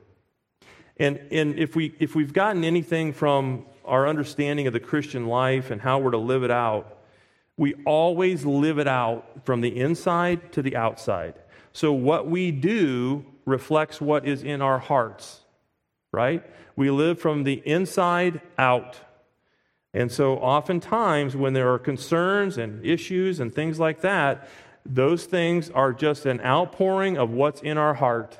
And, 0.97 1.21
and 1.31 1.59
if, 1.59 1.75
we, 1.75 1.95
if 1.99 2.15
we've 2.15 2.33
gotten 2.33 2.65
anything 2.65 3.13
from 3.13 3.67
our 3.85 4.09
understanding 4.09 4.67
of 4.67 4.73
the 4.73 4.81
Christian 4.81 5.27
life 5.27 5.71
and 5.71 5.81
how 5.81 5.99
we're 5.99 6.13
to 6.13 6.19
live 6.19 6.43
it 6.43 6.51
out, 6.51 6.99
we 7.57 7.75
always 7.87 8.45
live 8.45 8.79
it 8.79 8.89
out 8.89 9.45
from 9.45 9.61
the 9.61 9.79
inside 9.79 10.53
to 10.53 10.63
the 10.63 10.77
outside. 10.77 11.35
So 11.73 11.93
what 11.93 12.29
we 12.29 12.51
do 12.51 13.25
reflects 13.45 14.01
what 14.01 14.27
is 14.27 14.43
in 14.43 14.63
our 14.63 14.79
hearts, 14.79 15.41
right? 16.13 16.45
We 16.77 16.91
live 16.91 17.21
from 17.21 17.45
the 17.45 17.63
inside 17.65 18.41
out. 18.59 19.01
And 19.93 20.11
so 20.11 20.37
oftentimes 20.39 21.37
when 21.37 21.53
there 21.53 21.73
are 21.73 21.79
concerns 21.79 22.59
and 22.59 22.85
issues 22.85 23.39
and 23.39 23.55
things 23.55 23.79
like 23.79 24.01
that, 24.01 24.49
those 24.85 25.25
things 25.25 25.71
are 25.71 25.93
just 25.93 26.27
an 26.27 26.41
outpouring 26.41 27.17
of 27.17 27.31
what's 27.31 27.63
in 27.63 27.79
our 27.79 27.95
heart. 27.95 28.39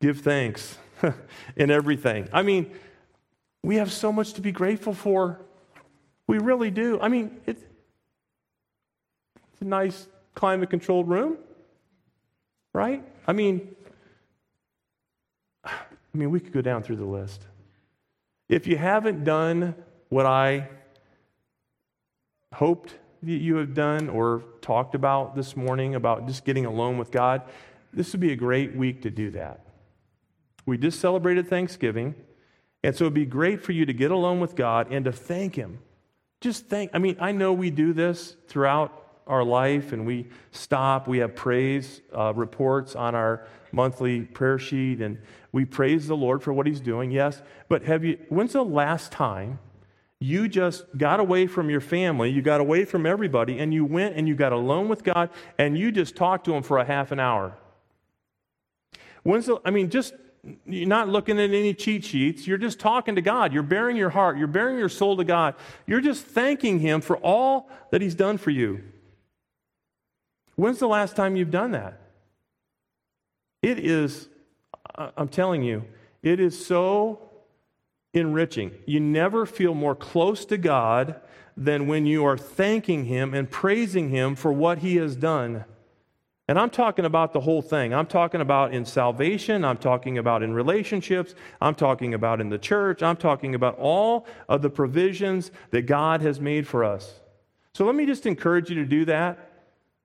Give 0.00 0.20
thanks 0.20 0.78
in 1.56 1.70
everything. 1.70 2.28
I 2.32 2.42
mean, 2.42 2.70
we 3.62 3.76
have 3.76 3.92
so 3.92 4.12
much 4.12 4.34
to 4.34 4.40
be 4.40 4.52
grateful 4.52 4.94
for. 4.94 5.40
We 6.26 6.38
really 6.38 6.70
do. 6.70 7.00
I 7.00 7.08
mean, 7.08 7.40
it's, 7.46 7.62
it's 9.52 9.62
a 9.62 9.64
nice 9.64 10.06
climate 10.34 10.70
controlled 10.70 11.08
room, 11.08 11.38
right? 12.72 13.02
I 13.26 13.32
mean, 13.32 13.74
I 15.64 15.72
mean, 16.12 16.30
we 16.30 16.40
could 16.40 16.52
go 16.52 16.60
down 16.60 16.82
through 16.82 16.96
the 16.96 17.04
list. 17.04 17.42
If 18.48 18.66
you 18.66 18.76
haven't 18.76 19.24
done 19.24 19.74
what 20.10 20.26
I 20.26 20.68
hoped 22.52 22.94
that 23.22 23.32
you 23.32 23.56
have 23.56 23.74
done 23.74 24.08
or 24.08 24.44
talked 24.60 24.94
about 24.94 25.34
this 25.34 25.56
morning 25.56 25.94
about 25.94 26.26
just 26.26 26.44
getting 26.44 26.66
alone 26.66 26.98
with 26.98 27.10
God, 27.10 27.42
this 27.92 28.12
would 28.12 28.20
be 28.20 28.32
a 28.32 28.36
great 28.36 28.76
week 28.76 29.02
to 29.02 29.10
do 29.10 29.30
that. 29.30 29.63
We 30.66 30.78
just 30.78 31.00
celebrated 31.00 31.48
Thanksgiving. 31.48 32.14
And 32.82 32.94
so 32.94 33.04
it'd 33.04 33.14
be 33.14 33.26
great 33.26 33.62
for 33.62 33.72
you 33.72 33.86
to 33.86 33.92
get 33.92 34.10
alone 34.10 34.40
with 34.40 34.54
God 34.56 34.92
and 34.92 35.04
to 35.04 35.12
thank 35.12 35.54
Him. 35.54 35.78
Just 36.40 36.66
thank. 36.66 36.90
I 36.92 36.98
mean, 36.98 37.16
I 37.20 37.32
know 37.32 37.52
we 37.52 37.70
do 37.70 37.92
this 37.92 38.36
throughout 38.48 39.04
our 39.26 39.42
life 39.42 39.92
and 39.92 40.06
we 40.06 40.26
stop. 40.50 41.08
We 41.08 41.18
have 41.18 41.34
praise 41.34 42.02
uh, 42.14 42.34
reports 42.34 42.94
on 42.94 43.14
our 43.14 43.46
monthly 43.72 44.20
prayer 44.22 44.58
sheet 44.58 45.00
and 45.00 45.18
we 45.52 45.64
praise 45.64 46.06
the 46.06 46.16
Lord 46.16 46.42
for 46.42 46.52
what 46.52 46.66
He's 46.66 46.80
doing, 46.80 47.10
yes. 47.10 47.40
But 47.68 47.84
have 47.84 48.04
you, 48.04 48.18
when's 48.28 48.52
the 48.52 48.64
last 48.64 49.12
time 49.12 49.58
you 50.20 50.48
just 50.48 50.84
got 50.96 51.20
away 51.20 51.46
from 51.46 51.70
your 51.70 51.80
family, 51.80 52.30
you 52.30 52.42
got 52.42 52.60
away 52.60 52.84
from 52.84 53.06
everybody, 53.06 53.58
and 53.58 53.72
you 53.72 53.84
went 53.84 54.16
and 54.16 54.26
you 54.26 54.34
got 54.34 54.52
alone 54.52 54.88
with 54.88 55.04
God 55.04 55.30
and 55.58 55.78
you 55.78 55.92
just 55.92 56.16
talked 56.16 56.44
to 56.46 56.54
Him 56.54 56.62
for 56.62 56.78
a 56.78 56.84
half 56.84 57.12
an 57.12 57.20
hour? 57.20 57.56
When's 59.22 59.46
the, 59.46 59.58
I 59.64 59.70
mean, 59.70 59.90
just 59.90 60.14
you're 60.66 60.88
not 60.88 61.08
looking 61.08 61.38
at 61.38 61.50
any 61.50 61.74
cheat 61.74 62.04
sheets. 62.04 62.46
You're 62.46 62.58
just 62.58 62.78
talking 62.78 63.14
to 63.14 63.22
God. 63.22 63.52
You're 63.52 63.62
baring 63.62 63.96
your 63.96 64.10
heart. 64.10 64.36
You're 64.36 64.46
baring 64.46 64.78
your 64.78 64.88
soul 64.88 65.16
to 65.16 65.24
God. 65.24 65.54
You're 65.86 66.00
just 66.00 66.24
thanking 66.24 66.80
Him 66.80 67.00
for 67.00 67.16
all 67.18 67.70
that 67.90 68.02
He's 68.02 68.14
done 68.14 68.38
for 68.38 68.50
you. 68.50 68.82
When's 70.56 70.78
the 70.78 70.88
last 70.88 71.16
time 71.16 71.36
you've 71.36 71.50
done 71.50 71.72
that? 71.72 72.00
It 73.62 73.78
is, 73.78 74.28
I'm 74.96 75.28
telling 75.28 75.62
you, 75.62 75.84
it 76.22 76.38
is 76.38 76.64
so 76.64 77.18
enriching. 78.12 78.72
You 78.86 79.00
never 79.00 79.46
feel 79.46 79.74
more 79.74 79.94
close 79.94 80.44
to 80.46 80.58
God 80.58 81.20
than 81.56 81.86
when 81.86 82.06
you 82.06 82.24
are 82.24 82.36
thanking 82.36 83.06
Him 83.06 83.32
and 83.34 83.50
praising 83.50 84.10
Him 84.10 84.34
for 84.34 84.52
what 84.52 84.78
He 84.78 84.96
has 84.96 85.16
done. 85.16 85.64
And 86.46 86.58
I'm 86.58 86.68
talking 86.68 87.06
about 87.06 87.32
the 87.32 87.40
whole 87.40 87.62
thing. 87.62 87.94
I'm 87.94 88.06
talking 88.06 88.42
about 88.42 88.74
in 88.74 88.84
salvation. 88.84 89.64
I'm 89.64 89.78
talking 89.78 90.18
about 90.18 90.42
in 90.42 90.52
relationships. 90.52 91.34
I'm 91.60 91.74
talking 91.74 92.12
about 92.12 92.40
in 92.40 92.50
the 92.50 92.58
church. 92.58 93.02
I'm 93.02 93.16
talking 93.16 93.54
about 93.54 93.78
all 93.78 94.26
of 94.48 94.60
the 94.60 94.68
provisions 94.68 95.50
that 95.70 95.82
God 95.82 96.20
has 96.20 96.40
made 96.40 96.66
for 96.66 96.84
us. 96.84 97.20
So 97.72 97.86
let 97.86 97.94
me 97.94 98.04
just 98.04 98.26
encourage 98.26 98.68
you 98.68 98.76
to 98.76 98.84
do 98.84 99.06
that. 99.06 99.52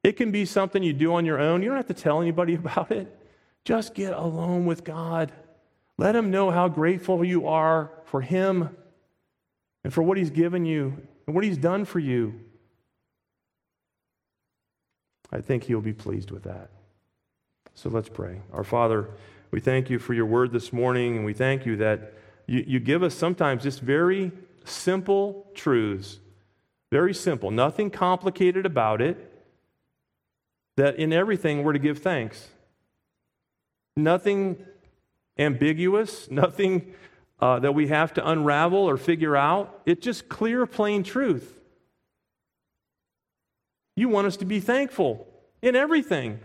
It 0.01 0.13
can 0.13 0.31
be 0.31 0.45
something 0.45 0.81
you 0.81 0.93
do 0.93 1.13
on 1.13 1.25
your 1.25 1.39
own. 1.39 1.61
You 1.61 1.69
don't 1.69 1.77
have 1.77 1.87
to 1.87 1.93
tell 1.93 2.21
anybody 2.21 2.55
about 2.55 2.91
it. 2.91 3.13
Just 3.65 3.93
get 3.93 4.13
alone 4.13 4.65
with 4.65 4.85
God. 4.85 5.33
Let 5.97 6.15
Him 6.15 6.31
know 6.31 6.51
how 6.51 6.69
grateful 6.69 7.23
you 7.25 7.47
are 7.47 7.91
for 8.05 8.21
Him 8.21 8.75
and 9.83 9.93
for 9.93 10.01
what 10.01 10.17
He's 10.17 10.31
given 10.31 10.65
you 10.65 10.97
and 11.27 11.35
what 11.35 11.43
He's 11.43 11.57
done 11.57 11.83
for 11.83 11.99
you. 11.99 12.39
I 15.31 15.41
think 15.41 15.63
he'll 15.63 15.81
be 15.81 15.93
pleased 15.93 16.31
with 16.31 16.43
that. 16.43 16.69
So 17.75 17.89
let's 17.89 18.09
pray. 18.09 18.41
Our 18.51 18.63
Father, 18.63 19.09
we 19.51 19.59
thank 19.59 19.89
you 19.89 19.99
for 19.99 20.13
your 20.13 20.25
word 20.25 20.51
this 20.51 20.73
morning, 20.73 21.15
and 21.15 21.25
we 21.25 21.33
thank 21.33 21.65
you 21.65 21.75
that 21.77 22.13
you, 22.45 22.63
you 22.67 22.79
give 22.79 23.03
us 23.03 23.15
sometimes 23.15 23.63
just 23.63 23.79
very 23.79 24.31
simple 24.65 25.47
truths. 25.53 26.19
Very 26.91 27.13
simple, 27.13 27.51
nothing 27.51 27.91
complicated 27.91 28.65
about 28.65 29.01
it. 29.01 29.25
That 30.77 30.95
in 30.95 31.13
everything 31.13 31.63
we're 31.63 31.73
to 31.73 31.79
give 31.79 31.99
thanks. 31.99 32.49
Nothing 33.95 34.65
ambiguous, 35.37 36.31
nothing 36.31 36.93
uh, 37.39 37.59
that 37.59 37.73
we 37.73 37.87
have 37.87 38.13
to 38.15 38.29
unravel 38.29 38.79
or 38.79 38.97
figure 38.97 39.35
out. 39.35 39.81
It's 39.85 40.03
just 40.03 40.29
clear, 40.29 40.65
plain 40.65 41.03
truth. 41.03 41.58
You 43.95 44.09
want 44.09 44.27
us 44.27 44.37
to 44.37 44.45
be 44.45 44.59
thankful 44.59 45.27
in 45.61 45.75
everything. 45.75 46.39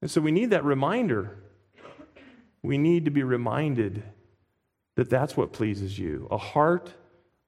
And 0.00 0.10
so 0.10 0.20
we 0.20 0.32
need 0.32 0.50
that 0.50 0.64
reminder. 0.64 1.38
we 2.62 2.78
need 2.78 3.04
to 3.04 3.10
be 3.10 3.22
reminded 3.22 4.02
that 4.96 5.08
that's 5.08 5.36
what 5.36 5.52
pleases 5.52 5.98
you 5.98 6.28
a 6.30 6.38
heart 6.38 6.92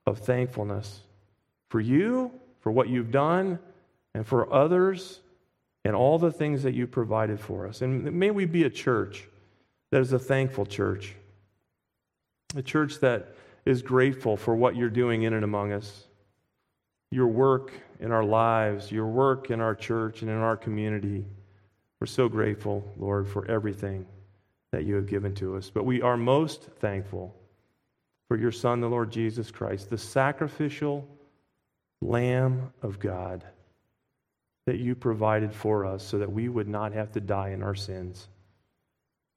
of 0.06 0.18
thankfulness 0.18 1.00
for 1.70 1.80
you, 1.80 2.30
for 2.60 2.70
what 2.70 2.88
you've 2.88 3.10
done, 3.10 3.58
and 4.14 4.26
for 4.26 4.52
others, 4.52 5.20
and 5.84 5.94
all 5.94 6.18
the 6.18 6.32
things 6.32 6.62
that 6.62 6.72
you 6.72 6.86
provided 6.86 7.40
for 7.40 7.66
us. 7.66 7.82
And 7.82 8.12
may 8.12 8.30
we 8.30 8.44
be 8.44 8.64
a 8.64 8.70
church 8.70 9.28
that 9.90 10.00
is 10.00 10.12
a 10.12 10.18
thankful 10.18 10.66
church, 10.66 11.14
a 12.56 12.62
church 12.62 13.00
that 13.00 13.34
is 13.64 13.82
grateful 13.82 14.36
for 14.36 14.54
what 14.54 14.76
you're 14.76 14.90
doing 14.90 15.22
in 15.22 15.32
and 15.32 15.44
among 15.44 15.72
us, 15.72 16.04
your 17.14 17.28
work 17.28 17.72
in 18.00 18.10
our 18.10 18.24
lives, 18.24 18.90
your 18.90 19.06
work 19.06 19.50
in 19.50 19.60
our 19.60 19.74
church 19.74 20.22
and 20.22 20.30
in 20.30 20.36
our 20.36 20.56
community. 20.56 21.24
We're 22.00 22.08
so 22.08 22.28
grateful, 22.28 22.84
Lord, 22.98 23.28
for 23.28 23.48
everything 23.48 24.04
that 24.72 24.84
you 24.84 24.96
have 24.96 25.06
given 25.06 25.34
to 25.36 25.56
us. 25.56 25.70
But 25.70 25.86
we 25.86 26.02
are 26.02 26.16
most 26.16 26.62
thankful 26.80 27.34
for 28.26 28.36
your 28.36 28.50
Son, 28.50 28.80
the 28.80 28.88
Lord 28.88 29.12
Jesus 29.12 29.50
Christ, 29.52 29.90
the 29.90 29.98
sacrificial 29.98 31.06
Lamb 32.02 32.72
of 32.82 32.98
God 32.98 33.44
that 34.66 34.78
you 34.78 34.94
provided 34.94 35.54
for 35.54 35.86
us 35.86 36.02
so 36.02 36.18
that 36.18 36.32
we 36.32 36.48
would 36.48 36.68
not 36.68 36.92
have 36.92 37.12
to 37.12 37.20
die 37.20 37.50
in 37.50 37.62
our 37.62 37.74
sins. 37.74 38.28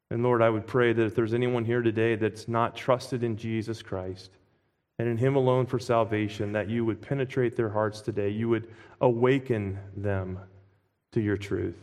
And 0.09 0.23
Lord, 0.23 0.41
I 0.41 0.49
would 0.49 0.65
pray 0.65 0.93
that 0.93 1.03
if 1.03 1.15
there's 1.15 1.33
anyone 1.33 1.65
here 1.65 1.81
today 1.81 2.15
that's 2.15 2.47
not 2.47 2.75
trusted 2.75 3.23
in 3.23 3.37
Jesus 3.37 3.83
Christ 3.83 4.31
and 4.99 5.07
in 5.07 5.17
Him 5.17 5.35
alone 5.35 5.65
for 5.65 5.79
salvation, 5.79 6.53
that 6.53 6.69
you 6.69 6.85
would 6.85 7.01
penetrate 7.01 7.55
their 7.55 7.69
hearts 7.69 8.01
today. 8.01 8.29
You 8.29 8.49
would 8.49 8.67
awaken 8.99 9.79
them 9.95 10.39
to 11.11 11.21
your 11.21 11.37
truth 11.37 11.77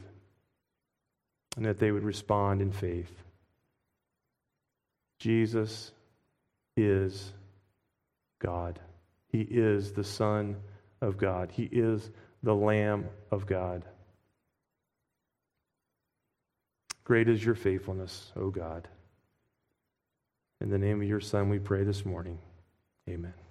and 1.56 1.64
that 1.64 1.78
they 1.78 1.92
would 1.92 2.04
respond 2.04 2.60
in 2.60 2.72
faith. 2.72 3.12
Jesus 5.20 5.92
is 6.76 7.32
God. 8.40 8.80
He 9.28 9.40
is 9.42 9.92
the 9.92 10.04
Son 10.04 10.56
of 11.00 11.16
God. 11.16 11.50
He 11.52 11.64
is 11.64 12.10
the 12.42 12.54
Lamb 12.54 13.06
of 13.30 13.46
God. 13.46 13.84
Great 17.04 17.28
is 17.28 17.44
your 17.44 17.54
faithfulness, 17.54 18.32
O 18.36 18.50
God. 18.50 18.88
In 20.60 20.70
the 20.70 20.78
name 20.78 21.02
of 21.02 21.08
your 21.08 21.20
Son, 21.20 21.48
we 21.48 21.58
pray 21.58 21.84
this 21.84 22.04
morning. 22.04 22.38
Amen. 23.08 23.43